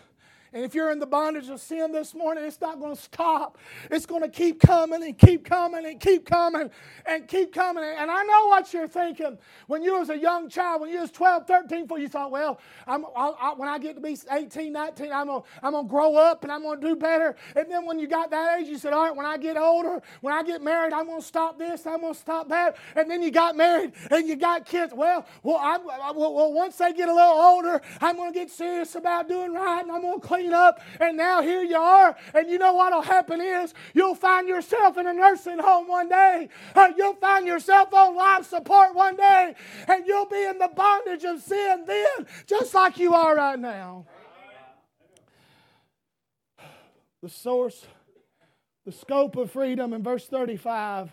And 0.52 0.64
if 0.64 0.74
you're 0.74 0.90
in 0.90 0.98
the 0.98 1.06
bondage 1.06 1.48
of 1.48 1.60
sin 1.60 1.92
this 1.92 2.14
morning, 2.14 2.44
it's 2.44 2.60
not 2.60 2.78
going 2.78 2.94
to 2.94 3.00
stop. 3.00 3.56
It's 3.90 4.04
going 4.04 4.22
to 4.22 4.28
keep 4.28 4.60
coming 4.60 5.02
and 5.02 5.16
keep 5.16 5.44
coming 5.44 5.86
and 5.86 5.98
keep 5.98 6.26
coming 6.26 6.70
and 7.06 7.26
keep 7.26 7.54
coming. 7.54 7.84
And 7.84 8.10
I 8.10 8.22
know 8.22 8.48
what 8.48 8.72
you're 8.74 8.88
thinking. 8.88 9.38
When 9.66 9.82
you 9.82 9.98
was 9.98 10.10
a 10.10 10.18
young 10.18 10.50
child, 10.50 10.82
when 10.82 10.90
you 10.90 11.00
was 11.00 11.10
12, 11.10 11.46
13, 11.46 11.88
14, 11.88 12.02
you 12.02 12.08
thought, 12.08 12.30
well, 12.30 12.60
I'm, 12.86 13.06
I'll, 13.16 13.36
I'll, 13.40 13.56
when 13.56 13.68
I 13.68 13.78
get 13.78 13.94
to 13.94 14.02
be 14.02 14.18
18, 14.30 14.72
19, 14.72 15.12
I'm 15.12 15.26
going 15.28 15.42
I'm 15.62 15.72
to 15.72 15.84
grow 15.84 16.16
up 16.16 16.42
and 16.42 16.52
I'm 16.52 16.62
going 16.62 16.80
to 16.80 16.86
do 16.86 16.96
better. 16.96 17.34
And 17.56 17.70
then 17.70 17.86
when 17.86 17.98
you 17.98 18.06
got 18.06 18.30
that 18.30 18.60
age, 18.60 18.68
you 18.68 18.76
said, 18.76 18.92
all 18.92 19.04
right, 19.04 19.16
when 19.16 19.24
I 19.26 19.38
get 19.38 19.56
older, 19.56 20.02
when 20.20 20.34
I 20.34 20.42
get 20.42 20.60
married, 20.60 20.92
I'm 20.92 21.06
going 21.06 21.20
to 21.20 21.26
stop 21.26 21.58
this, 21.58 21.86
I'm 21.86 22.00
going 22.00 22.12
to 22.12 22.20
stop 22.20 22.50
that. 22.50 22.76
And 22.94 23.10
then 23.10 23.22
you 23.22 23.30
got 23.30 23.56
married 23.56 23.92
and 24.10 24.28
you 24.28 24.36
got 24.36 24.66
kids. 24.66 24.92
Well, 24.94 25.26
well, 25.42 25.58
I'm, 25.58 25.84
well 25.84 26.52
once 26.52 26.76
they 26.76 26.92
get 26.92 27.08
a 27.08 27.14
little 27.14 27.30
older, 27.30 27.80
I'm 28.02 28.16
going 28.16 28.32
to 28.32 28.38
get 28.38 28.50
serious 28.50 28.94
about 28.94 29.28
doing 29.28 29.54
right 29.54 29.80
and 29.82 29.90
I'm 29.90 30.02
going 30.02 30.20
to 30.20 30.26
clean 30.26 30.41
up, 30.50 30.81
and 30.98 31.16
now 31.16 31.42
here 31.42 31.62
you 31.62 31.76
are. 31.76 32.16
And 32.33 32.48
you 32.48 32.59
know 32.59 32.72
what'll 32.72 33.02
happen 33.02 33.40
is 33.40 33.74
you'll 33.92 34.14
find 34.14 34.48
yourself 34.48 34.96
in 34.96 35.07
a 35.07 35.12
nursing 35.12 35.59
home 35.59 35.87
one 35.87 36.09
day. 36.09 36.48
Uh, 36.74 36.92
you'll 36.96 37.16
find 37.16 37.46
yourself 37.46 37.92
on 37.92 38.16
life 38.16 38.48
support 38.48 38.94
one 38.94 39.16
day, 39.16 39.55
and 39.87 40.07
you'll 40.07 40.26
be 40.26 40.42
in 40.42 40.59
the 40.59 40.70
bondage 40.74 41.24
of 41.24 41.42
sin 41.42 41.85
then, 41.87 42.26
just 42.46 42.72
like 42.72 42.98
you 42.98 43.12
are 43.12 43.37
right 43.37 43.59
now. 43.59 44.07
The 47.22 47.28
source, 47.28 47.85
the 48.87 48.92
scope 48.92 49.37
of 49.37 49.50
freedom 49.50 49.92
in 49.92 50.02
verse 50.02 50.26
35. 50.26 51.12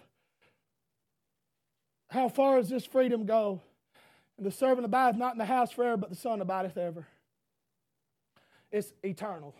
How 2.10 2.30
far 2.30 2.58
does 2.58 2.70
this 2.70 2.86
freedom 2.86 3.26
go? 3.26 3.62
And 4.38 4.46
the 4.46 4.52
servant 4.52 4.86
abideth 4.86 5.20
not 5.20 5.34
in 5.34 5.38
the 5.38 5.46
house 5.46 5.72
forever, 5.72 5.98
but 5.98 6.10
the 6.10 6.16
son 6.16 6.42
abideth 6.42 6.78
ever 6.78 7.06
it's 8.72 8.94
eternal. 9.04 9.56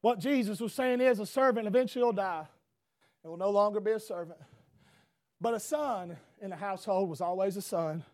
What 0.00 0.18
Jesus 0.18 0.60
was 0.60 0.72
saying 0.72 1.00
is 1.00 1.18
a 1.18 1.26
servant 1.26 1.66
eventually 1.66 2.04
will 2.04 2.12
die 2.12 2.46
and 3.22 3.30
will 3.30 3.38
no 3.38 3.50
longer 3.50 3.80
be 3.80 3.92
a 3.92 4.00
servant. 4.00 4.38
But 5.40 5.54
a 5.54 5.60
son 5.60 6.16
in 6.40 6.50
the 6.50 6.56
household 6.56 7.08
was 7.08 7.20
always 7.20 7.56
a 7.56 7.62
son. 7.62 8.04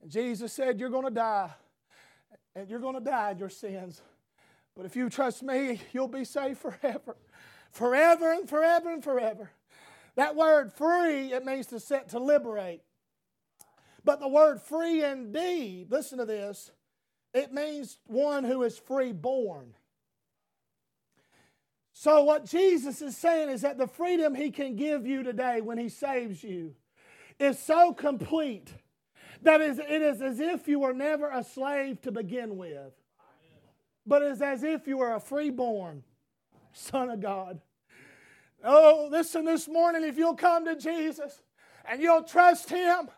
And 0.00 0.10
Jesus 0.10 0.52
said, 0.52 0.80
You're 0.80 0.90
going 0.90 1.04
to 1.04 1.10
die, 1.10 1.50
and 2.54 2.68
you're 2.68 2.80
going 2.80 2.94
to 2.94 3.00
die 3.00 3.32
in 3.32 3.38
your 3.38 3.48
sins. 3.48 4.02
But 4.76 4.86
if 4.86 4.96
you 4.96 5.08
trust 5.08 5.42
me, 5.42 5.80
you'll 5.92 6.08
be 6.08 6.24
saved 6.24 6.58
forever. 6.58 7.16
Forever 7.70 8.32
and 8.32 8.48
forever 8.48 8.92
and 8.92 9.02
forever. 9.02 9.50
That 10.16 10.36
word 10.36 10.72
free, 10.72 11.32
it 11.32 11.44
means 11.44 11.68
to 11.68 11.80
set 11.80 12.10
to 12.10 12.18
liberate. 12.18 12.82
But 14.04 14.20
the 14.20 14.28
word 14.28 14.60
free 14.60 15.04
indeed, 15.04 15.90
listen 15.90 16.18
to 16.18 16.26
this, 16.26 16.70
it 17.34 17.52
means 17.52 17.98
one 18.06 18.44
who 18.44 18.62
is 18.62 18.78
freeborn. 18.78 19.74
So, 21.92 22.24
what 22.24 22.44
Jesus 22.44 23.00
is 23.00 23.16
saying 23.16 23.50
is 23.50 23.62
that 23.62 23.78
the 23.78 23.86
freedom 23.86 24.34
he 24.34 24.50
can 24.50 24.76
give 24.76 25.06
you 25.06 25.22
today 25.22 25.60
when 25.60 25.78
he 25.78 25.88
saves 25.88 26.42
you 26.42 26.74
is 27.38 27.58
so 27.58 27.92
complete 27.92 28.72
that 29.42 29.60
it 29.60 30.02
is 30.02 30.22
as 30.22 30.40
if 30.40 30.68
you 30.68 30.78
were 30.80 30.94
never 30.94 31.30
a 31.30 31.42
slave 31.44 32.00
to 32.02 32.12
begin 32.12 32.56
with, 32.56 32.92
but 34.06 34.22
it's 34.22 34.40
as 34.40 34.62
if 34.62 34.86
you 34.86 34.98
were 34.98 35.14
a 35.14 35.20
freeborn 35.20 36.02
son 36.72 37.10
of 37.10 37.20
God. 37.20 37.60
Oh, 38.64 39.08
listen 39.10 39.44
this 39.44 39.66
morning, 39.66 40.04
if 40.04 40.16
you'll 40.16 40.36
come 40.36 40.64
to 40.64 40.76
Jesus 40.76 41.42
and 41.84 42.00
you'll 42.00 42.22
trust 42.22 42.70
him, 42.70 43.08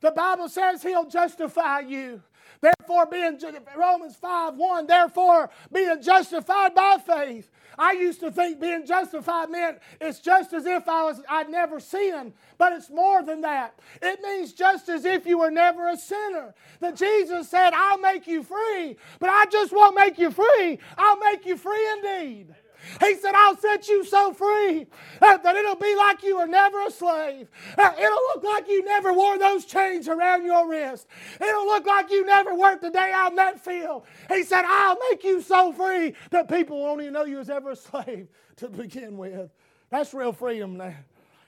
the 0.00 0.10
Bible 0.10 0.48
says 0.48 0.82
he'll 0.82 1.08
justify 1.08 1.80
you. 1.80 2.22
Therefore, 2.64 3.04
being 3.06 3.38
Romans 3.76 4.16
5 4.16 4.56
1, 4.56 4.86
therefore 4.86 5.50
being 5.70 6.00
justified 6.00 6.74
by 6.74 6.96
faith. 7.04 7.50
I 7.76 7.92
used 7.92 8.20
to 8.20 8.30
think 8.30 8.60
being 8.60 8.86
justified 8.86 9.50
meant 9.50 9.78
it's 10.00 10.20
just 10.20 10.52
as 10.52 10.64
if 10.64 10.88
I 10.88 11.02
was 11.04 11.20
I'd 11.28 11.50
never 11.50 11.78
sinned, 11.78 12.32
but 12.56 12.72
it's 12.72 12.88
more 12.88 13.22
than 13.22 13.42
that. 13.42 13.78
It 14.00 14.20
means 14.22 14.52
just 14.52 14.88
as 14.88 15.04
if 15.04 15.26
you 15.26 15.38
were 15.38 15.50
never 15.50 15.88
a 15.88 15.96
sinner. 15.96 16.54
That 16.80 16.96
Jesus 16.96 17.48
said, 17.50 17.72
I'll 17.74 17.98
make 17.98 18.26
you 18.26 18.42
free, 18.42 18.96
but 19.18 19.28
I 19.28 19.44
just 19.46 19.72
won't 19.72 19.96
make 19.96 20.18
you 20.18 20.30
free. 20.30 20.78
I'll 20.96 21.18
make 21.18 21.44
you 21.44 21.56
free 21.56 21.86
indeed. 21.96 22.54
He 23.00 23.14
said, 23.16 23.34
I'll 23.34 23.56
set 23.56 23.88
you 23.88 24.04
so 24.04 24.32
free 24.32 24.86
uh, 25.20 25.36
that 25.38 25.56
it'll 25.56 25.76
be 25.76 25.94
like 25.96 26.22
you 26.22 26.36
were 26.36 26.46
never 26.46 26.86
a 26.86 26.90
slave. 26.90 27.48
Uh, 27.76 27.92
it'll 27.98 28.22
look 28.34 28.44
like 28.44 28.68
you 28.68 28.84
never 28.84 29.12
wore 29.12 29.38
those 29.38 29.64
chains 29.64 30.08
around 30.08 30.44
your 30.44 30.68
wrist. 30.68 31.06
It'll 31.40 31.66
look 31.66 31.86
like 31.86 32.10
you 32.10 32.24
never 32.24 32.54
worked 32.54 32.84
a 32.84 32.90
day 32.90 33.12
out 33.14 33.30
in 33.30 33.36
that 33.36 33.64
field. 33.64 34.04
He 34.28 34.42
said, 34.42 34.64
I'll 34.66 34.98
make 35.10 35.24
you 35.24 35.40
so 35.40 35.72
free 35.72 36.14
that 36.30 36.48
people 36.48 36.80
won't 36.80 37.00
even 37.00 37.14
know 37.14 37.24
you 37.24 37.38
was 37.38 37.50
ever 37.50 37.72
a 37.72 37.76
slave 37.76 38.28
to 38.56 38.68
begin 38.68 39.16
with. 39.16 39.50
That's 39.90 40.14
real 40.14 40.32
freedom 40.32 40.76
now. 40.76 40.94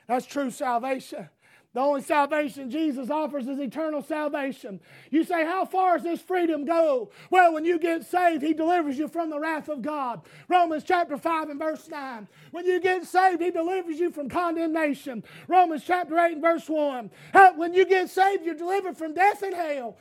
That's 0.07 0.27
true 0.27 0.51
salvation. 0.51 1.29
The 1.77 1.83
only 1.83 2.01
salvation 2.01 2.71
Jesus 2.71 3.11
offers 3.11 3.47
is 3.47 3.59
eternal 3.59 4.01
salvation. 4.01 4.81
You 5.11 5.25
say, 5.25 5.45
How 5.45 5.67
far 5.67 5.99
does 5.99 6.05
this 6.05 6.23
freedom 6.23 6.65
go? 6.65 7.11
Well, 7.29 7.53
when 7.53 7.67
you 7.67 7.79
get 7.79 8.07
saved, 8.07 8.43
He 8.43 8.55
delivers 8.55 8.97
you 8.97 9.09
from 9.09 9.29
the 9.29 9.39
wrath 9.39 9.69
of 9.69 9.83
God. 9.83 10.23
Romans 10.49 10.85
chapter 10.85 11.19
5 11.19 11.51
and 11.51 11.59
verse 11.59 11.87
9. 11.87 12.29
When 12.51 12.65
you 12.65 12.81
get 12.81 13.05
saved, 13.05 13.43
He 13.43 13.51
delivers 13.51 14.01
you 14.01 14.11
from 14.11 14.31
condemnation. 14.31 15.23
Romans 15.49 15.83
chapter 15.87 16.19
8 16.19 16.33
and 16.33 16.41
verse 16.41 16.67
1. 16.67 17.11
When 17.57 17.75
you 17.75 17.85
get 17.85 18.09
saved, 18.09 18.47
you're 18.47 18.55
delivered 18.55 18.97
from 18.97 19.13
death 19.13 19.43
and 19.43 19.55
hell. 19.55 19.99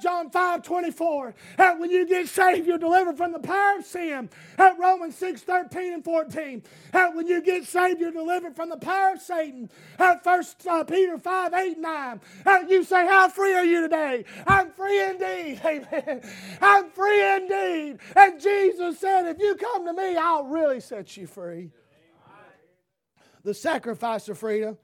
John 0.00 0.30
5 0.30 0.62
24. 0.62 1.34
When 1.78 1.90
you 1.90 2.06
get 2.06 2.28
saved, 2.28 2.66
you're 2.66 2.78
delivered 2.78 3.16
from 3.16 3.32
the 3.32 3.38
power 3.38 3.78
of 3.78 3.84
sin. 3.84 4.30
Romans 4.78 5.16
6 5.16 5.42
13 5.42 5.92
and 5.92 6.04
14. 6.04 6.62
When 7.12 7.26
you 7.26 7.42
get 7.42 7.64
saved, 7.64 8.00
you're 8.00 8.10
delivered 8.10 8.56
from 8.56 8.70
the 8.70 8.76
power 8.76 9.12
of 9.12 9.20
Satan. 9.20 9.70
At 9.98 10.24
1 10.24 10.44
uh, 10.68 10.84
Peter 11.18 11.50
5 11.50 11.54
8 11.54 11.78
9. 11.78 12.20
At 12.46 12.70
you 12.70 12.84
say, 12.84 13.06
How 13.06 13.28
free 13.28 13.54
are 13.54 13.64
you 13.64 13.82
today? 13.82 14.24
I'm 14.46 14.70
free 14.70 15.02
indeed. 15.02 15.60
Amen. 15.64 16.22
I'm 16.60 16.90
free 16.90 17.36
indeed. 17.36 17.98
And 18.16 18.40
Jesus 18.40 18.98
said, 18.98 19.26
If 19.26 19.38
you 19.38 19.54
come 19.56 19.86
to 19.86 19.92
me, 19.92 20.16
I'll 20.16 20.44
really 20.44 20.80
set 20.80 21.16
you 21.16 21.26
free. 21.26 21.70
The 23.44 23.54
sacrifice 23.54 24.28
of 24.28 24.38
freedom. 24.38 24.78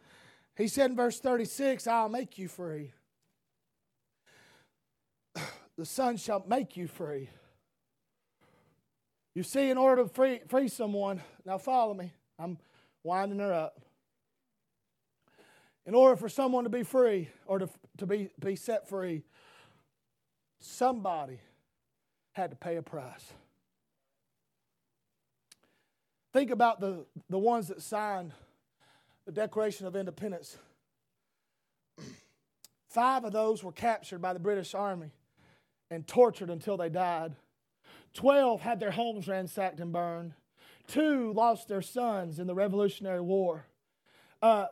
He 0.57 0.69
said 0.69 0.91
in 0.91 0.97
verse 0.97 1.19
36, 1.19 1.87
I'll 1.89 2.09
make 2.09 2.39
you 2.39 2.47
free 2.47 2.93
the 5.77 5.85
Son 5.85 6.17
shall 6.17 6.45
make 6.47 6.77
you 6.77 6.87
free. 6.87 7.29
You 9.35 9.43
see, 9.43 9.69
in 9.69 9.77
order 9.77 10.05
to 10.05 10.09
free, 10.09 10.41
free 10.47 10.69
someone, 10.69 11.21
now 11.45 11.59
follow 11.59 11.93
me, 11.93 12.13
I'm 12.39 12.57
winding 13.03 13.41
her 13.41 13.53
up. 13.53 13.84
In 15.87 15.95
order 15.95 16.17
for 16.17 16.29
someone 16.29 16.65
to 16.65 16.71
be 16.71 16.83
free 16.83 17.29
or 17.47 17.59
to, 17.59 17.69
to 17.99 18.07
be, 18.07 18.31
be 18.43 18.57
set 18.57 18.89
free, 18.89 19.23
somebody 20.61 21.41
had 22.33 22.51
to 22.51 22.57
pay 22.57 22.77
a 22.77 22.83
price. 22.83 23.33
Think 26.33 26.51
about 26.51 26.81
the, 26.81 27.05
the 27.29 27.39
ones 27.39 27.69
that 27.69 27.81
signed 27.81 28.33
the 29.27 29.33
Declaration 29.33 29.87
of 29.87 29.95
Independence. 29.95 30.59
Five 32.89 33.25
of 33.25 33.33
those 33.33 33.63
were 33.63 33.73
captured 33.73 34.21
by 34.21 34.33
the 34.33 34.41
British 34.41 34.75
Army 34.75 35.13
and 35.91 36.07
tortured 36.07 36.51
until 36.51 36.77
they 36.77 36.89
died. 36.89 37.37
Twelve 38.15 38.61
had 38.61 38.81
their 38.81 38.91
homes 38.91 39.29
ransacked 39.29 39.81
and 39.81 39.93
burned. 39.93 40.35
Two 40.87 41.33
lost 41.33 41.69
their 41.69 41.83
sons 41.83 42.39
in 42.39 42.47
the 42.47 42.55
Revolutionary 42.55 43.21
War. 43.21 43.67
Uh, 44.43 44.67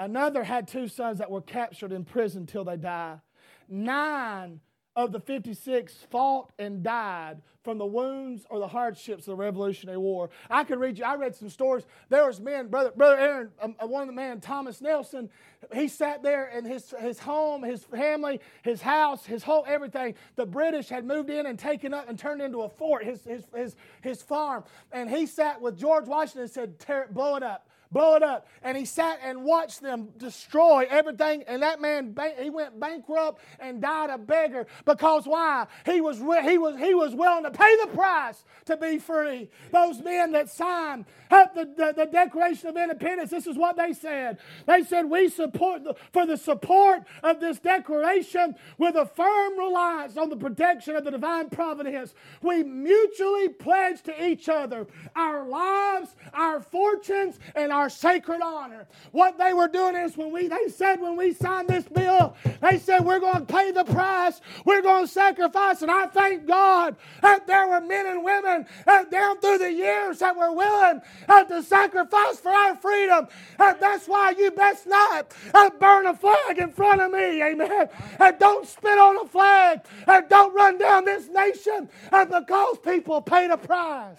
another 0.00 0.42
had 0.42 0.66
two 0.66 0.88
sons 0.88 1.18
that 1.18 1.30
were 1.30 1.42
captured 1.42 1.92
in 1.92 2.04
prison 2.04 2.46
till 2.46 2.64
they 2.64 2.76
died. 2.76 3.20
Nine 3.68 4.60
of 4.96 5.12
the 5.12 5.20
56 5.20 5.94
fought 6.10 6.52
and 6.58 6.82
died 6.82 7.42
from 7.62 7.78
the 7.78 7.86
wounds 7.86 8.44
or 8.50 8.58
the 8.58 8.66
hardships 8.66 9.28
of 9.28 9.32
the 9.32 9.36
Revolutionary 9.36 9.98
War. 9.98 10.30
I 10.48 10.64
could 10.64 10.80
read 10.80 10.98
you, 10.98 11.04
I 11.04 11.14
read 11.14 11.36
some 11.36 11.48
stories. 11.48 11.86
There 12.08 12.26
was 12.26 12.40
men, 12.40 12.68
Brother, 12.68 12.90
Brother 12.96 13.18
Aaron, 13.18 13.50
um, 13.60 13.76
uh, 13.80 13.86
one 13.86 14.02
of 14.02 14.08
the 14.08 14.14
men, 14.14 14.40
Thomas 14.40 14.80
Nelson, 14.80 15.30
he 15.72 15.86
sat 15.86 16.22
there 16.22 16.48
in 16.48 16.64
his, 16.64 16.92
his 16.98 17.20
home, 17.20 17.62
his 17.62 17.84
family, 17.84 18.40
his 18.62 18.82
house, 18.82 19.24
his 19.24 19.44
whole 19.44 19.64
everything. 19.68 20.14
The 20.34 20.46
British 20.46 20.88
had 20.88 21.04
moved 21.04 21.30
in 21.30 21.46
and 21.46 21.58
taken 21.58 21.94
up 21.94 22.08
and 22.08 22.18
turned 22.18 22.42
into 22.42 22.62
a 22.62 22.68
fort, 22.68 23.04
his, 23.04 23.22
his, 23.22 23.44
his, 23.54 23.76
his 24.00 24.22
farm. 24.22 24.64
And 24.90 25.08
he 25.08 25.26
sat 25.26 25.60
with 25.60 25.78
George 25.78 26.06
Washington 26.06 26.42
and 26.42 26.50
said, 26.50 26.78
Tear, 26.80 27.08
blow 27.12 27.36
it 27.36 27.42
up 27.42 27.69
blow 27.92 28.14
it 28.16 28.22
up. 28.22 28.46
And 28.62 28.76
he 28.76 28.84
sat 28.84 29.18
and 29.22 29.44
watched 29.44 29.80
them 29.80 30.10
destroy 30.16 30.86
everything. 30.88 31.44
And 31.46 31.62
that 31.62 31.80
man, 31.80 32.16
he 32.40 32.50
went 32.50 32.78
bankrupt 32.78 33.42
and 33.58 33.80
died 33.80 34.10
a 34.10 34.18
beggar 34.18 34.66
because 34.84 35.26
why? 35.26 35.66
He 35.86 36.00
was, 36.00 36.18
he 36.18 36.58
was, 36.58 36.78
he 36.78 36.94
was 36.94 37.14
willing 37.14 37.44
to 37.44 37.50
pay 37.50 37.76
the 37.82 37.88
price 37.88 38.44
to 38.66 38.76
be 38.76 38.98
free. 38.98 39.50
Those 39.72 40.00
men 40.00 40.32
that 40.32 40.48
signed 40.48 41.06
the, 41.30 41.68
the, 41.76 41.94
the 41.96 42.06
Declaration 42.06 42.68
of 42.68 42.76
Independence, 42.76 43.30
this 43.30 43.46
is 43.46 43.56
what 43.56 43.76
they 43.76 43.92
said. 43.92 44.38
They 44.66 44.82
said, 44.82 45.06
We 45.08 45.28
support 45.28 45.84
the, 45.84 45.94
for 46.12 46.26
the 46.26 46.36
support 46.36 47.04
of 47.22 47.40
this 47.40 47.58
declaration 47.58 48.54
with 48.78 48.96
a 48.96 49.06
firm 49.06 49.58
reliance 49.58 50.16
on 50.16 50.28
the 50.28 50.36
protection 50.36 50.96
of 50.96 51.04
the 51.04 51.10
divine 51.10 51.50
providence. 51.50 52.14
We 52.42 52.62
mutually 52.62 53.48
pledge 53.48 54.02
to 54.02 54.24
each 54.24 54.48
other 54.48 54.86
our 55.14 55.46
lives, 55.46 56.14
our 56.32 56.60
fortunes, 56.60 57.38
and 57.54 57.72
our 57.72 57.79
our 57.80 57.88
sacred 57.88 58.42
honor. 58.42 58.86
What 59.12 59.38
they 59.38 59.54
were 59.54 59.68
doing 59.68 59.96
is 59.96 60.16
when 60.16 60.30
we 60.32 60.48
they 60.48 60.68
said 60.68 61.00
when 61.00 61.16
we 61.16 61.32
signed 61.32 61.68
this 61.68 61.84
bill, 61.84 62.36
they 62.60 62.78
said 62.78 63.04
we're 63.06 63.20
going 63.20 63.46
to 63.46 63.52
pay 63.52 63.70
the 63.72 63.84
price, 63.84 64.42
we're 64.66 64.82
going 64.82 65.06
to 65.06 65.12
sacrifice, 65.12 65.80
and 65.80 65.90
I 65.90 66.06
thank 66.06 66.46
God 66.46 66.96
that 67.22 67.46
there 67.46 67.68
were 67.68 67.80
men 67.80 68.06
and 68.06 68.22
women 68.22 68.66
uh, 68.86 69.04
down 69.04 69.40
through 69.40 69.58
the 69.58 69.72
years 69.72 70.18
that 70.18 70.36
were 70.36 70.52
willing 70.52 71.00
to 71.48 71.62
sacrifice 71.62 72.38
for 72.38 72.50
our 72.50 72.76
freedom. 72.76 73.26
Uh, 73.58 73.72
that's 73.80 74.06
why 74.06 74.34
you 74.36 74.50
best 74.50 74.86
not 74.86 75.32
uh, 75.54 75.70
burn 75.80 76.06
a 76.06 76.14
flag 76.14 76.58
in 76.58 76.70
front 76.70 77.00
of 77.00 77.10
me, 77.10 77.42
amen. 77.42 77.88
And 78.18 78.38
don't 78.38 78.68
spit 78.68 78.98
on 78.98 79.24
a 79.24 79.26
flag, 79.26 79.80
and 80.06 80.28
don't 80.28 80.54
run 80.54 80.76
down 80.76 81.06
this 81.06 81.28
nation 81.28 81.88
because 82.10 82.78
people 82.84 83.22
paid 83.22 83.50
a 83.50 83.56
price. 83.56 84.18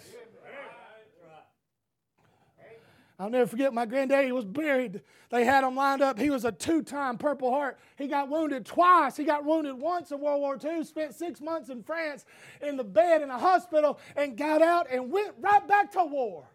I'll 3.22 3.30
never 3.30 3.46
forget 3.46 3.72
my 3.72 3.86
granddaddy 3.86 4.32
was 4.32 4.44
buried. 4.44 5.00
They 5.30 5.44
had 5.44 5.62
him 5.62 5.76
lined 5.76 6.02
up. 6.02 6.18
He 6.18 6.28
was 6.28 6.44
a 6.44 6.50
two 6.50 6.82
time 6.82 7.18
Purple 7.18 7.52
Heart. 7.52 7.78
He 7.96 8.08
got 8.08 8.28
wounded 8.28 8.66
twice. 8.66 9.16
He 9.16 9.22
got 9.22 9.44
wounded 9.44 9.74
once 9.76 10.10
in 10.10 10.18
World 10.18 10.40
War 10.40 10.58
II, 10.62 10.82
spent 10.82 11.14
six 11.14 11.40
months 11.40 11.68
in 11.68 11.84
France 11.84 12.24
in 12.60 12.76
the 12.76 12.82
bed 12.82 13.22
in 13.22 13.30
a 13.30 13.38
hospital, 13.38 14.00
and 14.16 14.36
got 14.36 14.60
out 14.60 14.88
and 14.90 15.12
went 15.12 15.34
right 15.38 15.66
back 15.68 15.92
to 15.92 16.04
war. 16.04 16.48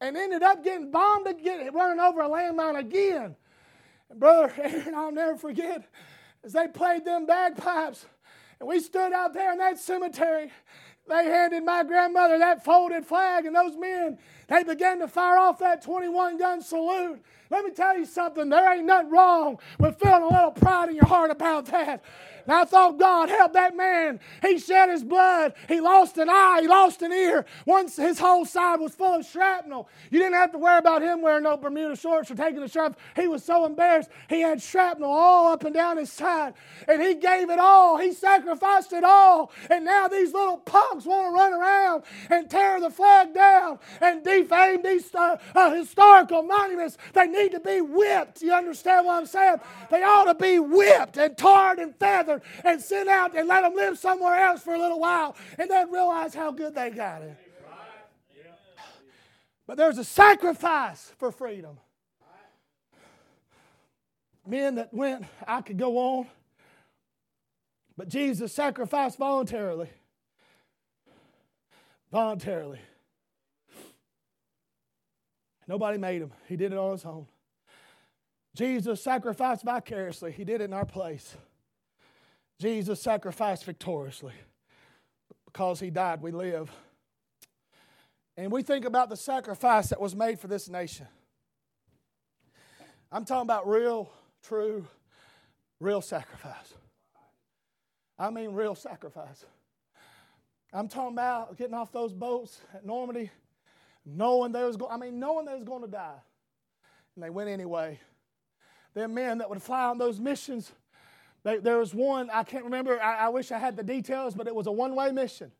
And 0.00 0.16
ended 0.16 0.42
up 0.42 0.64
getting 0.64 0.90
bombed 0.90 1.26
again, 1.26 1.74
running 1.74 2.00
over 2.00 2.22
a 2.22 2.28
landmine 2.28 2.78
again. 2.78 3.36
Brother 4.14 4.54
Aaron, 4.62 4.94
I'll 4.94 5.12
never 5.12 5.36
forget, 5.36 5.86
as 6.42 6.54
they 6.54 6.68
played 6.68 7.04
them 7.04 7.26
bagpipes, 7.26 8.06
and 8.60 8.66
we 8.66 8.80
stood 8.80 9.12
out 9.12 9.34
there 9.34 9.52
in 9.52 9.58
that 9.58 9.78
cemetery 9.78 10.50
they 11.08 11.24
handed 11.24 11.64
my 11.64 11.84
grandmother 11.84 12.38
that 12.38 12.64
folded 12.64 13.06
flag, 13.06 13.46
and 13.46 13.54
those 13.54 13.76
men, 13.76 14.18
they 14.48 14.62
began 14.62 15.00
to 15.00 15.08
fire 15.08 15.38
off 15.38 15.58
that 15.58 15.82
21 15.82 16.38
gun 16.38 16.62
salute. 16.62 17.20
Let 17.50 17.64
me 17.64 17.70
tell 17.72 17.96
you 17.98 18.06
something, 18.06 18.48
there 18.48 18.72
ain't 18.72 18.86
nothing 18.86 19.10
wrong 19.10 19.58
with 19.78 19.98
feeling 19.98 20.22
a 20.22 20.28
little 20.28 20.50
pride 20.52 20.88
in 20.88 20.96
your 20.96 21.06
heart 21.06 21.30
about 21.30 21.66
that. 21.66 22.02
And 22.46 22.54
I 22.54 22.64
thought, 22.64 22.98
God, 22.98 23.28
help 23.28 23.52
that 23.54 23.76
man. 23.76 24.20
He 24.40 24.58
shed 24.58 24.88
his 24.88 25.02
blood. 25.02 25.54
He 25.68 25.80
lost 25.80 26.16
an 26.16 26.28
eye. 26.30 26.60
He 26.62 26.68
lost 26.68 27.02
an 27.02 27.12
ear. 27.12 27.44
Once 27.66 27.96
his 27.96 28.18
whole 28.20 28.44
side 28.44 28.78
was 28.78 28.94
full 28.94 29.16
of 29.16 29.26
shrapnel. 29.26 29.88
You 30.10 30.20
didn't 30.20 30.34
have 30.34 30.52
to 30.52 30.58
worry 30.58 30.78
about 30.78 31.02
him 31.02 31.22
wearing 31.22 31.42
no 31.42 31.56
Bermuda 31.56 31.96
shorts 31.96 32.30
or 32.30 32.36
taking 32.36 32.62
a 32.62 32.68
shrapnel. 32.68 33.00
He 33.16 33.26
was 33.26 33.42
so 33.42 33.66
embarrassed. 33.66 34.10
He 34.28 34.40
had 34.42 34.62
shrapnel 34.62 35.10
all 35.10 35.52
up 35.52 35.64
and 35.64 35.74
down 35.74 35.96
his 35.96 36.12
side. 36.12 36.54
And 36.86 37.02
he 37.02 37.14
gave 37.14 37.50
it 37.50 37.58
all. 37.58 37.98
He 37.98 38.12
sacrificed 38.12 38.92
it 38.92 39.02
all. 39.02 39.50
And 39.68 39.84
now 39.84 40.06
these 40.06 40.32
little 40.32 40.58
punks 40.58 41.04
want 41.04 41.26
to 41.26 41.30
run 41.32 41.52
around 41.52 42.04
and 42.30 42.48
tear 42.48 42.80
the 42.80 42.90
flag 42.90 43.34
down 43.34 43.80
and 44.00 44.22
defame 44.22 44.82
these 44.82 45.12
uh, 45.14 45.36
uh, 45.54 45.74
historical 45.74 46.42
monuments. 46.42 46.96
They 47.12 47.26
need 47.26 47.50
to 47.52 47.60
be 47.60 47.80
whipped. 47.80 48.42
You 48.42 48.52
understand 48.52 49.06
what 49.06 49.14
I'm 49.18 49.26
saying? 49.26 49.56
They 49.90 50.02
ought 50.02 50.24
to 50.24 50.34
be 50.34 50.60
whipped 50.60 51.16
and 51.16 51.36
tarred 51.36 51.78
and 51.78 51.94
feathered 51.96 52.35
and 52.64 52.80
sent 52.80 53.08
out 53.08 53.36
and 53.36 53.48
let 53.48 53.62
them 53.62 53.74
live 53.74 53.98
somewhere 53.98 54.36
else 54.36 54.62
for 54.62 54.74
a 54.74 54.78
little 54.78 55.00
while 55.00 55.36
and 55.58 55.70
then 55.70 55.90
realize 55.90 56.34
how 56.34 56.50
good 56.50 56.74
they 56.74 56.90
got 56.90 57.22
it. 57.22 57.36
But 59.66 59.76
there's 59.76 59.98
a 59.98 60.04
sacrifice 60.04 61.12
for 61.18 61.32
freedom. 61.32 61.78
Men 64.46 64.76
that 64.76 64.94
went, 64.94 65.24
I 65.46 65.60
could 65.60 65.76
go 65.76 65.98
on, 65.98 66.26
but 67.96 68.08
Jesus 68.08 68.52
sacrificed 68.52 69.18
voluntarily. 69.18 69.90
Voluntarily. 72.12 72.78
Nobody 75.66 75.98
made 75.98 76.22
him, 76.22 76.30
he 76.48 76.56
did 76.56 76.72
it 76.72 76.78
on 76.78 76.92
his 76.92 77.04
own. 77.04 77.26
Jesus 78.54 79.02
sacrificed 79.02 79.64
vicariously, 79.64 80.30
he 80.30 80.44
did 80.44 80.60
it 80.60 80.64
in 80.64 80.72
our 80.72 80.86
place. 80.86 81.36
Jesus 82.60 83.00
sacrificed 83.00 83.64
victoriously. 83.64 84.34
Because 85.44 85.80
he 85.80 85.90
died, 85.90 86.22
we 86.22 86.32
live. 86.32 86.70
And 88.36 88.52
we 88.52 88.62
think 88.62 88.84
about 88.84 89.08
the 89.08 89.16
sacrifice 89.16 89.88
that 89.88 90.00
was 90.00 90.14
made 90.14 90.38
for 90.38 90.48
this 90.48 90.68
nation. 90.68 91.06
I'm 93.10 93.24
talking 93.24 93.46
about 93.46 93.66
real, 93.66 94.10
true, 94.42 94.86
real 95.80 96.02
sacrifice. 96.02 96.74
I 98.18 98.30
mean, 98.30 98.52
real 98.52 98.74
sacrifice. 98.74 99.44
I'm 100.72 100.88
talking 100.88 101.14
about 101.14 101.56
getting 101.56 101.74
off 101.74 101.92
those 101.92 102.12
boats 102.12 102.60
at 102.74 102.84
Normandy, 102.84 103.30
knowing 104.04 104.52
they 104.52 104.64
was 104.64 104.76
going. 104.76 104.92
I 104.92 104.96
mean, 104.96 105.18
knowing 105.18 105.46
they 105.46 105.54
was 105.54 105.64
going 105.64 105.82
to 105.82 105.88
die, 105.88 106.18
and 107.14 107.24
they 107.24 107.30
went 107.30 107.48
anyway. 107.48 107.98
Them 108.94 109.14
men 109.14 109.38
that 109.38 109.48
would 109.48 109.62
fly 109.62 109.84
on 109.84 109.98
those 109.98 110.18
missions. 110.18 110.72
They, 111.46 111.58
there 111.58 111.78
was 111.78 111.94
one 111.94 112.28
I 112.34 112.42
can't 112.42 112.64
remember. 112.64 113.00
I, 113.00 113.26
I 113.26 113.28
wish 113.28 113.52
I 113.52 113.58
had 113.58 113.76
the 113.76 113.84
details, 113.84 114.34
but 114.34 114.48
it 114.48 114.54
was 114.54 114.66
a 114.66 114.72
one-way 114.72 115.12
mission. 115.12 115.52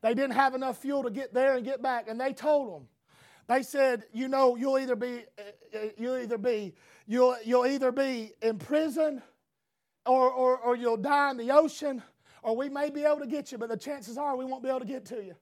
They 0.00 0.14
didn't 0.14 0.34
have 0.34 0.54
enough 0.54 0.78
fuel 0.78 1.02
to 1.02 1.10
get 1.10 1.34
there 1.34 1.56
and 1.56 1.64
get 1.64 1.82
back, 1.82 2.08
and 2.08 2.20
they 2.20 2.32
told 2.32 2.72
them. 2.72 2.88
They 3.48 3.64
said, 3.64 4.04
you 4.12 4.28
know, 4.28 4.54
you'll 4.54 4.78
either 4.78 4.94
be, 4.94 5.24
uh, 5.36 5.76
uh, 5.76 5.78
you'll 5.98 6.18
either 6.18 6.38
be, 6.38 6.72
you'll, 7.08 7.36
you'll 7.44 7.66
either 7.66 7.90
be 7.90 8.30
in 8.42 8.58
prison 8.58 9.22
or, 10.06 10.30
or, 10.30 10.56
or 10.56 10.76
you'll 10.76 10.96
die 10.98 11.32
in 11.32 11.36
the 11.36 11.50
ocean, 11.50 12.00
or 12.44 12.54
we 12.56 12.68
may 12.68 12.88
be 12.88 13.02
able 13.02 13.18
to 13.18 13.26
get 13.26 13.50
you, 13.50 13.58
but 13.58 13.68
the 13.68 13.76
chances 13.76 14.16
are 14.16 14.36
we 14.36 14.44
won't 14.44 14.62
be 14.62 14.68
able 14.68 14.80
to 14.80 14.86
get 14.86 15.04
to 15.06 15.16
you. 15.16 15.34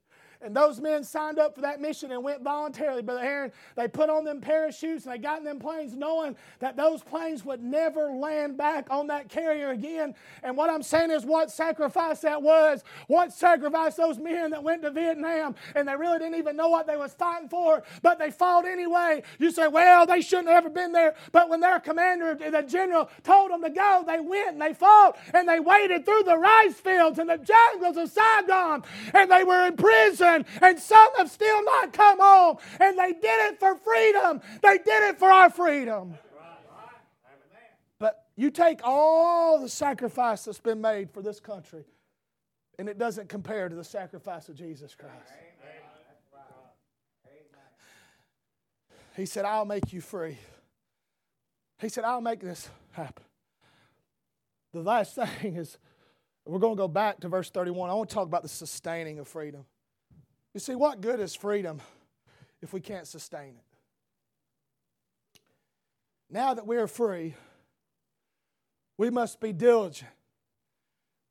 And 0.42 0.56
those 0.56 0.80
men 0.80 1.04
signed 1.04 1.38
up 1.38 1.54
for 1.54 1.60
that 1.60 1.80
mission 1.80 2.10
and 2.10 2.22
went 2.22 2.42
voluntarily. 2.42 3.02
Brother 3.02 3.22
Aaron, 3.22 3.52
they 3.76 3.86
put 3.86 4.10
on 4.10 4.24
them 4.24 4.40
parachutes 4.40 5.04
and 5.04 5.14
they 5.14 5.18
got 5.18 5.38
in 5.38 5.44
them 5.44 5.58
planes 5.58 5.94
knowing 5.94 6.36
that 6.58 6.76
those 6.76 7.02
planes 7.02 7.44
would 7.44 7.62
never 7.62 8.10
land 8.10 8.56
back 8.56 8.88
on 8.90 9.06
that 9.08 9.28
carrier 9.28 9.70
again. 9.70 10.14
And 10.42 10.56
what 10.56 10.70
I'm 10.70 10.82
saying 10.82 11.10
is 11.10 11.24
what 11.24 11.50
sacrifice 11.50 12.20
that 12.20 12.42
was. 12.42 12.82
What 13.06 13.32
sacrifice 13.32 13.94
those 13.94 14.18
men 14.18 14.50
that 14.50 14.62
went 14.62 14.82
to 14.82 14.90
Vietnam 14.90 15.54
and 15.74 15.86
they 15.86 15.94
really 15.94 16.18
didn't 16.18 16.36
even 16.36 16.56
know 16.56 16.68
what 16.68 16.86
they 16.86 16.96
was 16.96 17.14
fighting 17.14 17.48
for, 17.48 17.82
but 18.02 18.18
they 18.18 18.30
fought 18.30 18.66
anyway. 18.66 19.22
You 19.38 19.50
say, 19.50 19.68
well, 19.68 20.06
they 20.06 20.20
shouldn't 20.20 20.48
have 20.48 20.64
ever 20.64 20.70
been 20.70 20.92
there. 20.92 21.14
But 21.30 21.48
when 21.48 21.60
their 21.60 21.78
commander, 21.78 22.34
the 22.34 22.62
general, 22.62 23.10
told 23.22 23.52
them 23.52 23.62
to 23.62 23.70
go, 23.70 24.04
they 24.06 24.20
went 24.20 24.52
and 24.52 24.62
they 24.62 24.74
fought 24.74 25.16
and 25.32 25.48
they 25.48 25.60
waded 25.60 26.04
through 26.04 26.24
the 26.24 26.36
rice 26.36 26.74
fields 26.74 27.18
and 27.18 27.30
the 27.30 27.38
jungles 27.38 27.96
of 27.96 28.10
Saigon 28.10 28.82
and 29.14 29.30
they 29.30 29.44
were 29.44 29.66
in 29.66 29.76
prison 29.76 30.31
and 30.60 30.78
some 30.78 31.16
have 31.16 31.30
still 31.30 31.64
not 31.64 31.92
come 31.92 32.18
home. 32.20 32.56
And 32.80 32.98
they 32.98 33.12
did 33.12 33.52
it 33.52 33.60
for 33.60 33.76
freedom. 33.76 34.40
They 34.62 34.78
did 34.78 35.10
it 35.10 35.18
for 35.18 35.30
our 35.30 35.50
freedom. 35.50 36.14
But 37.98 38.26
you 38.36 38.50
take 38.50 38.80
all 38.82 39.60
the 39.60 39.68
sacrifice 39.68 40.44
that's 40.44 40.60
been 40.60 40.80
made 40.80 41.10
for 41.10 41.22
this 41.22 41.40
country, 41.40 41.84
and 42.78 42.88
it 42.88 42.98
doesn't 42.98 43.28
compare 43.28 43.68
to 43.68 43.74
the 43.74 43.84
sacrifice 43.84 44.48
of 44.48 44.56
Jesus 44.56 44.94
Christ. 44.94 45.32
He 49.16 49.26
said, 49.26 49.44
I'll 49.44 49.66
make 49.66 49.92
you 49.92 50.00
free. 50.00 50.38
He 51.78 51.88
said, 51.88 52.04
I'll 52.04 52.20
make 52.20 52.40
this 52.40 52.70
happen. 52.92 53.24
The 54.72 54.80
last 54.80 55.14
thing 55.40 55.56
is, 55.56 55.78
we're 56.46 56.58
going 56.58 56.76
to 56.76 56.80
go 56.80 56.88
back 56.88 57.20
to 57.20 57.28
verse 57.28 57.50
31. 57.50 57.90
I 57.90 57.94
want 57.94 58.08
to 58.08 58.14
talk 58.14 58.26
about 58.26 58.42
the 58.42 58.48
sustaining 58.48 59.18
of 59.18 59.28
freedom. 59.28 59.64
You 60.54 60.60
see, 60.60 60.74
what 60.74 61.00
good 61.00 61.20
is 61.20 61.34
freedom 61.34 61.80
if 62.60 62.72
we 62.72 62.80
can't 62.80 63.06
sustain 63.06 63.50
it? 63.50 63.64
Now 66.30 66.54
that 66.54 66.66
we 66.66 66.76
are 66.76 66.86
free, 66.86 67.34
we 68.96 69.10
must 69.10 69.40
be 69.40 69.52
diligent 69.52 70.10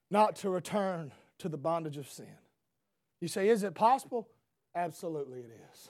not 0.09 0.35
to 0.37 0.49
return 0.49 1.11
to 1.39 1.49
the 1.49 1.57
bondage 1.57 1.97
of 1.97 2.07
sin. 2.09 2.27
You 3.19 3.27
say, 3.27 3.49
is 3.49 3.63
it 3.63 3.75
possible? 3.75 4.27
Absolutely, 4.75 5.39
it 5.39 5.51
is. 5.73 5.89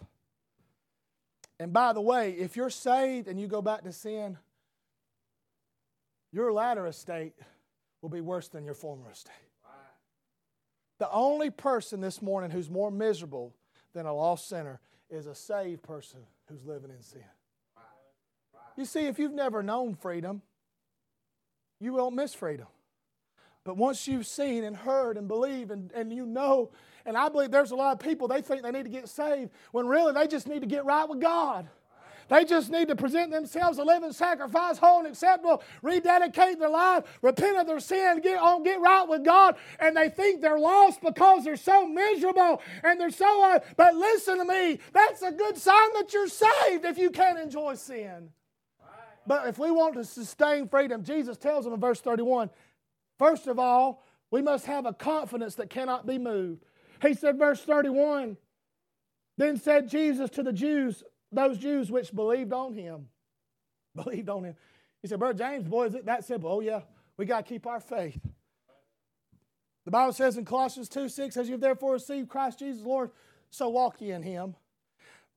And 1.60 1.72
by 1.72 1.94
the 1.94 2.02
way, 2.02 2.32
if 2.32 2.56
you're 2.56 2.70
saved 2.70 3.28
and 3.28 3.40
you 3.40 3.48
go 3.48 3.62
back 3.62 3.84
to 3.84 3.92
sin, 3.92 4.38
your 6.32 6.52
latter 6.52 6.88
estate 6.88 7.34
will 8.02 8.10
be 8.10 8.22
worse 8.22 8.48
than 8.48 8.64
your 8.64 8.74
former 8.74 9.12
estate. 9.12 9.34
The 11.02 11.10
only 11.10 11.50
person 11.50 12.00
this 12.00 12.22
morning 12.22 12.52
who's 12.52 12.70
more 12.70 12.92
miserable 12.92 13.56
than 13.96 14.06
a 14.06 14.14
lost 14.14 14.48
sinner 14.48 14.80
is 15.10 15.26
a 15.26 15.34
saved 15.34 15.82
person 15.82 16.20
who's 16.46 16.64
living 16.64 16.92
in 16.92 17.02
sin. 17.02 17.24
You 18.78 18.86
see, 18.86 19.08
if 19.08 19.18
you've 19.18 19.34
never 19.34 19.64
known 19.64 19.96
freedom, 19.96 20.44
you 21.80 21.94
won't 21.94 22.16
miss 22.16 22.36
freedom. 22.36 22.68
But 23.64 23.78
once 23.78 24.08
you've 24.08 24.28
seen 24.28 24.64
and 24.64 24.76
heard 24.76 25.18
and 25.18 25.28
believe 25.28 25.72
and, 25.72 25.92
and 25.94 26.14
you 26.14 26.24
know, 26.24 26.70
and 27.04 27.18
I 27.18 27.30
believe 27.30 27.50
there's 27.50 27.72
a 27.72 27.76
lot 27.76 27.94
of 27.94 28.00
people, 28.00 28.28
they 28.28 28.44
think 28.44 28.62
they 28.62 28.70
need 28.70 28.84
to 28.84 28.92
get 28.92 29.10
saved 29.10 29.50
when 29.72 29.88
really 29.88 30.14
they 30.14 30.28
just 30.28 30.48
need 30.48 30.60
to 30.60 30.68
get 30.68 30.86
right 30.86 31.10
with 31.10 31.20
God. 31.20 31.68
They 32.32 32.46
just 32.46 32.72
need 32.72 32.88
to 32.88 32.96
present 32.96 33.30
themselves 33.30 33.78
a 33.78 33.84
living 33.84 34.14
sacrifice, 34.14 34.78
whole 34.78 35.00
and 35.00 35.08
acceptable, 35.10 35.62
rededicate 35.82 36.60
their 36.60 36.70
life, 36.70 37.04
repent 37.22 37.58
of 37.58 37.68
their 37.68 37.82
sin, 37.82 38.22
get 38.22 38.40
on, 38.40 38.64
get 38.64 38.80
right 38.80 39.06
with 39.06 39.26
God, 39.26 39.58
and 39.82 39.98
they 39.98 40.08
think 40.08 40.40
they're 40.40 40.58
lost 40.58 41.02
because 41.02 41.44
they're 41.44 41.58
so 41.58 41.86
miserable 41.86 42.62
and 42.86 42.98
they're 42.98 43.12
so. 43.12 43.52
Uh, 43.52 43.60
but 43.76 43.96
listen 43.96 44.38
to 44.38 44.46
me, 44.46 44.80
that's 44.94 45.22
a 45.22 45.34
good 45.34 45.58
sign 45.58 45.94
that 45.96 46.14
you're 46.14 46.30
saved 46.30 46.86
if 46.86 46.98
you 46.98 47.10
can't 47.10 47.38
enjoy 47.38 47.76
sin. 47.76 48.30
But 49.28 49.50
if 49.50 49.60
we 49.60 49.70
want 49.70 49.96
to 49.96 50.06
sustain 50.06 50.70
freedom, 50.70 51.04
Jesus 51.04 51.36
tells 51.36 51.66
them 51.66 51.74
in 51.74 51.82
verse 51.82 52.00
31 52.00 52.50
first 53.20 53.48
of 53.48 53.60
all, 53.60 54.06
we 54.32 54.42
must 54.42 54.66
have 54.68 54.86
a 54.86 54.94
confidence 54.94 55.56
that 55.56 55.70
cannot 55.70 56.08
be 56.08 56.18
moved. 56.18 56.64
He 57.02 57.14
said, 57.14 57.38
verse 57.38 57.62
31, 57.62 58.38
then 59.38 59.58
said 59.58 59.90
Jesus 59.90 60.30
to 60.30 60.44
the 60.44 60.54
Jews, 60.54 61.04
those 61.32 61.58
Jews 61.58 61.92
which 61.92 62.14
believed 62.14 62.54
on 62.54 62.74
him. 62.74 63.08
Believed 63.96 64.30
on 64.30 64.46
him. 64.46 64.56
He 65.02 65.08
said, 65.08 65.20
Brother 65.20 65.38
James, 65.38 65.68
boy, 65.68 65.88
is 65.88 65.96
it 65.96 66.06
that 66.06 66.24
simple? 66.24 66.50
Oh, 66.50 66.60
yeah, 66.62 66.82
we 67.18 67.26
got 67.26 67.46
to 67.46 67.50
keep 67.50 67.68
our 67.68 67.80
faith. 67.80 68.20
The 69.84 69.92
Bible 69.92 70.14
says 70.14 70.38
in 70.38 70.46
Colossians 70.46 70.88
2 70.90 71.10
6, 71.10 71.38
as 71.38 71.50
you've 71.50 71.60
therefore 71.60 71.94
received 71.94 72.30
Christ 72.30 72.60
Jesus 72.60 72.84
Lord, 72.84 73.12
so 73.50 73.68
walk 73.70 74.00
ye 74.00 74.12
in 74.12 74.22
him. 74.22 74.56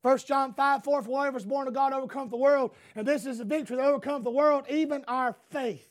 1 0.02 0.18
John 0.18 0.52
5 0.52 0.84
4, 0.84 1.02
for 1.02 1.08
whatever 1.08 1.38
is 1.38 1.46
born 1.46 1.66
of 1.66 1.74
God 1.74 1.92
overcomes 1.92 2.30
the 2.30 2.36
world, 2.36 2.72
and 2.94 3.08
this 3.08 3.24
is 3.24 3.38
the 3.38 3.44
victory 3.44 3.76
that 3.76 3.86
overcomes 3.86 4.22
the 4.22 4.30
world, 4.30 4.66
even 4.68 5.02
our 5.08 5.34
faith. 5.50 5.88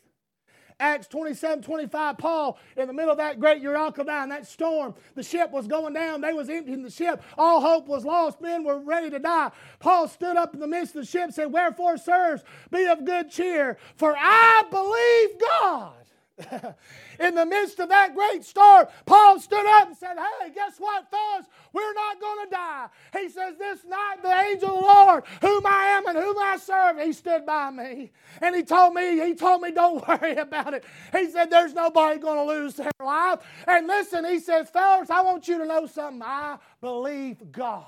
Acts 0.80 1.08
27 1.08 1.64
25, 1.64 2.18
Paul, 2.18 2.58
in 2.78 2.88
the 2.88 2.94
middle 2.94 3.12
of 3.12 3.18
that 3.18 3.40
great 3.40 3.62
Eureka 3.62 4.04
that 4.04 4.48
storm, 4.48 4.94
the 5.16 5.24
ship 5.24 5.52
was 5.52 5.68
going 5.68 5.94
down. 5.94 6.22
They 6.22 6.34
was 6.34 6.50
emptying 6.50 6.84
the 6.84 6.90
ship. 6.90 7.22
All 7.38 7.62
hope 7.62 7.88
was 7.88 8.06
lost. 8.06 8.42
Men 8.42 8.64
were 8.64 8.80
ready 8.80 9.10
to 9.10 9.20
die. 9.20 9.52
Paul 9.80 10.08
stood 10.08 10.38
up 10.38 10.54
in 10.54 10.60
the 10.60 10.68
midst 10.68 10.96
of 10.96 11.02
the 11.02 11.08
ship 11.08 11.24
and 11.24 11.34
said, 11.34 11.52
Wherefore, 11.52 11.98
sirs, 11.98 12.44
be 12.72 12.86
of 12.86 13.06
good 13.06 13.30
cheer, 13.30 13.78
for 13.96 14.16
I 14.18 14.64
believe 14.70 15.50
God. 15.62 16.03
in 17.20 17.36
the 17.36 17.46
midst 17.46 17.80
of 17.80 17.90
that 17.90 18.16
great 18.16 18.44
storm, 18.44 18.88
Paul 19.06 19.40
stood 19.40 19.66
up 19.66 19.88
and 19.88 19.98
said, 19.98 20.16
Hey, 20.18 20.50
guess 20.54 20.80
what, 20.80 21.10
fellas? 21.12 21.46
We're 21.72 21.94
not 21.94 22.20
going 22.20 22.46
to 22.46 22.52
die. 22.52 22.88
He 23.20 23.30
says, 23.30 23.56
This 23.60 23.86
night 23.86 24.16
the 24.24 24.32
angel 24.32 24.70
of 24.70 24.76
the 24.76 24.82
Lord, 24.82 25.24
whom 25.42 25.64
I 25.68 25.86
am 25.98 26.08
and 26.08 26.18
whom 26.18 26.38
I 26.40 26.58
serve, 26.58 27.00
he 27.00 27.14
stood 27.14 27.46
by 27.46 27.70
me. 27.70 28.12
And 28.42 28.56
he 28.56 28.64
told 28.64 28.96
me, 28.96 29.24
he 29.24 29.36
told 29.36 29.62
me, 29.62 29.72
don't 29.72 30.06
worry 30.08 30.36
about 30.36 30.74
it. 30.74 30.84
He 31.12 31.30
said, 31.30 31.52
There's 31.52 31.76
nobody 31.76 32.20
going 32.20 32.48
to 32.48 32.52
lose 32.52 32.76
their 32.76 32.92
life. 33.00 33.40
And 33.68 33.86
listen, 33.86 34.26
he 34.26 34.40
says, 34.40 34.70
Fellas, 34.72 35.12
I 35.12 35.22
want 35.22 35.48
you 35.48 35.60
to 35.60 35.66
know 35.66 35.86
something. 35.86 36.24
I 36.24 36.58
believe 36.82 37.52
God. 37.52 37.86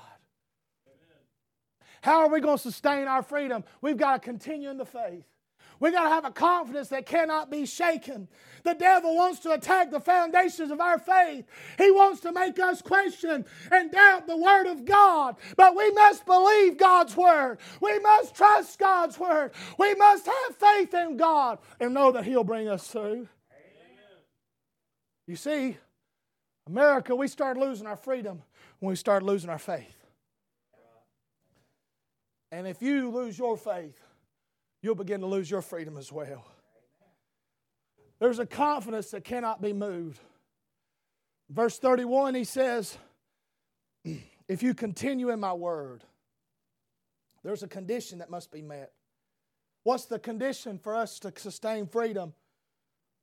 How 2.00 2.20
are 2.20 2.28
we 2.28 2.40
going 2.40 2.58
to 2.58 2.62
sustain 2.62 3.08
our 3.08 3.24
freedom? 3.24 3.64
We've 3.80 3.96
got 3.96 4.12
to 4.14 4.18
continue 4.20 4.70
in 4.70 4.76
the 4.76 4.86
faith. 4.86 5.24
We 5.78 5.90
got 5.90 6.04
to 6.04 6.08
have 6.08 6.24
a 6.24 6.30
confidence 6.30 6.88
that 6.88 7.06
cannot 7.06 7.50
be 7.50 7.66
shaken. 7.66 8.28
The 8.64 8.74
devil 8.74 9.14
wants 9.14 9.40
to 9.40 9.52
attack 9.52 9.90
the 9.90 10.00
foundations 10.00 10.70
of 10.70 10.80
our 10.80 10.98
faith. 10.98 11.44
He 11.78 11.90
wants 11.90 12.20
to 12.20 12.32
make 12.32 12.58
us 12.58 12.82
question 12.82 13.44
and 13.70 13.92
doubt 13.92 14.26
the 14.26 14.36
Word 14.36 14.66
of 14.66 14.84
God. 14.84 15.36
But 15.56 15.76
we 15.76 15.90
must 15.92 16.24
believe 16.26 16.78
God's 16.78 17.16
Word. 17.16 17.58
We 17.80 17.98
must 17.98 18.34
trust 18.34 18.78
God's 18.78 19.18
Word. 19.18 19.52
We 19.78 19.94
must 19.94 20.26
have 20.26 20.56
faith 20.56 20.94
in 20.94 21.16
God 21.16 21.58
and 21.78 21.94
know 21.94 22.12
that 22.12 22.24
He'll 22.24 22.44
bring 22.44 22.68
us 22.68 22.88
through. 22.88 23.02
Amen. 23.02 23.28
You 25.26 25.36
see, 25.36 25.76
America, 26.66 27.14
we 27.14 27.28
started 27.28 27.60
losing 27.60 27.86
our 27.86 27.96
freedom 27.96 28.42
when 28.80 28.90
we 28.90 28.96
started 28.96 29.26
losing 29.26 29.50
our 29.50 29.58
faith. 29.58 29.94
And 32.50 32.66
if 32.66 32.80
you 32.80 33.10
lose 33.10 33.38
your 33.38 33.56
faith, 33.56 34.00
you'll 34.82 34.94
begin 34.94 35.20
to 35.20 35.26
lose 35.26 35.50
your 35.50 35.62
freedom 35.62 35.96
as 35.96 36.12
well. 36.12 36.44
There's 38.18 38.38
a 38.38 38.46
confidence 38.46 39.10
that 39.10 39.24
cannot 39.24 39.60
be 39.60 39.72
moved. 39.72 40.20
Verse 41.50 41.78
31, 41.78 42.34
he 42.34 42.44
says, 42.44 42.96
If 44.48 44.62
you 44.62 44.74
continue 44.74 45.30
in 45.30 45.40
my 45.40 45.52
word, 45.52 46.04
there's 47.42 47.62
a 47.62 47.68
condition 47.68 48.18
that 48.18 48.30
must 48.30 48.50
be 48.50 48.62
met. 48.62 48.92
What's 49.82 50.06
the 50.06 50.18
condition 50.18 50.78
for 50.78 50.96
us 50.96 51.20
to 51.20 51.32
sustain 51.36 51.86
freedom? 51.86 52.32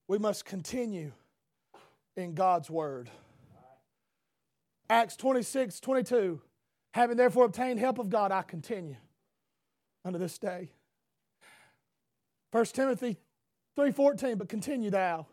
We 0.07 0.17
must 0.17 0.45
continue 0.45 1.11
in 2.15 2.33
God's 2.33 2.69
word. 2.69 3.09
Acts 4.89 5.15
26, 5.15 5.79
22. 5.79 6.41
Having 6.93 7.17
therefore 7.17 7.45
obtained 7.45 7.79
help 7.79 7.99
of 7.99 8.09
God, 8.09 8.31
I 8.31 8.43
continue 8.43 8.95
unto 10.05 10.19
this 10.19 10.37
day. 10.37 10.69
1 12.53 12.65
Timothy 12.65 13.17
3.14, 13.75 14.37
but 14.37 14.47
continue 14.47 14.91
thou 14.91 15.25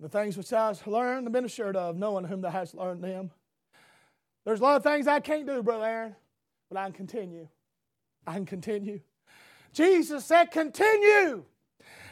the 0.00 0.08
things 0.08 0.36
which 0.36 0.50
thou 0.50 0.66
hast 0.66 0.84
learned 0.86 1.26
and 1.26 1.32
been 1.32 1.44
assured 1.44 1.76
of, 1.76 1.96
knowing 1.96 2.24
whom 2.24 2.40
thou 2.40 2.50
hast 2.50 2.74
learned 2.74 3.02
them. 3.02 3.30
There's 4.44 4.58
a 4.58 4.62
lot 4.62 4.76
of 4.76 4.82
things 4.82 5.06
I 5.06 5.20
can't 5.20 5.46
do, 5.46 5.62
Brother 5.62 5.84
Aaron, 5.84 6.16
but 6.68 6.78
I 6.78 6.84
can 6.84 6.92
continue. 6.92 7.48
I 8.26 8.34
can 8.34 8.46
continue. 8.46 9.00
Jesus 9.72 10.24
said, 10.24 10.46
continue. 10.50 11.44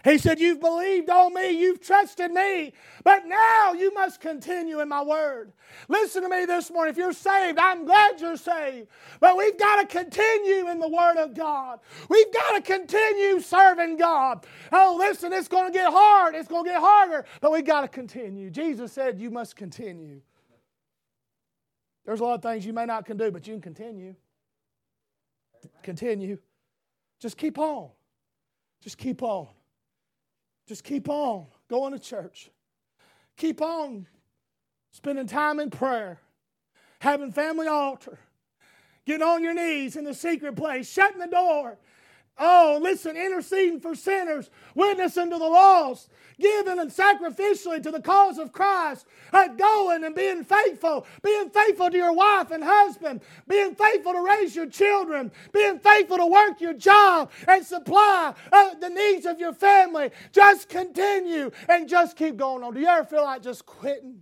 He 0.06 0.18
said, 0.18 0.38
You've 0.38 0.60
believed 0.60 1.10
on 1.10 1.34
me, 1.34 1.50
you've 1.50 1.80
trusted 1.80 2.30
me, 2.30 2.72
but 3.02 3.26
now 3.26 3.72
you 3.72 3.92
must 3.92 4.20
continue 4.20 4.78
in 4.78 4.88
my 4.88 5.02
word. 5.02 5.52
Listen 5.88 6.22
to 6.22 6.28
me 6.28 6.44
this 6.44 6.70
morning. 6.70 6.92
If 6.92 6.96
you're 6.96 7.12
saved, 7.12 7.58
I'm 7.58 7.84
glad 7.84 8.20
you're 8.20 8.36
saved, 8.36 8.86
but 9.18 9.36
we've 9.36 9.58
got 9.58 9.80
to 9.80 9.86
continue 9.86 10.68
in 10.68 10.78
the 10.78 10.88
word 10.88 11.16
of 11.16 11.34
God. 11.34 11.80
We've 12.08 12.32
got 12.32 12.54
to 12.54 12.62
continue 12.62 13.40
serving 13.40 13.96
God. 13.96 14.46
Oh, 14.70 14.94
listen, 14.96 15.32
it's 15.32 15.48
going 15.48 15.72
to 15.72 15.76
get 15.76 15.92
hard, 15.92 16.36
it's 16.36 16.46
going 16.46 16.66
to 16.66 16.70
get 16.70 16.80
harder, 16.80 17.24
but 17.40 17.50
we've 17.50 17.66
got 17.66 17.80
to 17.80 17.88
continue. 17.88 18.48
Jesus 18.48 18.92
said, 18.92 19.18
You 19.18 19.32
must 19.32 19.56
continue. 19.56 20.20
There's 22.04 22.20
a 22.20 22.22
lot 22.22 22.34
of 22.34 22.42
things 22.42 22.64
you 22.64 22.72
may 22.72 22.86
not 22.86 23.06
can 23.06 23.16
do, 23.16 23.32
but 23.32 23.44
you 23.48 23.54
can 23.54 23.60
continue. 23.60 24.14
Continue. 25.82 26.38
Just 27.18 27.36
keep 27.36 27.58
on. 27.58 27.90
Just 28.80 28.98
keep 28.98 29.20
on. 29.24 29.48
Just 30.66 30.84
keep 30.84 31.08
on 31.08 31.46
going 31.68 31.92
to 31.92 31.98
church. 31.98 32.50
Keep 33.36 33.60
on 33.60 34.06
spending 34.90 35.26
time 35.26 35.60
in 35.60 35.70
prayer, 35.70 36.20
having 37.00 37.30
family 37.32 37.66
altar, 37.66 38.18
getting 39.04 39.26
on 39.26 39.42
your 39.42 39.54
knees 39.54 39.96
in 39.96 40.04
the 40.04 40.14
secret 40.14 40.56
place, 40.56 40.90
shutting 40.90 41.20
the 41.20 41.26
door, 41.26 41.78
Oh, 42.38 42.78
listen, 42.82 43.16
interceding 43.16 43.80
for 43.80 43.94
sinners, 43.94 44.50
witnessing 44.74 45.30
to 45.30 45.38
the 45.38 45.44
lost, 45.44 46.10
giving 46.38 46.78
and 46.78 46.90
sacrificially 46.90 47.82
to 47.82 47.90
the 47.90 48.02
cause 48.02 48.38
of 48.38 48.52
Christ, 48.52 49.06
uh, 49.32 49.48
going 49.48 50.04
and 50.04 50.14
being 50.14 50.44
faithful, 50.44 51.06
being 51.22 51.48
faithful 51.48 51.88
to 51.88 51.96
your 51.96 52.12
wife 52.12 52.50
and 52.50 52.62
husband, 52.62 53.22
being 53.48 53.74
faithful 53.74 54.12
to 54.12 54.20
raise 54.20 54.54
your 54.54 54.68
children, 54.68 55.32
being 55.54 55.78
faithful 55.78 56.18
to 56.18 56.26
work 56.26 56.60
your 56.60 56.74
job 56.74 57.30
and 57.48 57.64
supply 57.64 58.34
uh, 58.52 58.74
the 58.74 58.90
needs 58.90 59.24
of 59.24 59.40
your 59.40 59.54
family. 59.54 60.10
Just 60.30 60.68
continue 60.68 61.50
and 61.70 61.88
just 61.88 62.18
keep 62.18 62.36
going 62.36 62.62
on. 62.62 62.74
Do 62.74 62.80
you 62.80 62.86
ever 62.86 63.04
feel 63.04 63.24
like 63.24 63.42
just 63.42 63.64
quitting? 63.64 64.20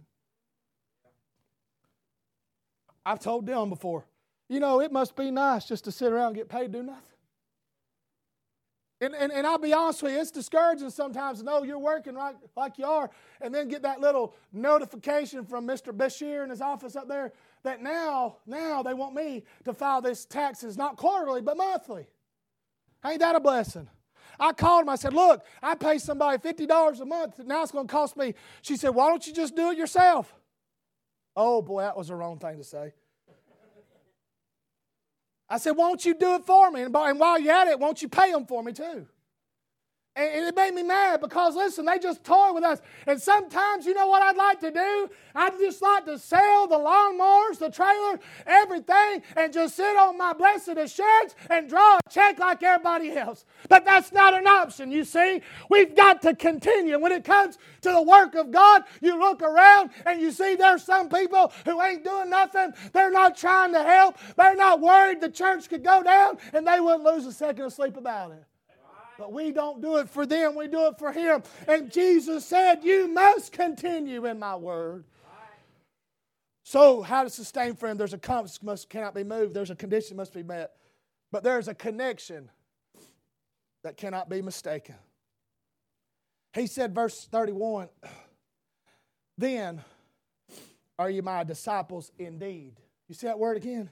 I've 3.04 3.18
told 3.18 3.44
them 3.44 3.70
before, 3.70 4.06
you 4.48 4.60
know, 4.60 4.80
it 4.80 4.92
must 4.92 5.16
be 5.16 5.32
nice 5.32 5.64
just 5.64 5.84
to 5.84 5.92
sit 5.92 6.12
around 6.12 6.28
and 6.28 6.36
get 6.36 6.48
paid 6.48 6.70
do 6.70 6.84
nothing. 6.84 7.13
And, 9.00 9.14
and, 9.14 9.32
and 9.32 9.46
I'll 9.46 9.58
be 9.58 9.72
honest 9.72 10.02
with 10.02 10.12
you, 10.12 10.20
it's 10.20 10.30
discouraging 10.30 10.90
sometimes 10.90 11.40
to 11.40 11.44
know 11.44 11.62
you're 11.64 11.78
working 11.78 12.14
right 12.14 12.36
like 12.56 12.78
you 12.78 12.86
are, 12.86 13.10
and 13.40 13.54
then 13.54 13.68
get 13.68 13.82
that 13.82 14.00
little 14.00 14.34
notification 14.52 15.44
from 15.44 15.66
Mr. 15.66 15.92
Bashir 15.92 16.44
in 16.44 16.50
his 16.50 16.60
office 16.60 16.94
up 16.94 17.08
there 17.08 17.32
that 17.64 17.82
now, 17.82 18.36
now 18.46 18.82
they 18.82 18.94
want 18.94 19.14
me 19.14 19.42
to 19.64 19.72
file 19.72 20.00
this 20.00 20.24
taxes 20.24 20.76
not 20.76 20.96
quarterly 20.96 21.42
but 21.42 21.56
monthly. 21.56 22.06
Ain't 23.04 23.20
that 23.20 23.34
a 23.34 23.40
blessing? 23.40 23.88
I 24.38 24.52
called 24.52 24.82
him. 24.82 24.88
I 24.88 24.96
said, 24.96 25.12
Look, 25.12 25.44
I 25.62 25.74
pay 25.74 25.98
somebody 25.98 26.38
$50 26.38 27.00
a 27.00 27.04
month. 27.04 27.38
Now 27.44 27.62
it's 27.62 27.72
going 27.72 27.86
to 27.86 27.92
cost 27.92 28.16
me. 28.16 28.34
She 28.62 28.76
said, 28.76 28.90
Why 28.90 29.08
don't 29.08 29.26
you 29.26 29.32
just 29.32 29.54
do 29.54 29.70
it 29.70 29.78
yourself? 29.78 30.32
Oh, 31.36 31.62
boy, 31.62 31.82
that 31.82 31.96
was 31.96 32.08
the 32.08 32.14
wrong 32.14 32.38
thing 32.38 32.58
to 32.58 32.64
say. 32.64 32.92
I 35.48 35.58
said, 35.58 35.72
Won't 35.72 36.04
you 36.04 36.14
do 36.14 36.34
it 36.34 36.44
for 36.44 36.70
me? 36.70 36.82
And 36.82 36.94
while 36.94 37.40
you're 37.40 37.54
at 37.54 37.68
it, 37.68 37.78
won't 37.78 38.02
you 38.02 38.08
pay 38.08 38.32
them 38.32 38.46
for 38.46 38.62
me 38.62 38.72
too? 38.72 39.06
And 40.16 40.46
it 40.46 40.54
made 40.54 40.74
me 40.74 40.84
mad 40.84 41.20
because, 41.20 41.56
listen, 41.56 41.86
they 41.86 41.98
just 41.98 42.22
toy 42.22 42.52
with 42.52 42.62
us. 42.62 42.80
And 43.04 43.20
sometimes, 43.20 43.84
you 43.84 43.94
know 43.94 44.06
what 44.06 44.22
I'd 44.22 44.36
like 44.36 44.60
to 44.60 44.70
do? 44.70 45.10
I'd 45.34 45.58
just 45.58 45.82
like 45.82 46.04
to 46.04 46.20
sell 46.20 46.68
the 46.68 46.76
lawnmowers, 46.76 47.58
the 47.58 47.68
trailer, 47.68 48.20
everything, 48.46 49.22
and 49.36 49.52
just 49.52 49.74
sit 49.74 49.96
on 49.96 50.16
my 50.16 50.32
blessed 50.32 50.76
assurance 50.76 51.34
and 51.50 51.68
draw 51.68 51.96
a 51.96 52.10
check 52.10 52.38
like 52.38 52.62
everybody 52.62 53.10
else. 53.16 53.44
But 53.68 53.84
that's 53.84 54.12
not 54.12 54.34
an 54.34 54.46
option, 54.46 54.92
you 54.92 55.02
see. 55.02 55.42
We've 55.68 55.96
got 55.96 56.22
to 56.22 56.36
continue. 56.36 56.96
When 57.00 57.10
it 57.10 57.24
comes 57.24 57.58
to 57.80 57.90
the 57.90 58.02
work 58.02 58.36
of 58.36 58.52
God, 58.52 58.84
you 59.00 59.18
look 59.18 59.42
around 59.42 59.90
and 60.06 60.20
you 60.20 60.30
see 60.30 60.54
there's 60.54 60.84
some 60.84 61.08
people 61.08 61.52
who 61.64 61.82
ain't 61.82 62.04
doing 62.04 62.30
nothing. 62.30 62.72
They're 62.92 63.10
not 63.10 63.36
trying 63.36 63.72
to 63.72 63.82
help. 63.82 64.16
They're 64.36 64.54
not 64.54 64.80
worried 64.80 65.20
the 65.20 65.28
church 65.28 65.68
could 65.68 65.82
go 65.82 66.04
down, 66.04 66.38
and 66.52 66.64
they 66.64 66.78
wouldn't 66.78 67.02
lose 67.02 67.26
a 67.26 67.32
second 67.32 67.64
of 67.64 67.72
sleep 67.72 67.96
about 67.96 68.30
it. 68.30 68.44
But 69.18 69.32
we 69.32 69.52
don't 69.52 69.80
do 69.80 69.98
it 69.98 70.08
for 70.08 70.26
them, 70.26 70.54
we 70.54 70.68
do 70.68 70.86
it 70.86 70.98
for 70.98 71.12
Him. 71.12 71.42
And 71.68 71.90
Jesus 71.90 72.44
said, 72.44 72.82
You 72.82 73.08
must 73.08 73.52
continue 73.52 74.26
in 74.26 74.38
my 74.38 74.56
word. 74.56 75.04
So, 76.64 77.02
how 77.02 77.24
to 77.24 77.30
sustain 77.30 77.76
friend? 77.76 78.00
There's 78.00 78.14
a 78.14 78.20
must 78.62 78.88
cannot 78.88 79.14
be 79.14 79.22
moved. 79.22 79.54
There's 79.54 79.70
a 79.70 79.76
condition 79.76 80.16
must 80.16 80.32
be 80.32 80.42
met, 80.42 80.72
but 81.30 81.44
there's 81.44 81.68
a 81.68 81.74
connection 81.74 82.50
that 83.82 83.98
cannot 83.98 84.30
be 84.30 84.40
mistaken. 84.40 84.96
He 86.54 86.66
said, 86.66 86.94
verse 86.94 87.26
31, 87.30 87.88
then 89.36 89.82
are 90.98 91.10
you 91.10 91.22
my 91.22 91.44
disciples 91.44 92.10
indeed? 92.18 92.72
You 93.08 93.14
see 93.14 93.26
that 93.26 93.38
word 93.38 93.56
again? 93.56 93.90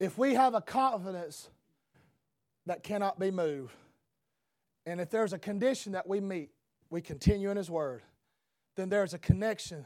If 0.00 0.16
we 0.16 0.34
have 0.34 0.54
a 0.54 0.62
confidence 0.62 1.50
that 2.64 2.82
cannot 2.82 3.20
be 3.20 3.30
moved, 3.30 3.74
and 4.86 4.98
if 4.98 5.10
there's 5.10 5.34
a 5.34 5.38
condition 5.38 5.92
that 5.92 6.08
we 6.08 6.20
meet, 6.20 6.50
we 6.88 7.02
continue 7.02 7.50
in 7.50 7.58
His 7.58 7.70
Word, 7.70 8.02
then 8.76 8.88
there's 8.88 9.12
a 9.12 9.18
connection 9.18 9.84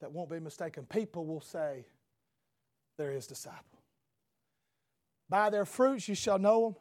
that 0.00 0.10
won't 0.10 0.28
be 0.28 0.40
mistaken. 0.40 0.84
People 0.84 1.24
will 1.26 1.40
say, 1.40 1.86
They're 2.98 3.12
His 3.12 3.28
disciple. 3.28 3.62
By 5.28 5.50
their 5.50 5.64
fruits 5.64 6.08
you 6.08 6.16
shall 6.16 6.40
know 6.40 6.64
them. 6.64 6.76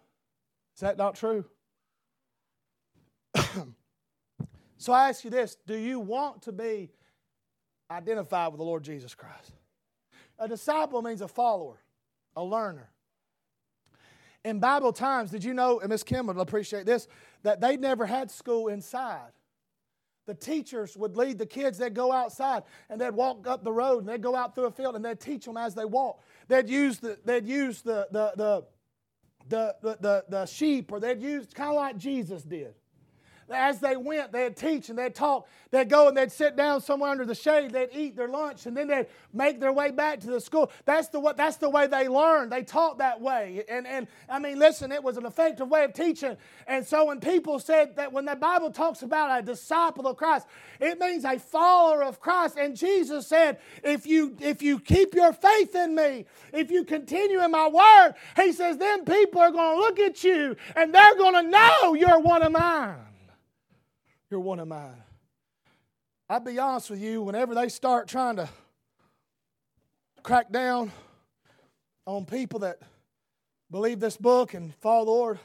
Is 0.76 0.82
that 0.82 0.98
not 0.98 1.16
true? 1.16 1.46
so 4.78 4.92
I 4.92 5.10
ask 5.10 5.24
you 5.24 5.30
this 5.30 5.56
do 5.68 5.76
you 5.76 6.00
want 6.00 6.42
to 6.44 6.52
be 6.52 6.92
identified 7.92 8.52
with 8.52 8.58
the 8.58 8.66
Lord 8.66 8.84
Jesus 8.84 9.14
Christ? 9.14 9.52
A 10.40 10.48
disciple 10.48 11.02
means 11.02 11.22
a 11.22 11.28
follower 11.28 11.80
a 12.36 12.44
learner. 12.44 12.90
In 14.44 14.60
Bible 14.60 14.94
times, 14.94 15.32
did 15.32 15.44
you 15.44 15.54
know, 15.54 15.80
and 15.80 15.90
Miss 15.90 16.04
Kim 16.04 16.28
would 16.28 16.38
appreciate 16.38 16.86
this, 16.86 17.08
that 17.44 17.62
they 17.62 17.78
never 17.78 18.06
had 18.06 18.30
school 18.30 18.68
inside. 18.68 19.32
the 20.28 20.34
teachers 20.34 20.98
would 20.98 21.16
lead 21.16 21.38
the 21.38 21.46
kids. 21.46 21.78
They'd 21.78 21.94
go 21.94 22.12
outside 22.12 22.64
and 22.90 23.00
they'd 23.00 23.12
walk 23.12 23.48
up 23.48 23.64
the 23.64 23.72
road 23.72 24.00
and 24.00 24.10
they'd 24.10 24.22
go 24.22 24.36
out 24.36 24.56
through 24.56 24.66
a 24.66 24.72
field 24.72 24.96
and 24.96 25.06
they'd 25.06 25.20
teach 25.20 25.46
them 25.46 25.58
as 25.58 25.76
they 25.76 25.86
walk. 25.86 26.22
They'd 26.48 26.70
use 26.70 27.00
the, 27.00 27.18
they'd 27.26 27.46
use 27.46 27.82
the, 27.82 28.08
the, 28.12 28.34
the, 28.36 28.64
the, 29.50 29.76
the, 29.82 29.98
the, 30.02 30.26
the 30.30 30.46
sheep 30.48 30.92
or 30.92 31.00
they'd 31.00 31.22
use 31.22 31.48
kind 31.54 31.70
of 31.70 31.76
like 31.76 31.98
Jesus 31.98 32.42
did 32.44 32.74
as 33.50 33.80
they 33.80 33.96
went, 33.96 34.32
they'd 34.32 34.56
teach 34.56 34.90
and 34.90 34.98
they'd 34.98 35.14
talk. 35.14 35.48
They'd 35.70 35.90
go 35.90 36.08
and 36.08 36.18
they'd 36.18 36.32
sit 36.32 36.56
down 36.56 36.82
somewhere 36.82 37.12
under 37.12 37.26
the 37.26 37.36
shade. 37.36 37.72
They'd 37.72 37.90
eat 37.94 38.16
their 38.16 38.28
lunch 38.28 38.66
and 38.66 38.76
then 38.76 38.88
they'd 38.88 39.08
make 39.34 39.60
their 39.60 39.74
way 39.74 39.92
back 39.92 40.20
to 40.22 40.28
the 40.28 40.40
school. 40.40 40.72
That's 40.86 41.10
the, 41.10 41.34
that's 41.36 41.58
the 41.58 41.70
way 41.70 41.86
they 41.86 42.08
learned. 42.08 42.52
They 42.52 42.64
taught 42.64 42.98
that 43.00 43.22
way. 43.22 43.64
And, 43.70 43.86
and 43.86 44.08
I 44.30 44.40
mean, 44.40 44.58
listen, 44.58 44.92
it 44.92 45.04
was 45.04 45.18
an 45.18 45.26
effective 45.26 45.68
way 45.68 45.84
of 45.84 45.94
teaching. 45.94 46.38
And 46.66 46.86
so 46.86 47.06
when 47.06 47.20
people 47.20 47.60
said 47.60 47.98
that 47.98 48.12
when 48.12 48.26
the 48.26 48.36
Bible 48.36 48.72
talks 48.72 49.04
about 49.04 49.40
a 49.40 49.44
disciple 49.44 50.08
of 50.08 50.18
Christ, 50.18 50.48
it 50.80 51.00
means 51.00 51.24
a 51.24 51.38
follower 51.38 52.04
of 52.04 52.20
Christ. 52.20 52.58
And 52.58 52.76
Jesus 52.76 53.28
said, 53.28 53.60
if 53.84 54.08
you, 54.08 54.36
if 54.40 54.64
you 54.64 54.80
keep 54.80 55.14
your 55.14 55.34
faith 55.34 55.76
in 55.76 55.94
me, 55.94 56.26
if 56.52 56.72
you 56.72 56.84
continue 56.84 57.44
in 57.44 57.52
my 57.52 57.68
word, 57.68 58.16
he 58.38 58.54
says, 58.54 58.78
then 58.78 59.06
people 59.06 59.42
are 59.42 59.52
going 59.52 59.76
to 59.76 59.82
look 59.82 60.00
at 60.00 60.24
you 60.24 60.56
and 60.76 60.94
they're 60.94 61.16
going 61.16 61.34
to 61.34 61.44
know 61.44 61.94
you're 61.94 62.20
one 62.20 62.42
of 62.42 62.52
mine. 62.52 62.96
You're 64.36 64.42
one 64.42 64.60
of 64.60 64.68
mine. 64.68 65.02
I'll 66.30 66.42
be 66.42 66.60
honest 66.60 66.90
with 66.90 67.00
you, 67.00 67.22
whenever 67.22 67.56
they 67.56 67.70
start 67.70 68.10
trying 68.10 68.36
to 68.36 68.50
crack 70.24 70.52
down 70.52 70.92
on 72.06 72.26
people 72.26 72.60
that 72.60 72.80
believe 73.72 74.02
this 74.02 74.18
book 74.18 74.54
and 74.54 74.76
follow 74.76 75.06
the 75.06 75.12
Lord, 75.12 75.40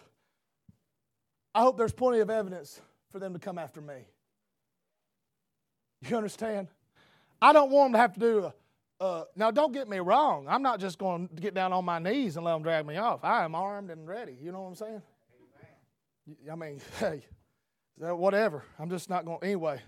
I 1.54 1.60
hope 1.60 1.76
there's 1.78 1.92
plenty 1.92 2.18
of 2.18 2.30
evidence 2.30 2.80
for 3.12 3.20
them 3.20 3.32
to 3.32 3.38
come 3.38 3.58
after 3.58 3.80
me. 3.80 3.94
You 6.08 6.16
understand? 6.16 6.66
I 7.40 7.52
don't 7.52 7.70
want 7.70 7.92
them 7.92 7.92
to 7.92 7.98
have 8.00 8.14
to 8.14 8.18
do 8.18 8.44
a, 9.00 9.04
uh, 9.04 9.24
now, 9.36 9.52
don't 9.52 9.72
get 9.72 9.88
me 9.88 10.00
wrong. 10.00 10.46
I'm 10.48 10.62
not 10.62 10.80
just 10.80 10.98
going 10.98 11.28
to 11.28 11.34
get 11.40 11.54
down 11.54 11.72
on 11.72 11.84
my 11.84 12.00
knees 12.00 12.34
and 12.34 12.44
let 12.44 12.54
them 12.54 12.64
drag 12.64 12.84
me 12.86 12.96
off. 12.96 13.22
I 13.22 13.44
am 13.44 13.54
armed 13.54 13.90
and 13.90 14.08
ready. 14.08 14.36
You 14.42 14.50
know 14.50 14.62
what 14.62 14.68
I'm 14.70 14.74
saying? 14.74 15.02
Amen. 16.26 16.50
I 16.50 16.56
mean, 16.56 16.80
hey, 16.98 17.22
whatever. 18.00 18.64
I'm 18.78 18.90
just 18.90 19.10
not 19.10 19.24
going, 19.24 19.38
anyway. 19.42 19.80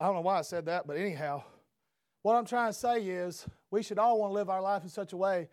I 0.00 0.06
don't 0.06 0.14
know 0.14 0.20
why 0.20 0.38
I 0.38 0.42
said 0.42 0.66
that, 0.66 0.86
but 0.86 0.96
anyhow, 0.96 1.42
what 2.22 2.34
I'm 2.34 2.44
trying 2.44 2.70
to 2.70 2.78
say 2.78 3.02
is 3.04 3.46
we 3.70 3.82
should 3.82 3.98
all 3.98 4.20
want 4.20 4.30
to 4.30 4.34
live 4.34 4.50
our 4.50 4.62
life 4.62 4.82
in 4.82 4.88
such 4.88 5.12
a 5.12 5.16
way 5.16 5.48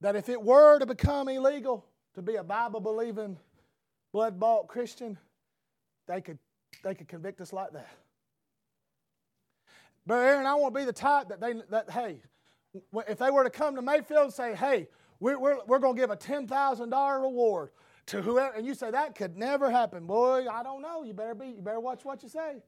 that 0.00 0.16
if 0.16 0.28
it 0.28 0.40
were 0.40 0.78
to 0.78 0.86
become 0.86 1.28
illegal 1.28 1.84
to 2.14 2.22
be 2.22 2.36
a 2.36 2.44
Bible 2.44 2.80
believing, 2.80 3.38
blood 4.12 4.38
bought 4.38 4.68
Christian, 4.68 5.18
they 6.06 6.20
could, 6.20 6.38
they 6.82 6.94
could 6.94 7.08
convict 7.08 7.40
us 7.40 7.52
like 7.52 7.72
that. 7.72 7.88
But 10.06 10.16
Aaron, 10.16 10.46
I 10.46 10.54
want 10.54 10.74
to 10.74 10.80
be 10.80 10.84
the 10.84 10.92
type 10.92 11.28
that 11.28 11.40
they, 11.40 11.54
that, 11.70 11.90
hey, 11.90 12.20
if 13.08 13.18
they 13.18 13.30
were 13.30 13.44
to 13.44 13.50
come 13.50 13.74
to 13.76 13.82
Mayfield 13.82 14.24
and 14.24 14.32
say, 14.32 14.54
hey, 14.54 14.88
we're, 15.20 15.38
we're, 15.38 15.58
we're 15.66 15.78
going 15.78 15.96
to 15.96 16.00
give 16.00 16.10
a 16.10 16.16
$10,000 16.16 17.22
reward 17.22 17.70
to 18.06 18.22
whoever, 18.22 18.54
and 18.54 18.66
you 18.66 18.74
say 18.74 18.90
that 18.90 19.14
could 19.14 19.36
never 19.36 19.70
happen, 19.70 20.06
boy. 20.06 20.46
I 20.50 20.62
don't 20.62 20.82
know. 20.82 21.02
You 21.02 21.14
better 21.14 21.34
be. 21.34 21.48
You 21.48 21.62
better 21.62 21.80
watch 21.80 22.04
what 22.04 22.22
you 22.22 22.28
say. 22.28 22.62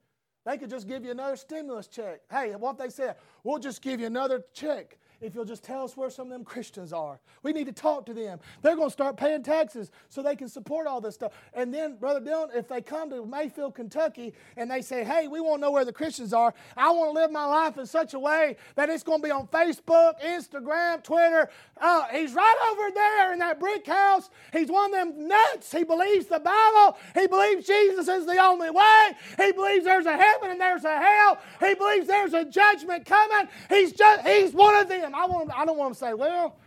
They 0.45 0.57
could 0.57 0.71
just 0.71 0.87
give 0.87 1.05
you 1.05 1.11
another 1.11 1.37
stimulus 1.37 1.89
check. 1.89 2.21
Hey, 2.31 2.55
what 2.55 2.79
they 2.79 2.89
said? 2.89 3.17
We'll 3.43 3.59
just 3.59 3.83
give 3.83 4.01
you 4.01 4.07
another 4.07 4.45
check 4.53 4.99
if 5.21 5.35
you'll 5.35 5.45
just 5.45 5.63
tell 5.63 5.85
us 5.85 5.97
where 5.97 6.11
some 6.11 6.27
of 6.27 6.33
them 6.33 6.45
Christians 6.45 6.93
are. 6.93 7.19
We 7.43 7.53
need 7.53 7.67
to 7.67 7.73
talk 7.73 8.07
to 8.07 8.15
them. 8.15 8.39
They're 8.63 8.77
going 8.77 8.89
to 8.89 8.93
start 8.93 9.17
paying 9.17 9.43
taxes 9.43 9.91
so 10.09 10.23
they 10.23 10.37
can 10.37 10.49
support 10.49 10.87
all 10.87 11.01
this 11.01 11.15
stuff. 11.15 11.33
And 11.55 11.73
then, 11.73 11.97
Brother 11.97 12.21
Dylan, 12.21 12.55
if 12.55 12.69
they 12.69 12.81
come 12.81 13.11
to 13.11 13.25
Mayfield, 13.25 13.75
Kentucky, 13.75 14.35
and 14.57 14.71
they 14.71 14.83
say, 14.83 15.05
hey, 15.05 15.29
we 15.29 15.41
want 15.41 15.61
to 15.61 15.67
know 15.67 15.71
where 15.71 15.85
the 15.85 15.93
Christians 15.93 16.33
are, 16.33 16.53
I 16.77 16.91
want 16.91 17.15
to 17.15 17.21
live 17.21 17.31
my 17.31 17.47
life 17.47 17.79
in 17.79 17.87
such 17.87 18.15
a 18.15 18.19
way 18.19 18.57
that 18.75 18.91
it's 18.91 19.03
going 19.03 19.21
to 19.21 19.25
be 19.25 19.31
on 19.31 19.47
Facebook, 19.49 20.21
Instagram, 20.21 21.03
Twitter. 21.03 21.49
Uh, 21.81 22.05
he's 22.13 22.35
right 22.35 22.73
over 22.73 22.95
there 22.95 23.33
in 23.33 23.39
that 23.39 23.59
brick 23.59 23.87
house. 23.87 24.29
He's 24.53 24.71
one 24.71 24.93
of 24.93 24.99
them 24.99 25.29
nuts. 25.29 25.73
He 25.73 25.85
believes 25.85 26.27
the 26.27 26.41
Bible. 26.41 26.99
He 27.15 27.27
believes 27.27 27.67
Jesus 27.67 28.09
is 28.09 28.27
the 28.27 28.39
only 28.39 28.71
way. 28.71 29.13
He 29.37 29.53
believes 29.53 29.85
there's 29.85 30.07
a 30.07 30.17
heaven 30.17 30.51
and 30.51 30.61
there's 30.61 30.85
a 30.85 30.99
hell. 30.99 31.39
He 31.61 31.75
believes 31.75 32.07
there's 32.07 32.35
a 32.35 32.45
judgment 32.45 33.07
coming. 33.07 33.49
He's 33.69 33.93
just 33.93 34.27
he's 34.27 34.53
one 34.53 34.75
of 34.75 34.89
them 34.89 35.06
I, 35.15 35.27
want, 35.27 35.51
I 35.55 35.65
don't 35.65 35.79
want 35.79 35.95
to 35.95 35.99
say, 35.99 36.15
well, 36.15 36.59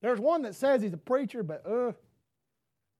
there's 0.00 0.18
one 0.18 0.42
that 0.42 0.54
says 0.54 0.82
he's 0.82 0.92
a 0.92 0.98
preacher, 0.98 1.42
but 1.42 1.64
uh, 1.66 1.92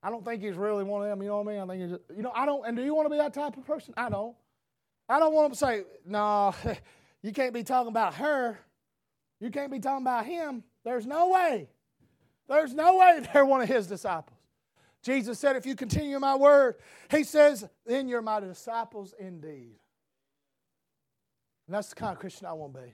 I 0.02 0.10
don't 0.10 0.24
think 0.24 0.42
he's 0.42 0.56
really 0.56 0.84
one 0.84 1.02
of 1.02 1.08
them. 1.08 1.22
You 1.22 1.28
know 1.28 1.42
what 1.42 1.50
I 1.50 1.52
mean? 1.52 1.62
I 1.62 1.66
think 1.66 1.82
he's, 1.82 1.90
just, 1.90 2.02
you 2.16 2.22
know, 2.22 2.32
I 2.34 2.46
don't. 2.46 2.66
And 2.66 2.76
do 2.76 2.82
you 2.82 2.94
want 2.94 3.06
to 3.06 3.10
be 3.10 3.18
that 3.18 3.34
type 3.34 3.56
of 3.56 3.66
person? 3.66 3.94
I 3.96 4.08
don't. 4.08 4.34
I 5.08 5.18
don't 5.18 5.34
want 5.34 5.52
to 5.52 5.58
say, 5.58 5.82
no, 6.06 6.54
you 7.22 7.32
can't 7.32 7.52
be 7.52 7.62
talking 7.62 7.90
about 7.90 8.14
her. 8.14 8.58
You 9.40 9.50
can't 9.50 9.72
be 9.72 9.80
talking 9.80 10.04
about 10.04 10.26
him. 10.26 10.62
There's 10.84 11.06
no 11.06 11.28
way. 11.30 11.68
There's 12.48 12.74
no 12.74 12.96
way 12.98 13.20
they're 13.32 13.44
one 13.44 13.62
of 13.62 13.68
his 13.68 13.86
disciples. 13.86 14.36
Jesus 15.02 15.38
said, 15.38 15.56
if 15.56 15.64
you 15.64 15.74
continue 15.74 16.18
my 16.18 16.36
word, 16.36 16.76
he 17.10 17.24
says, 17.24 17.66
then 17.86 18.06
you're 18.06 18.20
my 18.20 18.40
disciples 18.40 19.14
indeed. 19.18 19.76
And 21.66 21.74
that's 21.74 21.88
the 21.88 21.94
kind 21.94 22.12
of 22.12 22.18
Christian 22.18 22.46
I 22.46 22.52
want 22.52 22.74
to 22.74 22.80
be. 22.80 22.86